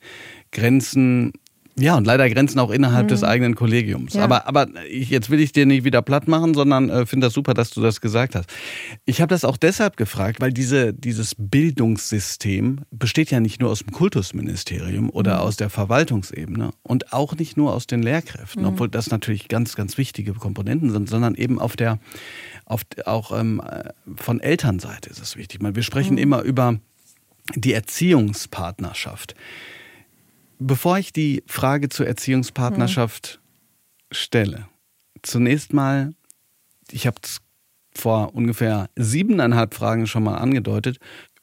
Grenzen 0.52 1.32
ja, 1.78 1.96
und 1.96 2.06
leider 2.06 2.30
Grenzen 2.30 2.60
auch 2.60 2.70
innerhalb 2.70 3.06
mhm. 3.06 3.10
des 3.10 3.24
eigenen 3.24 3.56
Kollegiums. 3.56 4.14
Ja. 4.14 4.24
Aber, 4.24 4.48
aber 4.48 4.68
ich, 4.90 5.10
jetzt 5.10 5.30
will 5.30 5.40
ich 5.40 5.54
dir 5.54 5.66
nicht 5.66 5.84
wieder 5.84 6.02
platt 6.02 6.28
machen, 6.28 6.54
sondern 6.54 6.90
äh, 6.90 7.06
finde 7.06 7.28
das 7.28 7.34
super, 7.34 7.54
dass 7.54 7.70
du 7.70 7.82
das 7.82 8.02
gesagt 8.02 8.36
hast. 8.36 8.50
Ich 9.06 9.22
habe 9.22 9.30
das 9.30 9.46
auch 9.46 9.58
deshalb 9.58 9.96
gefragt, 9.96 10.42
weil 10.42 10.52
diese, 10.52 10.94
dieses 10.94 11.34
Bildungssystem 11.38 12.82
besteht 12.92 13.32
ja 13.32 13.40
nicht 13.40 13.62
nur 13.62 13.72
aus 13.72 13.80
dem 13.80 13.92
Kultusministerium 13.92 15.10
oder 15.10 15.36
mhm. 15.36 15.42
aus 15.42 15.56
der 15.56 15.70
Verwaltungsebene 15.70 16.72
und 16.84 17.14
auch 17.14 17.36
nicht 17.36 17.56
nur 17.56 17.74
aus 17.74 17.88
den 17.88 18.04
Lehrkräften, 18.04 18.64
mhm. 18.64 18.70
obwohl 18.70 18.90
das 18.90 19.10
natürlich 19.10 19.48
ganz, 19.48 19.76
ganz 19.76 19.98
wichtige 19.98 20.34
Komponenten 20.34 20.92
sind, 20.92 21.10
sondern 21.10 21.36
eben 21.36 21.58
auf 21.60 21.78
der, 21.78 22.00
auf, 22.66 22.82
auch 23.06 23.38
ähm, 23.38 23.62
von 24.18 24.42
Elternseite 24.42 25.10
ist 25.10 25.22
es 25.22 25.38
wichtig. 25.38 25.62
Wir 25.62 25.84
sprechen 25.84 26.14
mhm. 26.14 26.22
immer 26.22 26.42
über 26.42 26.80
die 27.56 27.74
Erziehungspartnerschaft. 27.74 29.36
Bevor 30.64 31.00
ich 31.00 31.12
die 31.12 31.44
Frage 31.48 31.90
zur 31.90 32.06
Erziehungspartnerschaft 32.06 33.34
hm. 33.34 34.16
stelle, 34.16 34.68
zunächst 35.24 35.74
mal, 35.74 36.14
ich 36.92 37.08
habe 37.08 37.18
es 37.24 37.40
vor 37.96 38.36
ungefähr 38.36 38.88
siebeneinhalb 38.96 39.74
Fragen 39.74 40.06
schon 40.06 40.24
mal 40.24 40.36
angedeutet. 40.36 41.00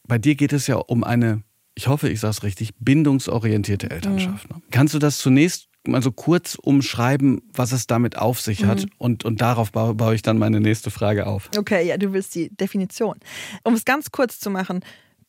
Bei 0.07 0.17
dir 0.17 0.35
geht 0.35 0.53
es 0.53 0.67
ja 0.67 0.77
um 0.77 1.03
eine, 1.03 1.43
ich 1.75 1.89
hoffe, 1.89 2.07
ich 2.07 2.21
sage 2.21 2.31
es 2.31 2.43
richtig, 2.43 2.71
bindungsorientierte 2.79 3.89
Elternschaft. 3.91 4.49
Mhm. 4.49 4.63
Kannst 4.71 4.93
du 4.93 4.99
das 4.99 5.17
zunächst 5.17 5.67
mal 5.85 6.01
so 6.01 6.13
kurz 6.13 6.55
umschreiben, 6.55 7.41
was 7.53 7.73
es 7.73 7.87
damit 7.87 8.17
auf 8.17 8.39
sich 8.39 8.63
hat? 8.63 8.83
Mhm. 8.83 8.91
Und, 8.97 9.25
und 9.25 9.41
darauf 9.41 9.73
baue, 9.73 9.95
baue 9.95 10.15
ich 10.15 10.21
dann 10.21 10.37
meine 10.37 10.61
nächste 10.61 10.91
Frage 10.91 11.27
auf. 11.27 11.49
Okay, 11.57 11.85
ja, 11.85 11.97
du 11.97 12.13
willst 12.13 12.35
die 12.35 12.55
Definition. 12.55 13.17
Um 13.63 13.73
es 13.73 13.83
ganz 13.83 14.11
kurz 14.11 14.39
zu 14.39 14.49
machen, 14.49 14.79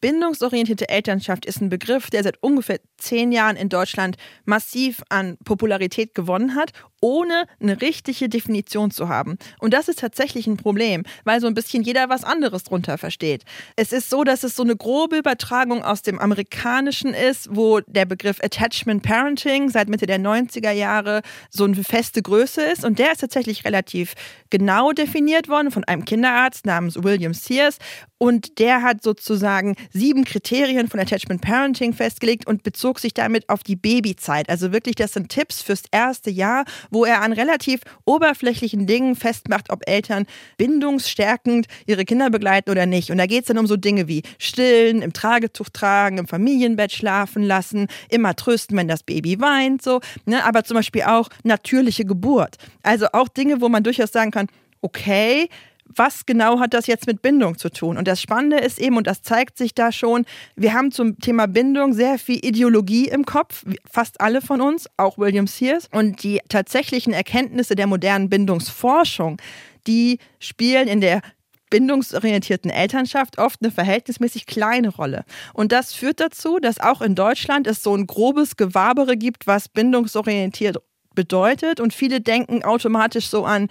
Bindungsorientierte 0.01 0.89
Elternschaft 0.89 1.45
ist 1.47 1.61
ein 1.61 1.69
Begriff, 1.69 2.11
der 2.11 2.23
seit 2.23 2.43
ungefähr 2.43 2.81
zehn 2.97 3.33
Jahren 3.33 3.57
in 3.57 3.69
Deutschland 3.69 4.17
massiv 4.45 5.03
an 5.09 5.37
Popularität 5.45 6.15
gewonnen 6.15 6.55
hat 6.55 6.73
ohne 7.01 7.47
eine 7.61 7.81
richtige 7.81 8.29
Definition 8.29 8.91
zu 8.91 9.09
haben. 9.09 9.39
Und 9.59 9.73
das 9.73 9.89
ist 9.89 10.01
tatsächlich 10.01 10.47
ein 10.47 10.57
Problem, 10.57 11.05
weil 11.25 11.41
so 11.41 11.47
ein 11.47 11.55
bisschen 11.55 11.83
jeder 11.83 12.09
was 12.09 12.25
anderes 12.25 12.65
drunter 12.65 12.99
versteht. 12.99 13.45
Es 13.77 13.93
ist 13.93 14.11
so, 14.11 14.25
dass 14.25 14.45
es 14.45 14.55
so 14.55 14.63
eine 14.63 14.77
grobe 14.77 15.17
Übertragung 15.17 15.83
aus 15.83 16.03
dem 16.03 16.19
Amerikanischen 16.19 17.15
ist, 17.15 17.49
wo 17.51 17.81
der 17.81 18.05
Begriff 18.05 18.39
Attachment 18.43 19.03
Parenting 19.03 19.71
seit 19.71 19.89
Mitte 19.89 20.07
der 20.07 20.21
90er 20.21 20.73
Jahre 20.73 21.23
so 21.49 21.65
eine 21.65 21.83
feste 21.83 22.23
Größe 22.23 22.63
ist. 22.63 22.85
Und 22.85 22.99
der 22.99 23.13
ist 23.13 23.21
tatsächlich 23.21 23.65
relativ 23.65 24.15
genau 24.51 24.93
definiert 24.93 25.49
worden 25.49 25.71
von 25.71 25.85
einem 25.85 26.05
Kinderarzt 26.05 26.67
namens 26.67 27.03
William 27.03 27.33
Sears. 27.33 27.79
Und 28.19 28.59
der 28.59 28.83
hat 28.83 29.03
sozusagen 29.03 29.77
sieben 29.93 30.25
Kriterien 30.25 30.89
von 30.89 31.01
Attachment 31.01 31.41
Parenting 31.41 31.93
festgelegt 31.93 32.47
und 32.47 32.63
bezog 32.63 32.99
sich 32.99 33.15
damit 33.15 33.49
auf 33.49 33.63
die 33.63 33.77
Babyzeit. 33.77 34.49
Also 34.49 34.73
wirklich, 34.73 34.95
das 34.95 35.13
sind 35.13 35.29
Tipps 35.29 35.63
fürs 35.63 35.83
erste 35.91 36.31
Jahr, 36.31 36.65
wo 36.91 37.05
er 37.05 37.23
an 37.23 37.33
relativ 37.33 37.81
oberflächlichen 38.05 38.87
Dingen 38.87 39.17
festmacht, 39.17 39.71
ob 39.71 39.89
Eltern 39.89 40.27
bindungsstärkend 40.57 41.67
ihre 41.87 42.05
Kinder 42.05 42.31
begleiten 42.31 42.71
oder 42.71 42.87
nicht. 42.87 43.11
Und 43.11 43.19
da 43.19 43.27
geht 43.27 43.43
es 43.43 43.49
dann 43.49 43.59
um 43.59 43.67
so 43.67 43.77
Dinge 43.77 44.09
wie 44.09 44.23
stillen, 44.39 45.03
im 45.03 45.13
Tragetuch 45.13 45.69
tragen, 45.71 46.19
im 46.19 46.27
Familienbett 46.27 46.93
schlafen 46.93 47.43
lassen, 47.43 47.89
immer 48.09 48.35
trösten, 48.37 48.77
wenn 48.77 48.89
das 48.89 49.03
Baby 49.03 49.41
weint, 49.41 49.83
so. 49.83 50.01
Ne? 50.27 50.45
Aber 50.45 50.65
zum 50.65 50.77
Beispiel 50.77 51.03
auch 51.03 51.29
natürliche 51.43 52.05
Geburt. 52.05 52.57
Also 52.83 53.07
auch 53.13 53.29
Dinge, 53.29 53.61
wo 53.61 53.69
man 53.69 53.83
durchaus 53.83 54.13
sagen 54.13 54.31
kann, 54.31 54.47
okay, 54.83 55.49
was 55.95 56.27
genau 56.27 56.61
hat 56.61 56.75
das 56.75 56.87
jetzt 56.87 57.07
mit 57.07 57.23
Bindung 57.23 57.59
zu 57.59 57.69
tun? 57.71 57.97
Und 57.97 58.07
das 58.07 58.21
Spannende 58.21 58.59
ist 58.59 58.79
eben, 58.79 58.97
und 58.97 59.07
das 59.07 59.23
zeigt 59.23 59.59
sich 59.59 59.75
da 59.75 59.93
schon, 59.93 60.25
wir 60.57 60.73
haben 60.73 60.93
zum 60.93 61.19
Thema 61.19 61.47
Bindung 61.47 61.93
sehr 61.93 62.19
viel 62.19 62.45
Ideologie 62.45 63.09
im 63.09 63.25
Kopf, 63.25 63.65
fast 63.91 64.21
alle 64.21 64.41
von 64.41 64.61
uns, 64.61 64.87
auch 64.97 65.19
William 65.19 65.47
Sears. 65.47 65.89
Und 65.93 66.23
die 66.23 66.41
tatsächlichen 66.49 67.13
Erkenntnisse 67.13 67.75
der 67.75 67.87
modernen 67.87 68.31
Bindungsforschung, 68.31 69.39
die 69.87 70.19
spielen 70.39 70.89
in 70.89 71.01
der 71.01 71.23
bindungsorientierten 71.71 72.71
Elternschaft 72.71 73.39
oft 73.39 73.63
eine 73.63 73.71
verhältnismäßig 73.71 74.47
kleine 74.47 74.89
Rolle. 74.89 75.25
Und 75.55 75.73
das 75.73 75.95
führt 75.95 76.21
dazu, 76.21 76.59
dass 76.59 76.81
auch 76.81 77.01
in 77.01 77.15
Deutschland 77.15 77.67
es 77.67 77.83
so 77.83 77.95
ein 77.95 78.07
grobes 78.07 78.57
Gewabere 78.57 79.17
gibt, 79.17 79.47
was 79.47 79.69
bindungsorientiert 79.69 80.79
bedeutet. 81.15 81.81
Und 81.81 81.95
viele 81.95 82.21
denken 82.21 82.65
automatisch 82.65 83.29
so 83.29 83.45
an 83.45 83.69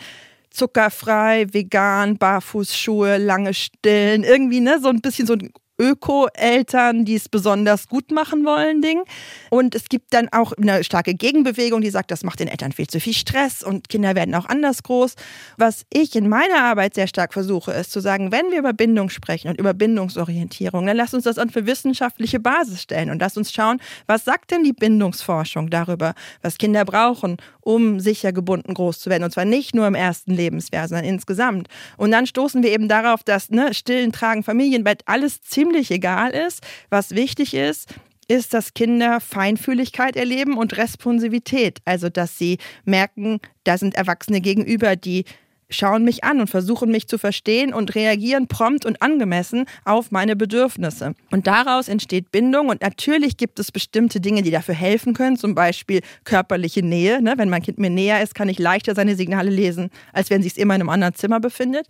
zuckerfrei, 0.51 1.47
vegan, 1.53 2.17
Barfußschuhe, 2.17 3.17
lange 3.17 3.53
Stillen, 3.53 4.23
irgendwie 4.23 4.59
ne, 4.61 4.79
so 4.81 4.89
ein 4.89 5.01
bisschen 5.01 5.27
so 5.27 5.33
ein 5.33 5.51
Öko-Eltern, 5.79 7.05
die 7.05 7.15
es 7.15 7.29
besonders 7.29 7.87
gut 7.87 8.11
machen 8.11 8.45
wollen, 8.45 8.81
Ding. 8.81 9.03
Und 9.49 9.75
es 9.75 9.89
gibt 9.89 10.13
dann 10.13 10.29
auch 10.29 10.53
eine 10.53 10.83
starke 10.83 11.15
Gegenbewegung, 11.15 11.81
die 11.81 11.89
sagt, 11.89 12.11
das 12.11 12.23
macht 12.23 12.39
den 12.39 12.47
Eltern 12.47 12.71
viel 12.71 12.87
zu 12.87 12.99
viel 12.99 13.13
Stress 13.13 13.63
und 13.63 13.89
Kinder 13.89 14.15
werden 14.15 14.35
auch 14.35 14.45
anders 14.45 14.83
groß. 14.83 15.15
Was 15.57 15.85
ich 15.91 16.15
in 16.15 16.27
meiner 16.29 16.63
Arbeit 16.63 16.95
sehr 16.95 17.07
stark 17.07 17.33
versuche, 17.33 17.71
ist 17.71 17.91
zu 17.91 18.01
sagen, 18.01 18.31
wenn 18.31 18.51
wir 18.51 18.59
über 18.59 18.73
Bindung 18.73 19.09
sprechen 19.09 19.49
und 19.49 19.59
über 19.59 19.73
Bindungsorientierung, 19.73 20.85
dann 20.85 20.97
lass 20.97 21.13
uns 21.13 21.23
das 21.23 21.37
an 21.37 21.49
für 21.49 21.65
wissenschaftliche 21.65 22.39
Basis 22.39 22.81
stellen 22.81 23.09
und 23.09 23.19
lass 23.19 23.37
uns 23.37 23.51
schauen, 23.51 23.79
was 24.05 24.25
sagt 24.25 24.51
denn 24.51 24.63
die 24.63 24.73
Bindungsforschung 24.73 25.69
darüber, 25.69 26.13
was 26.41 26.57
Kinder 26.57 26.85
brauchen, 26.85 27.37
um 27.61 27.99
sicher 27.99 28.33
gebunden 28.33 28.73
groß 28.73 28.99
zu 28.99 29.09
werden. 29.09 29.23
Und 29.23 29.31
zwar 29.31 29.45
nicht 29.45 29.75
nur 29.75 29.87
im 29.87 29.95
ersten 29.95 30.31
Lebensjahr, 30.31 30.87
sondern 30.87 31.05
insgesamt. 31.05 31.67
Und 31.97 32.11
dann 32.11 32.25
stoßen 32.25 32.63
wir 32.63 32.71
eben 32.71 32.87
darauf, 32.87 33.23
dass 33.23 33.49
ne, 33.49 33.73
Stillen, 33.73 34.11
Tragen, 34.11 34.43
Familienbett 34.43 35.03
alles 35.05 35.41
ziemlich 35.41 35.68
egal 35.75 36.31
ist. 36.31 36.61
Was 36.89 37.11
wichtig 37.11 37.53
ist, 37.53 37.93
ist, 38.27 38.53
dass 38.53 38.73
Kinder 38.73 39.19
Feinfühligkeit 39.19 40.15
erleben 40.15 40.57
und 40.57 40.77
Responsivität. 40.77 41.79
Also, 41.85 42.09
dass 42.09 42.37
sie 42.37 42.57
merken, 42.85 43.39
da 43.63 43.77
sind 43.77 43.95
Erwachsene 43.95 44.39
gegenüber, 44.39 44.95
die 44.95 45.25
schauen 45.69 46.03
mich 46.03 46.23
an 46.23 46.39
und 46.39 46.49
versuchen 46.49 46.91
mich 46.91 47.07
zu 47.07 47.17
verstehen 47.17 47.73
und 47.73 47.95
reagieren 47.95 48.47
prompt 48.47 48.85
und 48.85 49.01
angemessen 49.01 49.65
auf 49.85 50.11
meine 50.11 50.35
Bedürfnisse. 50.35 51.13
Und 51.31 51.47
daraus 51.47 51.87
entsteht 51.87 52.31
Bindung 52.31 52.69
und 52.69 52.81
natürlich 52.81 53.37
gibt 53.37 53.59
es 53.59 53.71
bestimmte 53.71 54.19
Dinge, 54.19 54.41
die 54.41 54.51
dafür 54.51 54.73
helfen 54.73 55.13
können, 55.13 55.37
zum 55.37 55.55
Beispiel 55.55 56.01
körperliche 56.23 56.81
Nähe. 56.81 57.21
Ne? 57.21 57.35
Wenn 57.37 57.49
mein 57.49 57.61
Kind 57.61 57.77
mir 57.77 57.89
näher 57.89 58.23
ist, 58.23 58.35
kann 58.35 58.49
ich 58.49 58.59
leichter 58.59 58.95
seine 58.95 59.15
Signale 59.15 59.49
lesen, 59.49 59.89
als 60.11 60.29
wenn 60.29 60.41
sich 60.41 60.53
es 60.53 60.57
immer 60.57 60.75
in 60.75 60.81
einem 60.81 60.89
anderen 60.89 61.13
Zimmer 61.13 61.39
befindet. 61.39 61.87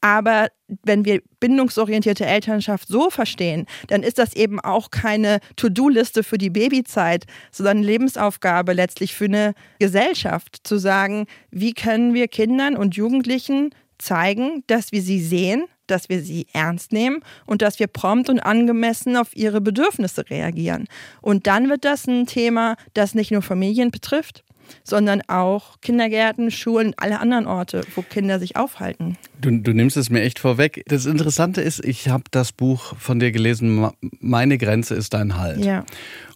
Aber 0.00 0.48
wenn 0.84 1.04
wir 1.04 1.22
bindungsorientierte 1.40 2.26
Elternschaft 2.26 2.88
so 2.88 3.10
verstehen, 3.10 3.66
dann 3.88 4.02
ist 4.02 4.18
das 4.18 4.34
eben 4.34 4.60
auch 4.60 4.90
keine 4.90 5.40
To-Do-Liste 5.56 6.22
für 6.22 6.38
die 6.38 6.50
Babyzeit, 6.50 7.24
sondern 7.50 7.82
Lebensaufgabe 7.82 8.72
letztlich 8.74 9.14
für 9.14 9.24
eine 9.24 9.54
Gesellschaft, 9.78 10.60
zu 10.62 10.78
sagen, 10.78 11.26
wie 11.50 11.72
können 11.72 12.14
wir 12.14 12.28
Kindern 12.28 12.76
und 12.76 12.96
Jugendlichen 12.96 13.70
zeigen, 13.98 14.62
dass 14.66 14.92
wir 14.92 15.02
sie 15.02 15.20
sehen, 15.20 15.64
dass 15.88 16.08
wir 16.08 16.20
sie 16.20 16.46
ernst 16.52 16.92
nehmen 16.92 17.20
und 17.46 17.62
dass 17.62 17.78
wir 17.78 17.86
prompt 17.86 18.28
und 18.28 18.40
angemessen 18.40 19.16
auf 19.16 19.34
ihre 19.34 19.60
Bedürfnisse 19.60 20.28
reagieren. 20.30 20.86
Und 21.20 21.46
dann 21.46 21.68
wird 21.68 21.84
das 21.84 22.06
ein 22.06 22.26
Thema, 22.26 22.76
das 22.94 23.14
nicht 23.14 23.30
nur 23.30 23.42
Familien 23.42 23.90
betrifft, 23.90 24.44
sondern 24.84 25.22
auch 25.28 25.80
Kindergärten, 25.80 26.50
Schulen, 26.50 26.94
alle 26.96 27.20
anderen 27.20 27.46
Orte, 27.46 27.82
wo 27.94 28.02
Kinder 28.02 28.38
sich 28.38 28.56
aufhalten. 28.56 29.16
Du, 29.40 29.50
du 29.50 29.72
nimmst 29.72 29.96
es 29.96 30.10
mir 30.10 30.22
echt 30.22 30.38
vorweg. 30.38 30.82
Das 30.86 31.06
Interessante 31.06 31.60
ist, 31.60 31.84
ich 31.84 32.08
habe 32.08 32.24
das 32.30 32.52
Buch 32.52 32.94
von 32.98 33.20
dir 33.20 33.32
gelesen, 33.32 33.88
Meine 34.20 34.58
Grenze 34.58 34.94
ist 34.94 35.14
dein 35.14 35.36
Halt. 35.36 35.64
Ja. 35.64 35.84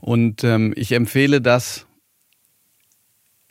Und 0.01 0.45
ähm, 0.45 0.72
ich 0.76 0.93
empfehle 0.93 1.41
das 1.41 1.87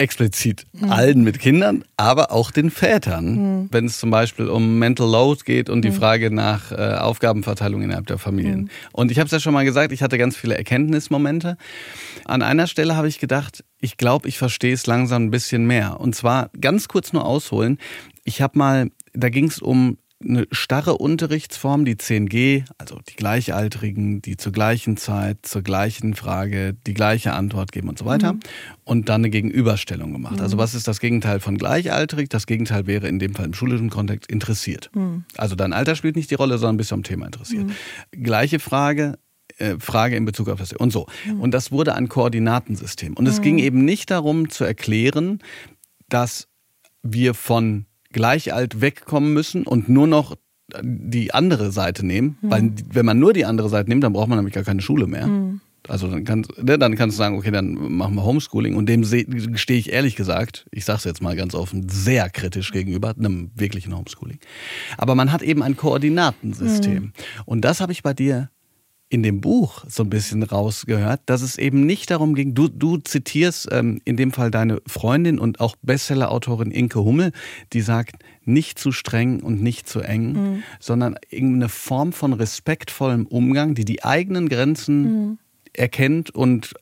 explizit 0.02 0.66
mhm. 0.74 0.92
allen 0.92 1.24
mit 1.24 1.40
Kindern, 1.40 1.84
aber 1.96 2.32
auch 2.32 2.52
den 2.52 2.72
Vätern, 2.72 3.26
mhm. 3.36 3.68
wenn 3.72 3.86
es 3.86 4.00
zum 4.00 4.10
Beispiel 4.10 4.50
um 4.50 4.80
Mental 4.80 5.10
Load 5.10 5.42
geht 5.46 5.70
und 5.70 5.84
die 5.84 5.92
mhm. 5.92 5.96
Frage 5.96 6.32
nach 6.32 6.72
äh, 6.72 6.96
Aufgabenverteilung 6.96 7.84
innerhalb 7.84 8.08
der 8.08 8.18
Familien. 8.18 8.62
Mhm. 8.62 8.70
Und 8.92 9.12
ich 9.12 9.20
habe 9.20 9.28
es 9.28 9.32
ja 9.32 9.40
schon 9.40 9.54
mal 9.54 9.64
gesagt, 9.64 9.92
ich 9.92 10.02
hatte 10.02 10.18
ganz 10.18 10.36
viele 10.36 10.58
Erkenntnismomente. 10.58 11.56
An 12.26 12.42
einer 12.42 12.68
Stelle 12.68 12.96
habe 12.96 13.08
ich 13.08 13.20
gedacht, 13.20 13.64
ich 13.80 13.98
glaube, 13.98 14.28
ich 14.28 14.38
verstehe 14.38 14.74
es 14.74 14.88
langsam 14.88 15.26
ein 15.26 15.32
bisschen 15.32 15.66
mehr. 15.66 16.00
Und 16.00 16.16
zwar 16.16 16.50
ganz 16.60 16.88
kurz 16.88 17.14
nur 17.14 17.26
ausholen. 17.26 17.78
Ich 18.24 18.42
habe 18.42 18.58
mal, 18.58 18.90
da 19.14 19.30
ging 19.30 19.46
es 19.46 19.60
um 19.60 19.98
eine 20.24 20.48
starre 20.52 20.98
Unterrichtsform, 20.98 21.86
die 21.86 21.96
10G, 21.96 22.66
also 22.78 23.00
die 23.10 23.16
Gleichaltrigen, 23.16 24.22
die 24.22 24.38
zur 24.38 24.52
gleichen 24.52 24.98
Zeit, 24.98 25.40
zur 25.44 25.62
gleichen 25.62 26.14
Frage 26.14 26.76
die 26.86 26.94
gleiche 26.94 27.34
Antwort 27.34 27.72
geben 27.72 27.90
und 27.90 27.98
so 27.98 28.06
weiter. 28.06 28.34
Mhm. 28.34 28.40
Und 28.84 29.10
dann 29.10 29.22
eine 29.22 29.30
Gegenüberstellung 29.30 30.12
gemacht. 30.12 30.34
Also 30.34 30.42
mhm. 30.42 30.52
Also 30.52 30.58
was 30.58 30.74
ist 30.74 30.88
das 30.88 31.00
Gegenteil 31.00 31.40
von 31.40 31.58
gleichaltrig? 31.58 32.30
Das 32.30 32.46
Gegenteil 32.46 32.88
wäre 32.88 33.08
in 33.08 33.20
dem 33.20 33.36
Fall 33.36 33.46
im 33.46 33.54
schulischen 33.54 33.90
Kontext 33.90 34.30
interessiert. 34.30 34.90
Mhm. 34.94 35.24
Also 35.38 35.56
dein 35.56 35.72
Alter 35.72 35.96
spielt 35.96 36.16
nicht 36.18 36.30
die 36.30 36.36
Rolle, 36.36 36.58
sondern 36.58 36.78
bist 36.78 36.92
du 36.92 36.96
am 36.96 37.04
Thema 37.04 37.26
interessiert. 37.26 37.68
Mhm. 37.68 38.24
Gleiche 38.24 38.60
Frage, 38.60 39.18
äh, 39.58 39.76
Frage 39.80 40.18
in 40.18 40.26
Bezug 40.26 40.50
auf 40.50 40.60
das 40.60 40.74
und 40.74 40.92
so. 40.92 41.08
Mhm. 41.26 41.40
Und 41.40 41.52
das 41.52 41.72
wurde 41.72 41.96
ein 41.96 42.10
Koordinatensystem. 42.10 43.14
Und 43.14 43.28
es 43.28 43.40
mhm. 43.40 43.44
ging 43.44 43.60
eben 43.60 43.86
nicht 43.86 44.12
darum 44.12 44.50
zu 44.50 44.66
erklären, 44.66 45.40
dass 46.10 46.50
wir 47.04 47.34
von 47.34 47.86
gleich 48.12 48.54
alt 48.54 48.82
wegkommen 48.82 49.34
müssen 49.34 49.66
und 49.66 49.90
nur 49.90 50.08
noch 50.08 50.36
die 50.82 51.34
andere 51.34 51.72
Seite 51.72 52.06
nehmen. 52.06 52.38
Mhm. 52.42 52.52
Weil 52.52 52.72
wenn 52.94 53.06
man 53.06 53.20
nur 53.20 53.34
die 53.34 53.46
andere 53.46 53.70
Seite 53.70 53.90
nimmt, 53.90 54.04
dann 54.04 54.14
braucht 54.14 54.30
man 54.30 54.38
nämlich 54.38 54.54
gar 54.54 54.64
keine 54.64 54.82
Schule 54.82 55.08
mehr. 55.08 55.28
Mhm. 55.28 55.62
Also 55.88 56.08
dann 56.08 56.24
kannst, 56.26 56.52
ne, 56.62 56.78
dann 56.78 56.96
kannst 56.96 57.18
du 57.18 57.18
sagen, 57.18 57.38
okay, 57.38 57.50
dann 57.50 57.74
machen 57.74 58.16
wir 58.16 58.24
Homeschooling. 58.24 58.76
Und 58.76 58.88
dem 58.88 59.04
stehe 59.04 59.80
ich 59.80 59.92
ehrlich 59.92 60.16
gesagt, 60.16 60.68
ich 60.72 60.86
sage 60.86 60.98
es 60.98 61.04
jetzt 61.06 61.24
mal 61.24 61.36
ganz 61.36 61.56
offen, 61.56 61.90
sehr 61.90 62.30
kritisch 62.30 62.72
gegenüber 62.72 63.16
einem 63.18 63.50
wirklichen 63.56 63.98
Homeschooling. 63.98 64.40
Aber 64.98 65.16
man 65.16 65.32
hat 65.32 65.42
eben 65.42 65.64
ein 65.64 65.76
Koordinatensystem. 65.76 67.04
Mhm. 67.04 67.14
Und 67.46 67.62
das 67.62 67.82
habe 67.82 67.92
ich 67.92 68.04
bei 68.04 68.14
dir 68.14 68.52
in 69.12 69.24
dem 69.24 69.42
Buch 69.42 69.84
so 69.90 70.04
ein 70.04 70.10
bisschen 70.10 70.42
rausgehört, 70.42 71.20
dass 71.26 71.42
es 71.42 71.58
eben 71.58 71.86
nicht 71.86 72.10
darum 72.10 72.34
ging, 72.34 72.54
du, 72.54 72.70
du 72.70 72.96
zitierst 72.96 73.68
ähm, 73.70 74.00
in 74.06 74.16
dem 74.16 74.32
Fall 74.32 74.52
deine 74.52 74.82
Freundin 74.88 75.38
und 75.38 75.60
auch 75.60 75.76
Bestseller-Autorin 75.82 76.72
Inke 76.72 77.04
Hummel, 77.04 77.34
die 77.74 77.82
sagt, 77.82 78.24
nicht 78.46 78.80
zu 78.80 78.94
streng 78.94 79.42
und 79.42 79.62
nicht 79.62 79.90
zu 79.90 80.00
eng, 80.00 80.32
mhm. 80.32 80.64
sondern 80.80 81.18
irgendeine 81.30 81.68
Form 81.68 82.14
von 82.14 82.32
respektvollem 82.32 83.28
Umgang, 83.28 83.76
die 83.76 83.84
die 83.84 84.06
eigenen 84.06 84.48
Grenzen 84.48 85.02
mhm. 85.04 85.38
erkennt 85.74 86.32
und 86.32 86.74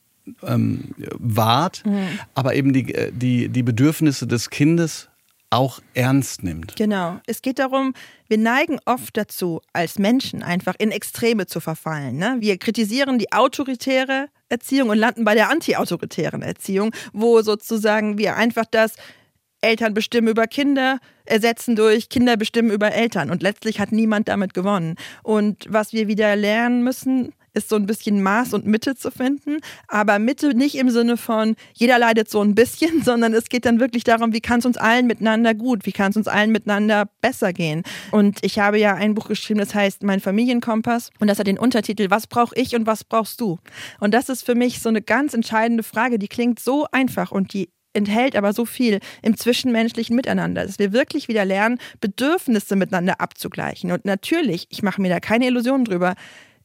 ähm, 0.43 0.93
wahrt, 1.17 1.83
mhm. 1.83 2.19
aber 2.35 2.53
eben 2.53 2.73
die, 2.73 2.93
äh, 2.93 3.11
die, 3.11 3.49
die 3.49 3.63
Bedürfnisse 3.63 4.27
des 4.27 4.51
Kindes 4.51 5.09
auch 5.49 5.79
ernst 5.93 6.43
nimmt. 6.43 6.75
Genau. 6.75 7.19
Es 7.25 7.41
geht 7.41 7.59
darum, 7.59 7.93
wir 8.27 8.37
neigen 8.37 8.79
oft 8.85 9.17
dazu, 9.17 9.61
als 9.73 9.97
Menschen 9.97 10.43
einfach 10.43 10.75
in 10.77 10.91
Extreme 10.91 11.47
zu 11.47 11.59
verfallen. 11.59 12.17
Ne? 12.17 12.37
Wir 12.39 12.57
kritisieren 12.57 13.17
die 13.17 13.31
autoritäre 13.31 14.27
Erziehung 14.49 14.89
und 14.89 14.97
landen 14.97 15.25
bei 15.25 15.33
der 15.33 15.49
antiautoritären 15.49 16.41
Erziehung, 16.41 16.91
wo 17.13 17.41
sozusagen 17.41 18.17
wir 18.17 18.35
einfach 18.35 18.65
das 18.69 18.93
Eltern 19.61 19.93
bestimmen 19.93 20.29
über 20.29 20.47
Kinder 20.47 20.99
ersetzen 21.25 21.75
durch 21.75 22.09
Kinder 22.09 22.37
bestimmen 22.37 22.71
über 22.71 22.91
Eltern. 22.91 23.29
Und 23.29 23.43
letztlich 23.43 23.79
hat 23.79 23.91
niemand 23.91 24.27
damit 24.27 24.53
gewonnen. 24.53 24.95
Und 25.23 25.65
was 25.69 25.93
wir 25.93 26.07
wieder 26.07 26.35
lernen 26.35 26.83
müssen, 26.83 27.33
ist 27.53 27.69
so 27.69 27.75
ein 27.75 27.85
bisschen 27.85 28.21
Maß 28.21 28.53
und 28.53 28.65
Mitte 28.65 28.95
zu 28.95 29.11
finden. 29.11 29.57
Aber 29.87 30.19
Mitte 30.19 30.55
nicht 30.55 30.75
im 30.75 30.89
Sinne 30.89 31.17
von, 31.17 31.55
jeder 31.73 31.99
leidet 31.99 32.29
so 32.29 32.41
ein 32.41 32.55
bisschen, 32.55 33.01
sondern 33.03 33.33
es 33.33 33.49
geht 33.49 33.65
dann 33.65 33.79
wirklich 33.79 34.03
darum, 34.03 34.33
wie 34.33 34.41
kann 34.41 34.59
es 34.59 34.65
uns 34.65 34.77
allen 34.77 35.07
miteinander 35.07 35.53
gut, 35.53 35.85
wie 35.85 35.91
kann 35.91 36.11
es 36.11 36.17
uns 36.17 36.27
allen 36.27 36.51
miteinander 36.51 37.09
besser 37.21 37.53
gehen. 37.53 37.83
Und 38.11 38.39
ich 38.43 38.59
habe 38.59 38.79
ja 38.79 38.95
ein 38.95 39.15
Buch 39.15 39.27
geschrieben, 39.27 39.59
das 39.59 39.73
heißt 39.73 40.03
Mein 40.03 40.19
Familienkompass. 40.19 41.11
Und 41.19 41.27
das 41.27 41.39
hat 41.39 41.47
den 41.47 41.59
Untertitel, 41.59 42.09
was 42.09 42.27
brauche 42.27 42.55
ich 42.55 42.75
und 42.75 42.85
was 42.85 43.03
brauchst 43.03 43.41
du? 43.41 43.59
Und 43.99 44.13
das 44.13 44.29
ist 44.29 44.45
für 44.45 44.55
mich 44.55 44.81
so 44.81 44.89
eine 44.89 45.01
ganz 45.01 45.33
entscheidende 45.33 45.83
Frage, 45.83 46.19
die 46.19 46.27
klingt 46.27 46.59
so 46.59 46.85
einfach 46.91 47.31
und 47.31 47.53
die 47.53 47.69
enthält 47.93 48.35
aber 48.35 48.53
so 48.53 48.65
viel 48.65 48.99
im 49.21 49.35
zwischenmenschlichen 49.35 50.15
Miteinander, 50.15 50.65
dass 50.65 50.79
wir 50.79 50.93
wirklich 50.93 51.27
wieder 51.27 51.45
lernen, 51.45 51.79
Bedürfnisse 52.01 52.75
miteinander 52.75 53.19
abzugleichen. 53.19 53.91
Und 53.91 54.05
natürlich, 54.05 54.67
ich 54.69 54.83
mache 54.83 55.01
mir 55.01 55.09
da 55.09 55.19
keine 55.19 55.47
Illusionen 55.47 55.85
drüber, 55.85 56.15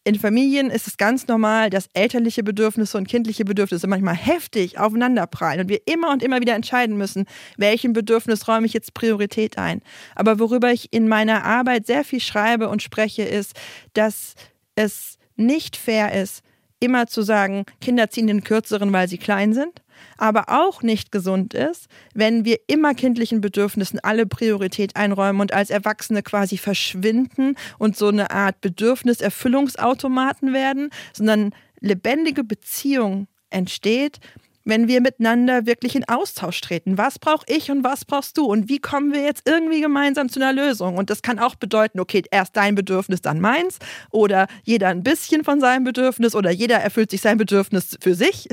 in 0.04 0.18
Familien 0.18 0.70
ist 0.70 0.86
es 0.86 0.98
ganz 0.98 1.26
normal, 1.28 1.70
dass 1.70 1.88
elterliche 1.94 2.42
Bedürfnisse 2.42 2.98
und 2.98 3.08
kindliche 3.08 3.46
Bedürfnisse 3.46 3.86
manchmal 3.86 4.14
heftig 4.14 4.78
aufeinanderprallen 4.78 5.62
und 5.62 5.68
wir 5.70 5.80
immer 5.86 6.10
und 6.10 6.22
immer 6.22 6.40
wieder 6.40 6.54
entscheiden 6.54 6.98
müssen, 6.98 7.24
welchem 7.56 7.94
Bedürfnis 7.94 8.46
räume 8.46 8.66
ich 8.66 8.74
jetzt 8.74 8.92
Priorität 8.92 9.56
ein. 9.56 9.80
Aber 10.14 10.38
worüber 10.38 10.70
ich 10.72 10.92
in 10.92 11.08
meiner 11.08 11.44
Arbeit 11.44 11.86
sehr 11.86 12.04
viel 12.04 12.20
schreibe 12.20 12.68
und 12.68 12.82
spreche, 12.82 13.22
ist, 13.22 13.54
dass 13.94 14.34
es 14.74 15.18
nicht 15.36 15.76
fair 15.76 16.12
ist, 16.20 16.42
immer 16.80 17.06
zu 17.06 17.22
sagen, 17.22 17.64
Kinder 17.80 18.10
ziehen 18.10 18.26
den 18.26 18.44
kürzeren, 18.44 18.92
weil 18.92 19.08
sie 19.08 19.18
klein 19.18 19.54
sind, 19.54 19.80
aber 20.16 20.48
auch 20.48 20.82
nicht 20.82 21.12
gesund 21.12 21.54
ist, 21.54 21.86
wenn 22.14 22.44
wir 22.44 22.58
immer 22.66 22.94
kindlichen 22.94 23.40
Bedürfnissen 23.40 24.00
alle 24.00 24.26
Priorität 24.26 24.96
einräumen 24.96 25.40
und 25.40 25.52
als 25.52 25.70
Erwachsene 25.70 26.22
quasi 26.22 26.58
verschwinden 26.58 27.56
und 27.78 27.96
so 27.96 28.08
eine 28.08 28.30
Art 28.30 28.60
Bedürfniserfüllungsautomaten 28.60 30.52
werden, 30.52 30.90
sondern 31.12 31.54
lebendige 31.80 32.44
Beziehung 32.44 33.28
entsteht, 33.50 34.18
wenn 34.64 34.88
wir 34.88 35.00
miteinander 35.00 35.66
wirklich 35.66 35.94
in 35.94 36.08
Austausch 36.08 36.60
treten. 36.60 36.98
Was 36.98 37.18
brauche 37.18 37.44
ich 37.48 37.70
und 37.70 37.84
was 37.84 38.04
brauchst 38.04 38.36
du? 38.38 38.46
Und 38.46 38.68
wie 38.68 38.78
kommen 38.78 39.12
wir 39.12 39.22
jetzt 39.22 39.48
irgendwie 39.48 39.80
gemeinsam 39.80 40.28
zu 40.28 40.40
einer 40.40 40.52
Lösung? 40.52 40.96
Und 40.96 41.10
das 41.10 41.22
kann 41.22 41.38
auch 41.38 41.54
bedeuten, 41.54 42.00
okay, 42.00 42.22
erst 42.30 42.56
dein 42.56 42.74
Bedürfnis, 42.74 43.20
dann 43.20 43.40
meins. 43.40 43.78
Oder 44.10 44.46
jeder 44.62 44.88
ein 44.88 45.02
bisschen 45.02 45.44
von 45.44 45.60
seinem 45.60 45.84
Bedürfnis 45.84 46.34
oder 46.34 46.50
jeder 46.50 46.76
erfüllt 46.76 47.10
sich 47.10 47.20
sein 47.20 47.38
Bedürfnis 47.38 47.96
für 48.00 48.14
sich. 48.14 48.48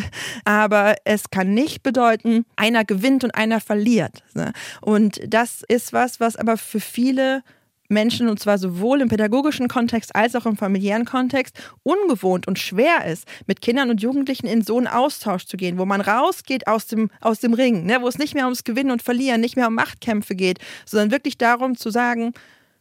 Aber 0.46 0.96
es 1.06 1.30
kann 1.30 1.54
nicht 1.54 1.84
bedeuten, 1.84 2.46
einer 2.56 2.86
gewinnt 2.86 3.24
und 3.24 3.36
einer 3.36 3.62
verliert. 3.62 4.24
Ne? 4.34 4.54
Und 4.82 5.22
das 5.28 5.64
ist 5.68 5.94
was, 5.94 6.20
was 6.20 6.36
aber 6.36 6.58
für 6.58 6.80
viele 6.80 7.44
Menschen, 7.92 8.30
und 8.30 8.40
zwar 8.40 8.58
sowohl 8.58 9.02
im 9.02 9.10
pädagogischen 9.10 9.68
Kontext 9.68 10.16
als 10.16 10.36
auch 10.36 10.46
im 10.46 10.58
familiären 10.58 11.06
Kontext, 11.06 11.62
ungewohnt 11.84 12.48
und 12.48 12.58
schwer 12.58 13.06
ist, 13.06 13.28
mit 13.46 13.62
Kindern 13.62 13.90
und 13.90 14.02
Jugendlichen 14.02 14.48
in 14.48 14.64
so 14.64 14.78
einen 14.78 14.88
Austausch 14.88 15.46
zu 15.46 15.58
gehen, 15.58 15.78
wo 15.78 15.86
man 15.86 16.02
rausgeht 16.02 16.68
aus 16.68 16.88
dem, 16.88 17.10
aus 17.20 17.40
dem 17.40 17.54
Ring, 17.54 17.86
ne, 17.86 18.00
wo 18.02 18.08
es 18.08 18.18
nicht 18.18 18.34
mehr 18.34 18.46
ums 18.46 18.64
Gewinnen 18.64 18.92
und 18.92 19.02
Verlieren, 19.02 19.42
nicht 19.42 19.56
mehr 19.56 19.68
um 19.68 19.76
Machtkämpfe 19.76 20.36
geht, 20.36 20.60
sondern 20.86 21.12
wirklich 21.12 21.38
darum 21.38 21.78
zu 21.78 21.92
sagen, 21.92 22.34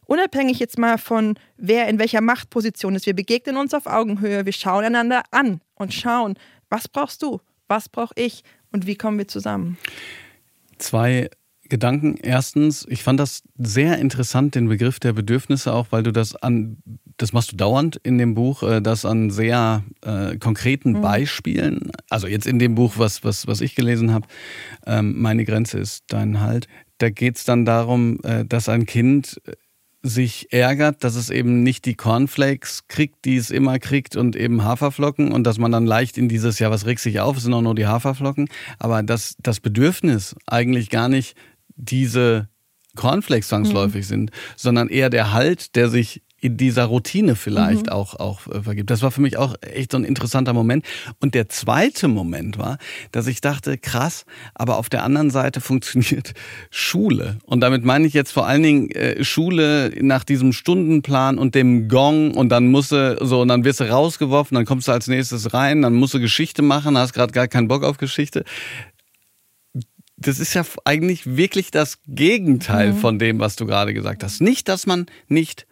unabhängig 0.05 0.59
jetzt 0.59 0.77
mal 0.77 0.97
von 0.97 1.35
wer 1.57 1.87
in 1.87 1.99
welcher 1.99 2.21
Machtposition 2.21 2.95
ist, 2.95 3.05
wir 3.05 3.15
begegnen 3.15 3.57
uns 3.57 3.73
auf 3.73 3.85
Augenhöhe, 3.85 4.45
wir 4.45 4.53
schauen 4.53 4.83
einander 4.83 5.23
an 5.31 5.61
und 5.75 5.93
schauen, 5.93 6.35
was 6.69 6.87
brauchst 6.87 7.21
du, 7.21 7.39
was 7.67 7.89
brauche 7.89 8.13
ich 8.15 8.43
und 8.71 8.87
wie 8.87 8.95
kommen 8.95 9.17
wir 9.17 9.27
zusammen. 9.27 9.77
Zwei 10.77 11.29
Gedanken. 11.71 12.17
Erstens, 12.21 12.85
ich 12.89 13.01
fand 13.01 13.19
das 13.19 13.43
sehr 13.57 13.97
interessant, 13.97 14.55
den 14.55 14.67
Begriff 14.67 14.99
der 14.99 15.13
Bedürfnisse 15.13 15.73
auch, 15.73 15.87
weil 15.91 16.03
du 16.03 16.11
das 16.11 16.35
an, 16.35 16.77
das 17.15 17.31
machst 17.31 17.53
du 17.53 17.55
dauernd 17.55 17.95
in 18.03 18.17
dem 18.17 18.35
Buch, 18.35 18.61
äh, 18.61 18.81
das 18.81 19.05
an 19.05 19.31
sehr 19.31 19.83
äh, 20.01 20.37
konkreten 20.37 20.91
mhm. 20.91 21.01
Beispielen, 21.01 21.91
also 22.09 22.27
jetzt 22.27 22.45
in 22.45 22.59
dem 22.59 22.75
Buch, 22.75 22.95
was, 22.97 23.23
was, 23.23 23.47
was 23.47 23.61
ich 23.61 23.73
gelesen 23.75 24.13
habe, 24.13 24.27
ähm, 24.85 25.19
meine 25.21 25.45
Grenze 25.45 25.79
ist 25.79 26.03
dein 26.09 26.41
Halt. 26.41 26.67
Da 26.97 27.09
geht 27.09 27.37
es 27.37 27.45
dann 27.45 27.63
darum, 27.63 28.19
äh, 28.23 28.43
dass 28.43 28.67
ein 28.67 28.85
Kind 28.85 29.41
sich 30.03 30.51
ärgert, 30.51 31.03
dass 31.03 31.15
es 31.15 31.29
eben 31.29 31.63
nicht 31.63 31.85
die 31.85 31.93
Cornflakes 31.93 32.87
kriegt, 32.87 33.23
die 33.23 33.37
es 33.37 33.51
immer 33.51 33.77
kriegt 33.79 34.15
und 34.15 34.35
eben 34.35 34.63
Haferflocken 34.63 35.31
und 35.31 35.45
dass 35.45 35.57
man 35.57 35.71
dann 35.71 35.85
leicht 35.85 36.17
in 36.17 36.27
dieses, 36.27 36.59
ja, 36.59 36.71
was 36.71 36.85
regt 36.85 37.01
sich 37.01 37.19
auf, 37.19 37.37
es 37.37 37.43
sind 37.43 37.53
auch 37.53 37.61
nur 37.61 37.75
die 37.75 37.85
Haferflocken, 37.85 38.49
aber 38.79 39.03
dass 39.03 39.35
das 39.39 39.59
Bedürfnis 39.59 40.35
eigentlich 40.47 40.89
gar 40.89 41.07
nicht 41.07 41.37
diese 41.81 42.47
Cornflakes 42.95 43.47
zwangsläufig 43.47 44.05
mhm. 44.05 44.09
sind, 44.09 44.31
sondern 44.55 44.89
eher 44.89 45.09
der 45.09 45.31
Halt, 45.31 45.75
der 45.75 45.89
sich 45.89 46.21
in 46.41 46.57
dieser 46.57 46.85
Routine 46.85 47.35
vielleicht 47.35 47.85
mhm. 47.85 47.91
auch, 47.91 48.15
auch 48.15 48.47
äh, 48.47 48.63
vergibt. 48.63 48.89
Das 48.89 49.03
war 49.03 49.11
für 49.11 49.21
mich 49.21 49.37
auch 49.37 49.55
echt 49.61 49.91
so 49.91 49.97
ein 49.97 50.03
interessanter 50.03 50.53
Moment. 50.53 50.83
Und 51.19 51.35
der 51.35 51.49
zweite 51.49 52.07
Moment 52.07 52.57
war, 52.57 52.79
dass 53.11 53.27
ich 53.27 53.41
dachte, 53.41 53.77
krass, 53.77 54.25
aber 54.55 54.77
auf 54.77 54.89
der 54.89 55.03
anderen 55.03 55.29
Seite 55.29 55.61
funktioniert 55.61 56.33
Schule. 56.71 57.37
Und 57.45 57.61
damit 57.61 57.85
meine 57.85 58.07
ich 58.07 58.13
jetzt 58.13 58.31
vor 58.31 58.47
allen 58.47 58.63
Dingen 58.63 58.89
äh, 58.89 59.23
Schule 59.23 59.93
nach 60.01 60.23
diesem 60.23 60.51
Stundenplan 60.51 61.37
und 61.37 61.53
dem 61.53 61.87
Gong 61.87 62.33
und 62.33 62.49
dann 62.49 62.67
musst 62.67 62.91
du 62.91 63.17
so, 63.21 63.41
und 63.41 63.47
dann 63.47 63.63
wirst 63.63 63.79
du 63.79 63.89
rausgeworfen, 63.89 64.55
dann 64.55 64.65
kommst 64.65 64.87
du 64.87 64.91
als 64.91 65.07
nächstes 65.07 65.53
rein, 65.53 65.83
dann 65.83 65.93
musst 65.93 66.15
du 66.15 66.19
Geschichte 66.19 66.63
machen, 66.63 66.97
hast 66.97 67.13
gerade 67.13 67.33
gar 67.33 67.47
keinen 67.47 67.67
Bock 67.67 67.83
auf 67.83 67.97
Geschichte 67.97 68.43
das 70.21 70.39
ist 70.39 70.53
ja 70.53 70.63
eigentlich 70.85 71.35
wirklich 71.37 71.71
das 71.71 71.99
Gegenteil 72.07 72.93
mhm. 72.93 72.97
von 72.97 73.19
dem, 73.19 73.39
was 73.39 73.55
du 73.55 73.65
gerade 73.65 73.93
gesagt 73.93 74.23
hast. 74.23 74.41
Nicht, 74.41 74.67
dass 74.69 74.85
man 74.85 75.07
nicht 75.27 75.65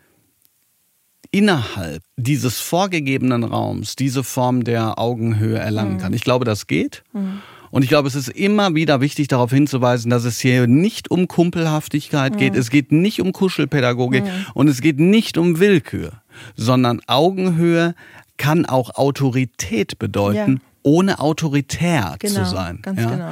innerhalb 1.31 2.03
dieses 2.17 2.59
vorgegebenen 2.59 3.43
Raums 3.43 3.95
diese 3.95 4.23
Form 4.23 4.63
der 4.63 4.97
Augenhöhe 4.97 5.57
erlangen 5.57 5.93
mhm. 5.93 5.97
kann. 5.99 6.13
Ich 6.13 6.23
glaube, 6.23 6.45
das 6.45 6.67
geht. 6.67 7.03
Mhm. 7.13 7.41
Und 7.71 7.83
ich 7.83 7.89
glaube, 7.89 8.07
es 8.07 8.15
ist 8.15 8.29
immer 8.29 8.73
wieder 8.73 8.99
wichtig 8.99 9.27
darauf 9.27 9.51
hinzuweisen, 9.51 10.09
dass 10.09 10.23
es 10.23 10.39
hier 10.39 10.65
nicht 10.65 11.11
um 11.11 11.27
Kumpelhaftigkeit 11.27 12.37
geht, 12.37 12.53
mhm. 12.53 12.59
es 12.59 12.71
geht 12.71 12.91
nicht 12.91 13.21
um 13.21 13.31
Kuschelpädagogik 13.31 14.23
mhm. 14.23 14.45
und 14.55 14.67
es 14.67 14.81
geht 14.81 14.99
nicht 14.99 15.37
um 15.37 15.59
Willkür, 15.59 16.13
sondern 16.55 16.99
Augenhöhe 17.05 17.93
kann 18.37 18.65
auch 18.65 18.95
Autorität 18.95 19.99
bedeuten, 19.99 20.53
ja. 20.53 20.69
ohne 20.81 21.19
autoritär 21.19 22.15
genau, 22.17 22.43
zu 22.43 22.49
sein. 22.49 22.79
Ganz 22.81 22.99
ja? 22.99 23.09
genau. 23.11 23.31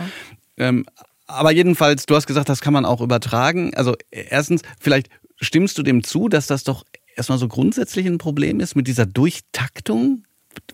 Ähm, 0.57 0.85
aber 1.27 1.51
jedenfalls, 1.51 2.05
du 2.05 2.15
hast 2.15 2.27
gesagt, 2.27 2.49
das 2.49 2.61
kann 2.61 2.73
man 2.73 2.85
auch 2.85 3.01
übertragen. 3.01 3.73
Also 3.75 3.95
erstens, 4.09 4.61
vielleicht 4.79 5.09
stimmst 5.39 5.77
du 5.77 5.83
dem 5.83 6.03
zu, 6.03 6.29
dass 6.29 6.47
das 6.47 6.63
doch 6.63 6.83
erstmal 7.15 7.37
so 7.37 7.47
grundsätzlich 7.47 8.05
ein 8.07 8.17
Problem 8.17 8.59
ist 8.59 8.75
mit 8.75 8.87
dieser 8.87 9.05
Durchtaktung 9.05 10.23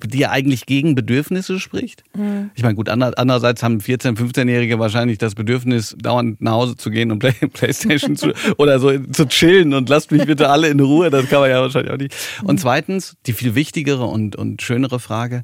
die 0.05 0.19
ja 0.19 0.31
eigentlich 0.31 0.65
gegen 0.65 0.95
Bedürfnisse 0.95 1.59
spricht. 1.59 2.03
Mhm. 2.15 2.51
Ich 2.55 2.63
meine, 2.63 2.75
gut, 2.75 2.89
andererseits 2.89 3.63
haben 3.63 3.79
14-, 3.79 4.17
15-Jährige 4.17 4.79
wahrscheinlich 4.79 5.17
das 5.17 5.35
Bedürfnis, 5.35 5.95
dauernd 5.99 6.41
nach 6.41 6.53
Hause 6.53 6.75
zu 6.75 6.89
gehen 6.89 7.11
und 7.11 7.19
Play 7.19 7.33
Playstation 7.53 8.15
zu, 8.15 8.33
oder 8.57 8.79
so 8.79 8.97
zu 8.97 9.27
chillen 9.27 9.73
und 9.73 9.89
lasst 9.89 10.11
mich 10.11 10.25
bitte 10.25 10.49
alle 10.49 10.69
in 10.69 10.79
Ruhe. 10.79 11.09
Das 11.09 11.27
kann 11.27 11.41
man 11.41 11.49
ja 11.49 11.61
wahrscheinlich 11.61 11.91
auch 11.91 11.97
nicht. 11.97 12.15
Und 12.43 12.59
zweitens, 12.59 13.15
die 13.25 13.33
viel 13.33 13.55
wichtigere 13.55 14.05
und, 14.05 14.35
und 14.35 14.61
schönere 14.61 14.99
Frage, 14.99 15.43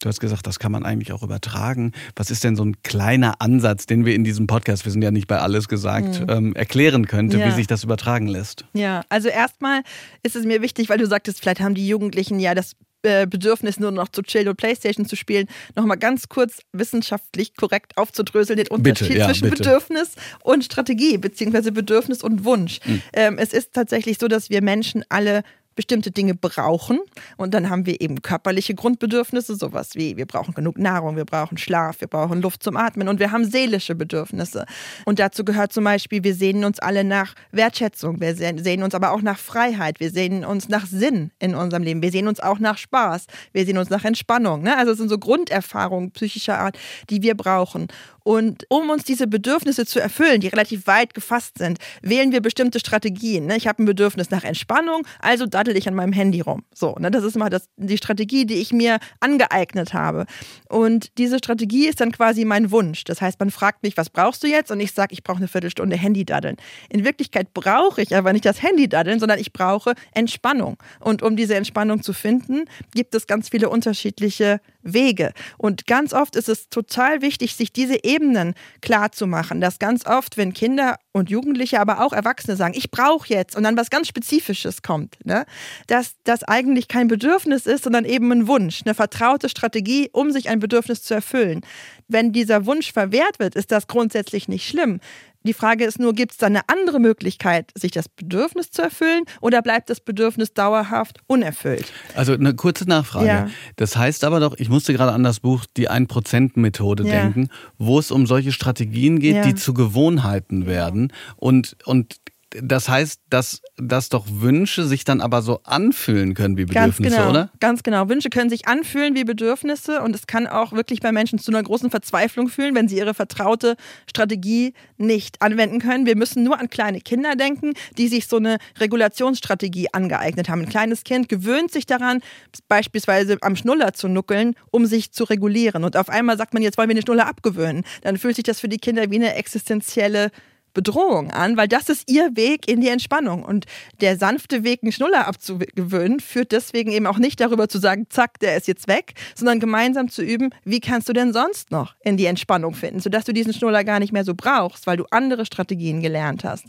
Du 0.00 0.08
hast 0.08 0.20
gesagt, 0.20 0.46
das 0.46 0.58
kann 0.58 0.72
man 0.72 0.84
eigentlich 0.84 1.12
auch 1.12 1.22
übertragen. 1.22 1.92
Was 2.16 2.30
ist 2.30 2.44
denn 2.44 2.56
so 2.56 2.64
ein 2.64 2.82
kleiner 2.82 3.40
Ansatz, 3.40 3.86
den 3.86 4.04
wir 4.04 4.14
in 4.14 4.24
diesem 4.24 4.46
Podcast, 4.46 4.84
wir 4.84 4.92
sind 4.92 5.02
ja 5.02 5.10
nicht 5.10 5.26
bei 5.26 5.38
alles 5.38 5.68
gesagt, 5.68 6.20
mhm. 6.20 6.26
ähm, 6.28 6.54
erklären 6.54 7.06
könnte, 7.06 7.38
ja. 7.38 7.46
wie 7.46 7.52
sich 7.52 7.66
das 7.66 7.84
übertragen 7.84 8.26
lässt? 8.26 8.64
Ja, 8.74 9.04
also 9.08 9.28
erstmal 9.28 9.82
ist 10.22 10.36
es 10.36 10.44
mir 10.44 10.62
wichtig, 10.62 10.88
weil 10.88 10.98
du 10.98 11.06
sagtest, 11.06 11.40
vielleicht 11.40 11.60
haben 11.60 11.74
die 11.74 11.86
Jugendlichen 11.86 12.38
ja 12.38 12.54
das 12.54 12.74
äh, 13.02 13.28
Bedürfnis, 13.28 13.78
nur 13.78 13.92
noch 13.92 14.08
zu 14.08 14.22
chillen 14.22 14.48
und 14.48 14.56
Playstation 14.56 15.06
zu 15.06 15.14
spielen, 15.14 15.46
nochmal 15.76 15.98
ganz 15.98 16.28
kurz 16.28 16.62
wissenschaftlich 16.72 17.54
korrekt 17.54 17.96
aufzudröseln, 17.96 18.56
den 18.56 18.66
Unterschied 18.68 19.08
bitte, 19.08 19.20
ja, 19.20 19.26
zwischen 19.26 19.50
bitte. 19.50 19.62
Bedürfnis 19.62 20.14
und 20.42 20.64
Strategie, 20.64 21.16
beziehungsweise 21.16 21.70
Bedürfnis 21.70 22.24
und 22.24 22.44
Wunsch. 22.44 22.80
Mhm. 22.84 23.02
Ähm, 23.12 23.38
es 23.38 23.52
ist 23.52 23.72
tatsächlich 23.72 24.18
so, 24.18 24.26
dass 24.26 24.50
wir 24.50 24.62
Menschen 24.62 25.04
alle 25.10 25.42
bestimmte 25.78 26.10
Dinge 26.10 26.34
brauchen. 26.34 26.98
Und 27.36 27.54
dann 27.54 27.70
haben 27.70 27.86
wir 27.86 28.00
eben 28.00 28.20
körperliche 28.20 28.74
Grundbedürfnisse, 28.74 29.54
sowas 29.54 29.94
wie 29.94 30.16
wir 30.16 30.26
brauchen 30.26 30.52
genug 30.52 30.76
Nahrung, 30.76 31.14
wir 31.14 31.24
brauchen 31.24 31.56
Schlaf, 31.56 32.00
wir 32.00 32.08
brauchen 32.08 32.42
Luft 32.42 32.64
zum 32.64 32.76
Atmen 32.76 33.06
und 33.06 33.20
wir 33.20 33.30
haben 33.30 33.44
seelische 33.44 33.94
Bedürfnisse. 33.94 34.66
Und 35.04 35.20
dazu 35.20 35.44
gehört 35.44 35.72
zum 35.72 35.84
Beispiel, 35.84 36.24
wir 36.24 36.34
sehnen 36.34 36.64
uns 36.64 36.80
alle 36.80 37.04
nach 37.04 37.36
Wertschätzung, 37.52 38.20
wir 38.20 38.34
sehnen 38.34 38.82
uns 38.82 38.96
aber 38.96 39.12
auch 39.12 39.22
nach 39.22 39.38
Freiheit, 39.38 40.00
wir 40.00 40.10
sehnen 40.10 40.44
uns 40.44 40.68
nach 40.68 40.84
Sinn 40.84 41.30
in 41.38 41.54
unserem 41.54 41.84
Leben, 41.84 42.02
wir 42.02 42.10
sehnen 42.10 42.26
uns 42.26 42.40
auch 42.40 42.58
nach 42.58 42.76
Spaß, 42.76 43.26
wir 43.52 43.64
sehnen 43.64 43.78
uns 43.78 43.88
nach 43.88 44.04
Entspannung. 44.04 44.62
Ne? 44.62 44.76
Also 44.76 44.90
es 44.90 44.98
sind 44.98 45.10
so 45.10 45.18
Grunderfahrungen 45.18 46.10
psychischer 46.10 46.58
Art, 46.58 46.76
die 47.08 47.22
wir 47.22 47.36
brauchen. 47.36 47.86
Und 48.28 48.66
um 48.68 48.90
uns 48.90 49.04
diese 49.04 49.26
Bedürfnisse 49.26 49.86
zu 49.86 50.00
erfüllen, 50.00 50.42
die 50.42 50.48
relativ 50.48 50.86
weit 50.86 51.14
gefasst 51.14 51.56
sind, 51.56 51.78
wählen 52.02 52.30
wir 52.30 52.42
bestimmte 52.42 52.78
Strategien. 52.78 53.46
Ne? 53.46 53.56
Ich 53.56 53.66
habe 53.66 53.82
ein 53.82 53.86
Bedürfnis 53.86 54.28
nach 54.28 54.44
Entspannung, 54.44 55.06
also 55.18 55.46
daddel 55.46 55.78
ich 55.78 55.88
an 55.88 55.94
meinem 55.94 56.12
Handy 56.12 56.42
rum. 56.42 56.62
So, 56.74 56.94
ne? 56.98 57.10
das 57.10 57.24
ist 57.24 57.38
mal 57.38 57.48
das, 57.48 57.70
die 57.78 57.96
Strategie, 57.96 58.44
die 58.44 58.56
ich 58.56 58.70
mir 58.70 58.98
angeeignet 59.20 59.94
habe. 59.94 60.26
Und 60.68 61.16
diese 61.16 61.38
Strategie 61.38 61.88
ist 61.88 62.02
dann 62.02 62.12
quasi 62.12 62.44
mein 62.44 62.70
Wunsch. 62.70 63.04
Das 63.04 63.22
heißt, 63.22 63.40
man 63.40 63.50
fragt 63.50 63.82
mich, 63.82 63.96
was 63.96 64.10
brauchst 64.10 64.42
du 64.42 64.46
jetzt? 64.46 64.70
Und 64.70 64.80
ich 64.80 64.92
sage, 64.92 65.14
ich 65.14 65.22
brauche 65.22 65.38
eine 65.38 65.48
Viertelstunde 65.48 65.96
Handy-Daddeln. 65.96 66.56
In 66.90 67.06
Wirklichkeit 67.06 67.54
brauche 67.54 68.02
ich 68.02 68.14
aber 68.14 68.34
nicht 68.34 68.44
das 68.44 68.62
Handy-Daddeln, 68.62 69.20
sondern 69.20 69.38
ich 69.38 69.54
brauche 69.54 69.94
Entspannung. 70.12 70.76
Und 71.00 71.22
um 71.22 71.34
diese 71.34 71.54
Entspannung 71.54 72.02
zu 72.02 72.12
finden, 72.12 72.66
gibt 72.94 73.14
es 73.14 73.26
ganz 73.26 73.48
viele 73.48 73.70
unterschiedliche 73.70 74.60
Wege. 74.92 75.32
Und 75.56 75.86
ganz 75.86 76.12
oft 76.12 76.36
ist 76.36 76.48
es 76.48 76.68
total 76.68 77.22
wichtig, 77.22 77.54
sich 77.54 77.72
diese 77.72 78.04
Ebenen 78.04 78.54
klar 78.80 79.12
zu 79.12 79.26
machen, 79.26 79.60
dass 79.60 79.78
ganz 79.78 80.06
oft, 80.06 80.36
wenn 80.36 80.52
Kinder 80.52 80.96
und 81.12 81.30
Jugendliche, 81.30 81.80
aber 81.80 82.04
auch 82.04 82.12
Erwachsene 82.12 82.56
sagen, 82.56 82.74
ich 82.76 82.90
brauche 82.90 83.28
jetzt 83.28 83.56
und 83.56 83.64
dann 83.64 83.76
was 83.76 83.90
ganz 83.90 84.08
Spezifisches 84.08 84.82
kommt, 84.82 85.16
ne? 85.24 85.44
dass 85.86 86.14
das 86.24 86.44
eigentlich 86.44 86.88
kein 86.88 87.08
Bedürfnis 87.08 87.66
ist, 87.66 87.84
sondern 87.84 88.04
eben 88.04 88.30
ein 88.32 88.46
Wunsch, 88.46 88.82
eine 88.84 88.94
vertraute 88.94 89.48
Strategie, 89.48 90.08
um 90.12 90.30
sich 90.30 90.48
ein 90.48 90.60
Bedürfnis 90.60 91.02
zu 91.02 91.14
erfüllen. 91.14 91.62
Wenn 92.08 92.32
dieser 92.32 92.66
Wunsch 92.66 92.92
verwehrt 92.92 93.38
wird, 93.38 93.54
ist 93.54 93.70
das 93.70 93.86
grundsätzlich 93.86 94.48
nicht 94.48 94.66
schlimm. 94.66 95.00
Die 95.48 95.54
Frage 95.54 95.86
ist 95.86 95.98
nur, 95.98 96.12
gibt 96.12 96.32
es 96.32 96.36
da 96.36 96.44
eine 96.44 96.68
andere 96.68 97.00
Möglichkeit, 97.00 97.70
sich 97.74 97.90
das 97.90 98.06
Bedürfnis 98.10 98.70
zu 98.70 98.82
erfüllen 98.82 99.24
oder 99.40 99.62
bleibt 99.62 99.88
das 99.88 99.98
Bedürfnis 99.98 100.52
dauerhaft 100.52 101.20
unerfüllt? 101.26 101.90
Also 102.14 102.34
eine 102.34 102.52
kurze 102.52 102.86
Nachfrage. 102.86 103.26
Ja. 103.26 103.48
Das 103.76 103.96
heißt 103.96 104.24
aber 104.24 104.40
doch, 104.40 104.58
ich 104.58 104.68
musste 104.68 104.92
gerade 104.92 105.12
an 105.12 105.22
das 105.22 105.40
Buch 105.40 105.64
Die 105.78 105.88
1%-Methode 105.88 107.04
ja. 107.04 107.22
denken, 107.22 107.48
wo 107.78 107.98
es 107.98 108.10
um 108.10 108.26
solche 108.26 108.52
Strategien 108.52 109.20
geht, 109.20 109.36
ja. 109.36 109.42
die 109.42 109.54
zu 109.54 109.72
Gewohnheiten 109.72 110.66
werden 110.66 111.14
und, 111.36 111.78
und 111.86 112.16
das 112.50 112.88
heißt, 112.88 113.20
dass, 113.28 113.60
dass 113.76 114.08
doch 114.08 114.24
Wünsche 114.30 114.84
sich 114.84 115.04
dann 115.04 115.20
aber 115.20 115.42
so 115.42 115.60
anfühlen 115.64 116.32
können 116.32 116.56
wie 116.56 116.64
Bedürfnisse, 116.64 117.02
ganz 117.02 117.16
genau, 117.16 117.30
oder? 117.30 117.50
Ganz 117.60 117.82
genau. 117.82 118.08
Wünsche 118.08 118.30
können 118.30 118.48
sich 118.48 118.66
anfühlen 118.66 119.14
wie 119.14 119.24
Bedürfnisse 119.24 120.00
und 120.00 120.14
es 120.14 120.26
kann 120.26 120.46
auch 120.46 120.72
wirklich 120.72 121.00
bei 121.00 121.12
Menschen 121.12 121.38
zu 121.38 121.50
einer 121.50 121.62
großen 121.62 121.90
Verzweiflung 121.90 122.48
fühlen, 122.48 122.74
wenn 122.74 122.88
sie 122.88 122.96
ihre 122.96 123.12
vertraute 123.12 123.76
Strategie 124.08 124.72
nicht 124.96 125.42
anwenden 125.42 125.78
können. 125.78 126.06
Wir 126.06 126.16
müssen 126.16 126.42
nur 126.42 126.58
an 126.58 126.70
kleine 126.70 127.00
Kinder 127.00 127.36
denken, 127.36 127.74
die 127.98 128.08
sich 128.08 128.26
so 128.26 128.36
eine 128.36 128.56
Regulationsstrategie 128.80 129.88
angeeignet 129.92 130.48
haben. 130.48 130.62
Ein 130.62 130.68
kleines 130.70 131.04
Kind 131.04 131.28
gewöhnt 131.28 131.70
sich 131.70 131.84
daran, 131.84 132.20
beispielsweise 132.68 133.36
am 133.42 133.56
Schnuller 133.56 133.92
zu 133.92 134.08
nuckeln, 134.08 134.54
um 134.70 134.86
sich 134.86 135.12
zu 135.12 135.24
regulieren. 135.24 135.84
Und 135.84 135.98
auf 135.98 136.08
einmal 136.08 136.38
sagt 136.38 136.54
man, 136.54 136.62
jetzt 136.62 136.78
wollen 136.78 136.88
wir 136.88 136.94
den 136.94 137.02
Schnuller 137.02 137.26
abgewöhnen. 137.26 137.84
Dann 138.02 138.16
fühlt 138.16 138.36
sich 138.36 138.44
das 138.44 138.58
für 138.58 138.68
die 138.68 138.78
Kinder 138.78 139.10
wie 139.10 139.16
eine 139.16 139.34
existenzielle 139.34 140.30
Bedrohung 140.74 141.30
an, 141.30 141.56
weil 141.56 141.68
das 141.68 141.88
ist 141.88 142.10
ihr 142.10 142.36
Weg 142.36 142.68
in 142.68 142.80
die 142.80 142.88
Entspannung. 142.88 143.42
Und 143.44 143.66
der 144.00 144.16
sanfte 144.16 144.64
Weg, 144.64 144.80
einen 144.82 144.92
Schnuller 144.92 145.26
abzugewöhnen, 145.26 146.20
führt 146.20 146.52
deswegen 146.52 146.90
eben 146.90 147.06
auch 147.06 147.18
nicht 147.18 147.40
darüber 147.40 147.68
zu 147.68 147.78
sagen, 147.78 148.06
zack, 148.10 148.38
der 148.40 148.56
ist 148.56 148.68
jetzt 148.68 148.88
weg, 148.88 149.14
sondern 149.34 149.60
gemeinsam 149.60 150.08
zu 150.08 150.22
üben, 150.22 150.50
wie 150.64 150.80
kannst 150.80 151.08
du 151.08 151.12
denn 151.12 151.32
sonst 151.32 151.70
noch 151.70 151.94
in 152.02 152.16
die 152.16 152.26
Entspannung 152.26 152.74
finden, 152.74 153.00
sodass 153.00 153.24
du 153.24 153.32
diesen 153.32 153.52
Schnuller 153.52 153.84
gar 153.84 153.98
nicht 153.98 154.12
mehr 154.12 154.24
so 154.24 154.34
brauchst, 154.34 154.86
weil 154.86 154.96
du 154.96 155.04
andere 155.10 155.46
Strategien 155.46 156.00
gelernt 156.00 156.44
hast. 156.44 156.66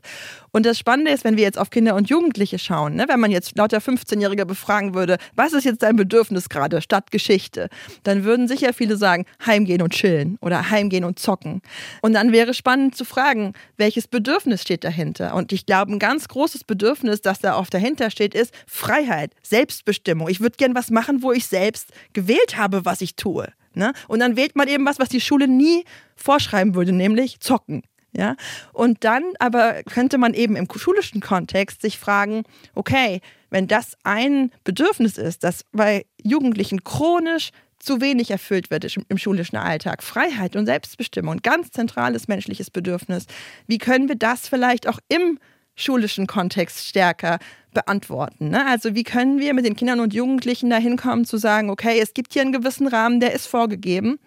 Und 0.51 0.65
das 0.65 0.79
Spannende 0.79 1.11
ist, 1.11 1.23
wenn 1.23 1.37
wir 1.37 1.43
jetzt 1.43 1.57
auf 1.57 1.69
Kinder 1.69 1.95
und 1.95 2.09
Jugendliche 2.09 2.59
schauen, 2.59 2.95
ne, 2.95 3.05
wenn 3.07 3.19
man 3.19 3.31
jetzt 3.31 3.57
lauter 3.57 3.77
15-Jährige 3.77 4.45
befragen 4.45 4.93
würde, 4.93 5.17
was 5.35 5.53
ist 5.53 5.65
jetzt 5.65 5.83
dein 5.83 5.95
Bedürfnis 5.95 6.49
gerade 6.49 6.81
statt 6.81 7.11
Geschichte, 7.11 7.69
dann 8.03 8.23
würden 8.23 8.47
sicher 8.47 8.73
viele 8.73 8.97
sagen, 8.97 9.25
heimgehen 9.45 9.81
und 9.81 9.93
chillen 9.93 10.37
oder 10.41 10.69
heimgehen 10.69 11.03
und 11.03 11.19
zocken. 11.19 11.61
Und 12.01 12.13
dann 12.13 12.31
wäre 12.31 12.53
spannend 12.53 12.95
zu 12.95 13.05
fragen, 13.05 13.53
welche 13.77 13.88
welches 13.89 14.07
Bedürfnis 14.07 14.61
steht 14.61 14.83
dahinter? 14.83 15.33
Und 15.33 15.51
ich 15.51 15.65
glaube, 15.65 15.91
ein 15.91 15.97
ganz 15.97 16.27
großes 16.27 16.63
Bedürfnis, 16.63 17.21
das 17.21 17.39
da 17.39 17.57
oft 17.57 17.73
dahinter 17.73 18.11
steht, 18.11 18.35
ist 18.35 18.53
Freiheit, 18.67 19.33
Selbstbestimmung. 19.41 20.29
Ich 20.29 20.41
würde 20.41 20.57
gern 20.57 20.75
was 20.75 20.91
machen, 20.91 21.23
wo 21.23 21.31
ich 21.31 21.47
selbst 21.47 21.91
gewählt 22.13 22.55
habe, 22.55 22.85
was 22.85 23.01
ich 23.01 23.15
tue. 23.15 23.47
Ne? 23.73 23.93
Und 24.07 24.19
dann 24.19 24.35
wählt 24.35 24.55
man 24.55 24.67
eben 24.67 24.85
was, 24.85 24.99
was 24.99 25.09
die 25.09 25.19
Schule 25.19 25.47
nie 25.47 25.85
vorschreiben 26.15 26.75
würde, 26.75 26.91
nämlich 26.91 27.39
zocken. 27.39 27.81
Ja? 28.15 28.35
Und 28.73 29.03
dann 29.03 29.23
aber 29.39 29.81
könnte 29.91 30.19
man 30.19 30.35
eben 30.35 30.55
im 30.55 30.67
schulischen 30.75 31.19
Kontext 31.19 31.81
sich 31.81 31.97
fragen, 31.97 32.43
okay, 32.75 33.21
wenn 33.49 33.67
das 33.67 33.97
ein 34.03 34.51
Bedürfnis 34.63 35.17
ist, 35.17 35.43
das 35.43 35.65
bei 35.71 36.05
Jugendlichen 36.21 36.83
chronisch 36.83 37.49
zu 37.79 38.01
wenig 38.01 38.31
erfüllt 38.31 38.69
wird 38.69 38.85
im 39.07 39.17
schulischen 39.17 39.57
Alltag. 39.57 40.03
Freiheit 40.03 40.55
und 40.55 40.65
Selbstbestimmung, 40.65 41.37
ganz 41.37 41.71
zentrales 41.71 42.27
menschliches 42.27 42.69
Bedürfnis. 42.69 43.25
Wie 43.67 43.77
können 43.77 44.07
wir 44.07 44.15
das 44.15 44.47
vielleicht 44.47 44.87
auch 44.87 44.99
im 45.07 45.39
schulischen 45.75 46.27
Kontext 46.27 46.85
stärker 46.85 47.39
beantworten? 47.73 48.49
Ne? 48.49 48.65
Also 48.67 48.95
wie 48.95 49.03
können 49.03 49.39
wir 49.39 49.53
mit 49.53 49.65
den 49.65 49.75
Kindern 49.75 50.01
und 50.01 50.13
Jugendlichen 50.13 50.69
dahin 50.69 50.97
kommen 50.97 51.25
zu 51.25 51.37
sagen, 51.37 51.69
okay, 51.69 51.99
es 51.99 52.13
gibt 52.13 52.33
hier 52.33 52.41
einen 52.41 52.51
gewissen 52.51 52.87
Rahmen, 52.87 53.19
der 53.19 53.33
ist 53.33 53.47
vorgegeben, 53.47 54.19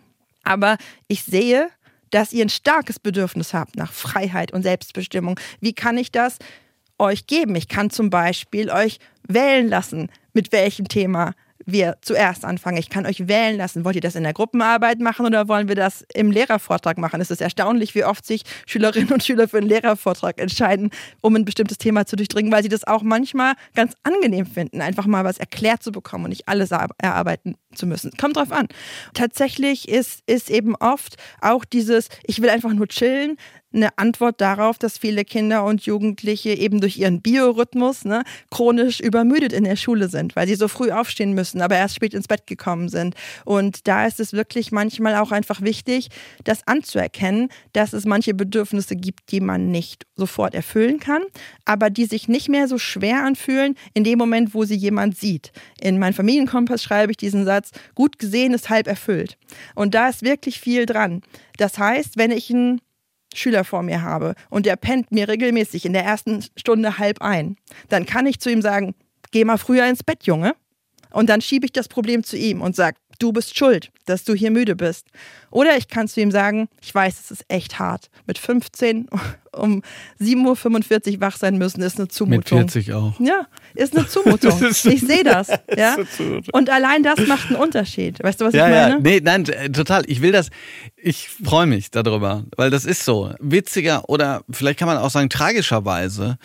aber 0.43 0.79
ich 1.09 1.25
sehe, 1.25 1.69
dass 2.11 2.33
ihr 2.33 2.45
ein 2.45 2.51
starkes 2.51 2.99
Bedürfnis 2.99 3.55
habt 3.55 3.77
nach 3.77 3.93
Freiheit 3.93 4.53
und 4.53 4.63
Selbstbestimmung. 4.63 5.39
Wie 5.61 5.73
kann 5.73 5.97
ich 5.97 6.13
das 6.13 6.39
euch 6.99 7.27
geben? 7.27 7.55
Ich 7.57 7.69
kann 7.69 7.91
zum 7.91 8.11
Beispiel 8.11 8.71
euch 8.71 8.99
wählen 9.27 9.69
lassen, 9.69 10.11
mit 10.33 10.53
welchem 10.53 10.89
Thema 10.89 11.33
wir 11.67 11.97
zuerst 12.03 12.45
anfangen. 12.45 12.77
Ich 12.77 12.91
kann 12.91 13.07
euch 13.07 13.29
wählen 13.29 13.57
lassen. 13.57 13.85
Wollt 13.85 13.97
ihr 13.97 14.03
das 14.03 14.15
in 14.15 14.23
der 14.23 14.33
Gruppenarbeit 14.33 15.01
machen 15.01 15.27
oder 15.27 15.49
wollen 15.49 15.69
wir 15.69 15.75
das 15.75 16.05
im 16.15 16.31
Lehrervortrag 16.31 16.99
machen? 16.99 17.21
Es 17.21 17.31
ist 17.31 17.41
erstaunlich, 17.41 17.95
wie 17.95 18.05
oft 18.05 18.27
sich 18.27 18.43
Schülerinnen 18.67 19.13
und 19.13 19.23
Schüler 19.23 19.49
für 19.49 19.59
einen 19.59 19.69
Lehrervortrag 19.69 20.39
entscheiden, 20.41 20.91
um 21.21 21.37
ein 21.37 21.45
bestimmtes 21.45 21.79
Thema 21.79 22.07
zu 22.07 22.17
durchdringen, 22.17 22.53
weil 22.53 22.63
sie 22.63 22.69
das 22.69 22.87
auch 22.87 23.03
manchmal 23.03 23.55
ganz 23.75 23.95
angenehm 24.03 24.47
finden, 24.47 24.81
einfach 24.81 25.07
mal 25.07 25.25
was 25.25 25.39
erklärt 25.39 25.83
zu 25.83 25.93
bekommen 25.93 26.25
und 26.25 26.31
nicht 26.31 26.49
alles 26.49 26.71
erarbeiten 26.71 27.57
zu 27.75 27.87
müssen. 27.87 28.13
Kommt 28.21 28.37
drauf 28.37 28.53
an. 28.53 28.69
Tatsächlich 29.15 29.89
ist, 29.89 30.23
ist 30.27 30.51
eben 30.51 30.77
oft 30.77 31.17
auch 31.41 31.65
dieses, 31.65 32.09
ich 32.25 32.43
will 32.43 32.51
einfach 32.51 32.73
nur 32.73 32.89
chillen, 32.89 33.37
eine 33.75 33.97
Antwort 33.99 34.41
darauf, 34.41 34.79
dass 34.79 34.99
viele 34.99 35.25
Kinder 35.25 35.65
und 35.65 35.83
Jugendliche 35.87 36.51
eben 36.51 36.81
durch 36.81 36.97
ihren 36.97 37.23
Biorhythmus 37.23 38.05
ne, 38.05 38.23
chronisch 38.51 39.01
übermüdet 39.01 39.53
in 39.53 39.65
der 39.65 39.77
Schule 39.77 40.09
sind, 40.09 40.37
weil 40.37 40.47
sie 40.47 40.55
so 40.55 40.69
früh 40.69 40.91
aufstehen 40.91 41.33
müssen, 41.33 41.61
aber 41.61 41.77
erst 41.77 41.97
spät 41.97 42.15
ins 42.15 42.29
Bett 42.29 42.47
gekommen 42.47 42.89
sind. 42.89 43.15
Und 43.45 43.89
da 43.89 44.07
ist 44.07 44.21
es 44.21 44.33
wirklich 44.33 44.73
manchmal 44.73 45.17
auch 45.17 45.33
einfach 45.33 45.63
wichtig, 45.63 46.09
das 46.45 46.67
anzuerkennen, 46.67 47.49
dass 47.73 47.93
es 47.93 48.05
manche 48.05 48.35
Bedürfnisse 48.35 48.97
gibt, 48.97 49.31
die 49.31 49.41
man 49.41 49.71
nicht 49.71 50.07
sofort 50.17 50.55
erfüllen 50.55 51.01
kann, 51.01 51.23
aber 51.65 51.91
die 51.91 52.05
sich 52.05 52.29
nicht 52.29 52.49
mehr 52.49 52.69
so 52.69 52.79
schwer 52.79 53.25
anfühlen 53.25 53.77
in 53.95 54.05
dem 54.05 54.19
Moment, 54.19 54.55
wo 54.55 54.65
sie 54.65 54.77
jemand 54.77 55.17
sieht. 55.17 55.53
In 55.81 55.99
meinem 55.99 56.15
Familienkompass 56.15 56.83
schreibe 56.83 57.13
ich 57.13 57.17
diesen 57.17 57.45
Satz, 57.45 57.71
gut 57.95 58.19
gesehen 58.19 58.55
ist 58.55 58.71
halb 58.71 58.87
erfüllt. 58.87 59.39
Und 59.75 59.95
da 59.95 60.09
ist 60.09 60.23
wirklich 60.23 60.61
viel 60.61 60.87
dran. 60.87 61.23
Das 61.57 61.79
heißt, 61.79 62.17
wenn 62.17 62.31
ich 62.31 62.51
ein 62.51 62.81
Schüler 63.39 63.65
vor 63.65 63.83
mir 63.83 64.03
habe 64.03 64.35
und 64.51 64.67
der 64.67 64.77
pennt 64.77 65.13
mir 65.13 65.29
regelmäßig 65.29 65.85
in 65.85 65.93
der 65.93 66.05
ersten 66.05 66.45
Stunde 66.57 66.99
halb 66.99 67.21
ein, 67.21 67.57
dann 67.89 68.07
kann 68.07 68.27
ich 68.27 68.41
zu 68.41 68.51
ihm 68.51 68.63
sagen, 68.63 68.95
geh 69.31 69.45
mal 69.45 69.59
früher 69.59 69.89
ins 69.89 70.03
Bett, 70.03 70.25
Junge. 70.25 70.55
Und 71.11 71.29
dann 71.29 71.41
schiebe 71.41 71.67
ich 71.67 71.73
das 71.73 71.89
Problem 71.89 72.25
zu 72.25 72.39
ihm 72.39 72.63
und 72.63 72.75
sage, 72.75 72.97
du 73.23 73.33
bist 73.33 73.57
schuld, 73.57 73.93
dass 74.07 74.25
du 74.25 74.35
hier 74.35 74.51
müde 74.51 74.75
bist. 74.75 75.07
Oder 75.51 75.77
ich 75.77 75.89
kann 75.89 76.09
zu 76.09 76.21
ihm 76.21 76.31
sagen, 76.31 76.69
ich 76.81 76.95
weiß, 76.95 77.21
es 77.21 77.31
ist 77.31 77.45
echt 77.49 77.79
hart. 77.79 78.11
Mit 78.27 78.39
15 78.39 79.09
um 79.53 79.83
7.45 80.21 81.15
Uhr 81.15 81.21
wach 81.21 81.37
sein 81.37 81.59
müssen, 81.59 81.83
ist 81.83 81.99
eine 81.99 82.09
Zumutung. 82.09 82.61
Mit 82.61 82.73
40 82.73 82.93
auch. 82.95 83.21
Ja, 83.21 83.47
ist 83.75 83.97
eine 83.97 84.09
Zumutung. 84.09 84.61
ich 84.71 84.83
sehe 85.01 85.25
das. 85.25 85.49
Ja? 85.77 85.97
Und 86.53 86.69
allein 86.71 87.03
das 87.03 87.27
macht 87.27 87.49
einen 87.49 87.57
Unterschied. 87.57 88.23
Weißt 88.23 88.41
du, 88.41 88.45
was 88.45 88.55
ja, 88.55 88.67
ich 88.67 88.75
meine? 88.75 88.95
Ja, 88.95 89.01
nee, 89.01 89.21
nein, 89.23 89.45
total. 89.73 90.03
Ich 90.07 90.21
will 90.21 90.33
das, 90.33 90.51
ich 90.97 91.29
freue 91.29 91.67
mich 91.67 91.91
darüber, 91.91 92.45
weil 92.57 92.71
das 92.71 92.85
ist 92.85 93.05
so. 93.05 93.33
Witziger 93.41 94.09
oder 94.09 94.43
vielleicht 94.51 94.79
kann 94.79 94.89
man 94.89 94.99
auch 94.99 95.11
sagen, 95.11 95.31
tragischerweise 95.31 96.37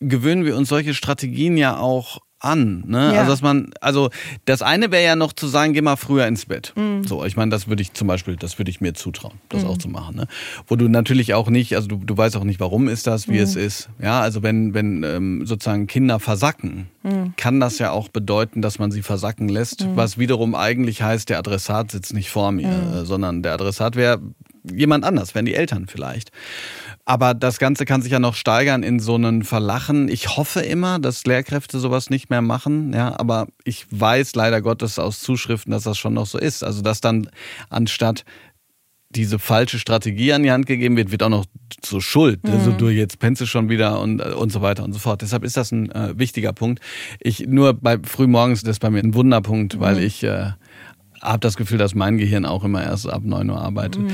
gewöhnen 0.00 0.44
wir 0.44 0.56
uns 0.56 0.68
solche 0.68 0.94
Strategien 0.94 1.56
ja 1.56 1.78
auch 1.78 2.20
an. 2.38 2.84
Ne? 2.86 3.14
Ja. 3.14 3.20
Also 3.20 3.32
dass 3.32 3.42
man, 3.42 3.70
also 3.80 4.10
das 4.44 4.62
eine 4.62 4.90
wäre 4.90 5.04
ja 5.04 5.16
noch 5.16 5.32
zu 5.32 5.46
sagen, 5.46 5.72
geh 5.72 5.80
mal 5.80 5.96
früher 5.96 6.26
ins 6.26 6.46
Bett. 6.46 6.72
Mhm. 6.76 7.04
So, 7.04 7.24
ich 7.24 7.36
meine, 7.36 7.50
das 7.50 7.68
würde 7.68 7.82
ich 7.82 7.94
zum 7.94 8.08
Beispiel, 8.08 8.36
das 8.36 8.58
würde 8.58 8.70
ich 8.70 8.80
mir 8.80 8.94
zutrauen, 8.94 9.40
das 9.48 9.62
mhm. 9.62 9.68
auch 9.68 9.78
zu 9.78 9.88
machen. 9.88 10.16
Ne? 10.16 10.26
Wo 10.66 10.76
du 10.76 10.88
natürlich 10.88 11.34
auch 11.34 11.48
nicht, 11.48 11.74
also 11.74 11.88
du, 11.88 11.96
du 11.96 12.16
weißt 12.16 12.36
auch 12.36 12.44
nicht, 12.44 12.60
warum 12.60 12.88
ist 12.88 13.06
das, 13.06 13.28
wie 13.28 13.32
mhm. 13.32 13.40
es 13.40 13.56
ist. 13.56 13.88
Ja, 14.00 14.20
also 14.20 14.42
wenn, 14.42 14.74
wenn 14.74 15.02
ähm, 15.02 15.46
sozusagen 15.46 15.86
Kinder 15.86 16.20
versacken, 16.20 16.88
mhm. 17.02 17.34
kann 17.36 17.58
das 17.58 17.78
ja 17.78 17.90
auch 17.90 18.08
bedeuten, 18.08 18.60
dass 18.60 18.78
man 18.78 18.90
sie 18.90 19.02
versacken 19.02 19.48
lässt, 19.48 19.86
mhm. 19.86 19.96
was 19.96 20.18
wiederum 20.18 20.54
eigentlich 20.54 21.02
heißt, 21.02 21.30
der 21.30 21.38
Adressat 21.38 21.90
sitzt 21.90 22.12
nicht 22.12 22.30
vor 22.30 22.52
mir, 22.52 22.68
mhm. 22.68 22.94
äh, 22.94 23.04
sondern 23.06 23.42
der 23.42 23.54
Adressat 23.54 23.96
wäre 23.96 24.20
jemand 24.74 25.04
anders, 25.04 25.34
wären 25.34 25.46
die 25.46 25.54
Eltern 25.54 25.86
vielleicht. 25.86 26.30
Aber 27.08 27.34
das 27.34 27.60
Ganze 27.60 27.84
kann 27.84 28.02
sich 28.02 28.10
ja 28.10 28.18
noch 28.18 28.34
steigern 28.34 28.82
in 28.82 28.98
so 28.98 29.14
einen 29.14 29.44
Verlachen. 29.44 30.08
Ich 30.08 30.36
hoffe 30.36 30.60
immer, 30.60 30.98
dass 30.98 31.24
Lehrkräfte 31.24 31.78
sowas 31.78 32.10
nicht 32.10 32.30
mehr 32.30 32.42
machen. 32.42 32.92
Ja, 32.92 33.18
aber 33.18 33.46
ich 33.62 33.86
weiß 33.90 34.34
leider 34.34 34.60
Gottes 34.60 34.98
aus 34.98 35.20
Zuschriften, 35.20 35.70
dass 35.70 35.84
das 35.84 35.98
schon 35.98 36.14
noch 36.14 36.26
so 36.26 36.36
ist. 36.36 36.64
Also, 36.64 36.82
dass 36.82 37.00
dann 37.00 37.30
anstatt 37.70 38.24
diese 39.10 39.38
falsche 39.38 39.78
Strategie 39.78 40.32
an 40.32 40.42
die 40.42 40.50
Hand 40.50 40.66
gegeben 40.66 40.96
wird, 40.96 41.12
wird 41.12 41.22
auch 41.22 41.28
noch 41.28 41.46
so 41.82 42.00
Schuld. 42.00 42.42
Mhm. 42.44 42.52
Also 42.52 42.72
du 42.72 42.88
jetzt 42.88 43.20
pennst 43.20 43.40
du 43.40 43.46
schon 43.46 43.68
wieder 43.68 44.00
und, 44.00 44.20
und 44.20 44.50
so 44.50 44.60
weiter 44.60 44.82
und 44.82 44.92
so 44.92 44.98
fort. 44.98 45.22
Deshalb 45.22 45.44
ist 45.44 45.56
das 45.56 45.70
ein 45.70 45.90
äh, 45.92 46.18
wichtiger 46.18 46.52
Punkt. 46.52 46.82
Ich 47.20 47.46
nur 47.46 47.72
bei 47.72 47.98
frühmorgens 48.02 48.62
das 48.62 48.72
ist 48.72 48.80
bei 48.80 48.90
mir 48.90 48.98
ein 48.98 49.14
Wunderpunkt, 49.14 49.78
weil 49.78 49.96
mhm. 49.96 50.02
ich 50.02 50.24
äh, 50.24 50.50
habe 51.22 51.40
das 51.40 51.56
Gefühl, 51.56 51.78
dass 51.78 51.94
mein 51.94 52.18
Gehirn 52.18 52.44
auch 52.44 52.64
immer 52.64 52.82
erst 52.82 53.08
ab 53.08 53.22
9 53.24 53.48
Uhr 53.50 53.60
arbeitet. 53.60 54.02
Mhm. 54.02 54.10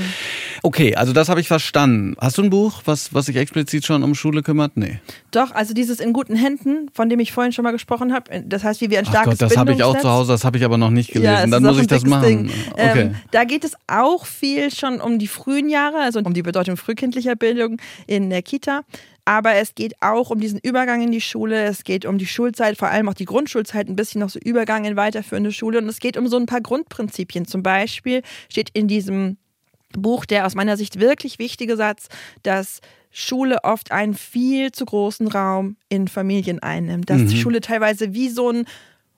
Okay, 0.61 0.95
also 0.95 1.13
das 1.13 1.29
habe 1.29 1.41
ich 1.41 1.47
verstanden. 1.47 2.15
Hast 2.19 2.37
du 2.37 2.43
ein 2.43 2.49
Buch, 2.49 2.81
was, 2.85 3.13
was 3.13 3.25
sich 3.25 3.35
explizit 3.35 3.85
schon 3.85 4.03
um 4.03 4.15
Schule 4.15 4.43
kümmert? 4.43 4.75
Nee. 4.75 4.99
Doch, 5.31 5.51
also 5.51 5.73
dieses 5.73 5.99
In 5.99 6.13
guten 6.13 6.35
Händen, 6.35 6.89
von 6.93 7.09
dem 7.09 7.19
ich 7.19 7.31
vorhin 7.31 7.51
schon 7.51 7.63
mal 7.63 7.71
gesprochen 7.71 8.13
habe, 8.13 8.43
das 8.45 8.63
heißt, 8.63 8.81
wie 8.81 8.89
wir 8.89 8.99
ein 8.99 9.05
starkes 9.05 9.33
Ach 9.33 9.39
Gott, 9.39 9.51
das 9.51 9.57
habe 9.57 9.73
ich 9.73 9.83
auch 9.83 9.97
zu 9.97 10.09
Hause, 10.09 10.31
das 10.31 10.43
habe 10.43 10.57
ich 10.57 10.65
aber 10.65 10.77
noch 10.77 10.89
nicht 10.89 11.11
gelesen. 11.11 11.33
Ja, 11.33 11.45
Dann 11.47 11.63
muss 11.63 11.79
ich 11.79 11.87
das 11.87 12.05
machen. 12.05 12.51
Okay. 12.71 13.01
Ähm, 13.01 13.15
da 13.31 13.43
geht 13.43 13.63
es 13.63 13.73
auch 13.87 14.25
viel 14.25 14.71
schon 14.71 15.01
um 15.01 15.19
die 15.19 15.27
frühen 15.27 15.69
Jahre, 15.69 15.97
also 15.97 16.19
um 16.19 16.33
die 16.33 16.43
Bedeutung 16.43 16.77
frühkindlicher 16.77 17.35
Bildung 17.35 17.77
in 18.07 18.29
der 18.29 18.41
Kita. 18.41 18.81
Aber 19.25 19.53
es 19.53 19.73
geht 19.75 19.93
auch 20.01 20.29
um 20.29 20.39
diesen 20.39 20.59
Übergang 20.59 21.01
in 21.01 21.11
die 21.11 21.21
Schule. 21.21 21.63
Es 21.63 21.83
geht 21.83 22.05
um 22.05 22.17
die 22.17 22.27
Schulzeit, 22.27 22.77
vor 22.77 22.89
allem 22.89 23.07
auch 23.07 23.13
die 23.13 23.25
Grundschulzeit, 23.25 23.87
ein 23.87 23.95
bisschen 23.95 24.19
noch 24.19 24.29
so 24.29 24.39
Übergang 24.39 24.85
in 24.85 24.97
weiterführende 24.97 25.51
Schule. 25.51 25.77
Und 25.77 25.87
es 25.87 25.99
geht 25.99 26.17
um 26.17 26.27
so 26.27 26.37
ein 26.37 26.45
paar 26.45 26.61
Grundprinzipien. 26.61 27.47
Zum 27.47 27.63
Beispiel 27.63 28.21
steht 28.49 28.69
in 28.73 28.87
diesem 28.87 29.37
Buch 29.93 30.25
der 30.25 30.45
aus 30.45 30.55
meiner 30.55 30.75
Sicht 30.75 30.99
wirklich 30.99 31.39
wichtige 31.39 31.77
Satz, 31.77 32.07
dass 32.41 32.81
Schule 33.11 33.63
oft 33.63 33.91
einen 33.91 34.15
viel 34.15 34.71
zu 34.71 34.85
großen 34.85 35.27
Raum 35.27 35.77
in 35.87 36.07
Familien 36.07 36.59
einnimmt. 36.59 37.09
Dass 37.09 37.21
mhm. 37.21 37.27
die 37.27 37.37
Schule 37.37 37.61
teilweise 37.61 38.13
wie 38.13 38.29
so 38.29 38.49
ein 38.49 38.65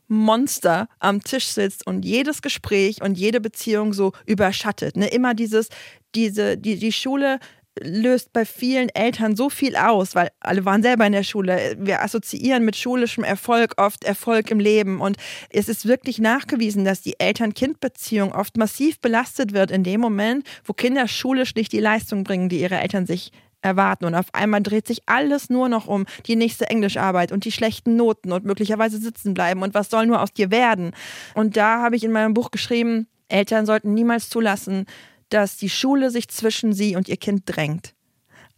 Monster 0.08 0.88
am 1.00 1.24
Tisch 1.24 1.48
sitzt 1.48 1.88
und 1.88 2.06
jedes 2.06 2.42
Gespräch 2.42 3.02
und 3.02 3.18
jede 3.18 3.42
Beziehung 3.42 3.94
so 3.94 4.12
überschattet. 4.26 4.98
Ne? 4.98 5.08
Immer 5.08 5.34
dieses, 5.34 5.70
diese, 6.14 6.58
die, 6.58 6.78
die 6.78 6.92
Schule 6.92 7.40
löst 7.82 8.32
bei 8.34 8.46
vielen 8.46 8.90
Eltern 8.90 9.36
so 9.36 9.50
viel 9.50 9.76
aus, 9.76 10.16
weil 10.16 10.30
alle 10.40 10.66
waren 10.66 10.82
selber 10.82 11.06
in 11.06 11.12
der 11.12 11.24
Schule. 11.24 11.76
Wir 11.78 12.02
assoziieren 12.02 12.64
mit 12.64 12.76
schulischem 12.76 13.24
Erfolg 13.24 13.74
oft 13.78 14.04
Erfolg 14.04 14.52
im 14.52 14.60
Leben. 14.60 15.02
Und 15.02 15.18
es 15.50 15.68
ist 15.68 15.86
wirklich 15.86 16.20
nachgewiesen, 16.20 16.86
dass 16.86 17.02
die 17.02 17.20
Eltern-Kind-Beziehung 17.20 18.32
oft 18.32 18.58
massiv 18.58 19.00
belastet 19.00 19.54
wird 19.54 19.72
in 19.72 19.84
dem 19.84 20.00
Moment, 20.00 20.48
wo 20.64 20.74
Kinder 20.74 21.08
schulisch 21.08 21.56
nicht 21.56 21.72
die 21.72 21.80
Leistung 21.80 22.24
bringen, 22.24 22.50
die 22.50 22.62
ihre 22.62 22.80
Eltern 22.80 23.06
sich 23.06 23.32
erwarten. 23.62 24.06
Und 24.06 24.16
auf 24.16 24.34
einmal 24.34 24.62
dreht 24.62 24.88
sich 24.88 25.02
alles 25.08 25.50
nur 25.50 25.68
noch 25.68 25.88
um 25.88 26.06
die 26.28 26.36
nächste 26.36 26.70
Englischarbeit 26.70 27.32
und 27.32 27.44
die 27.44 27.52
schlechten 27.52 27.98
Noten 27.98 28.32
und 28.32 28.46
möglicherweise 28.46 29.00
sitzen 29.00 29.34
bleiben 29.34 29.64
und 29.64 29.74
was 29.74 29.90
soll 29.90 30.06
nur 30.06 30.22
aus 30.22 30.32
dir 30.32 30.52
werden. 30.52 30.92
Und 31.34 31.58
da 31.58 31.82
habe 31.82 31.96
ich 31.96 32.04
in 32.04 32.12
meinem 32.12 32.34
Buch 32.34 32.52
geschrieben, 32.52 33.08
Eltern 33.28 33.66
sollten 33.66 33.94
niemals 33.94 34.30
zulassen, 34.30 34.86
dass 35.36 35.58
die 35.58 35.70
Schule 35.70 36.12
sich 36.12 36.30
zwischen 36.30 36.72
sie 36.72 36.96
und 36.96 37.10
ihr 37.10 37.18
Kind 37.18 37.44
drängt. 37.46 37.94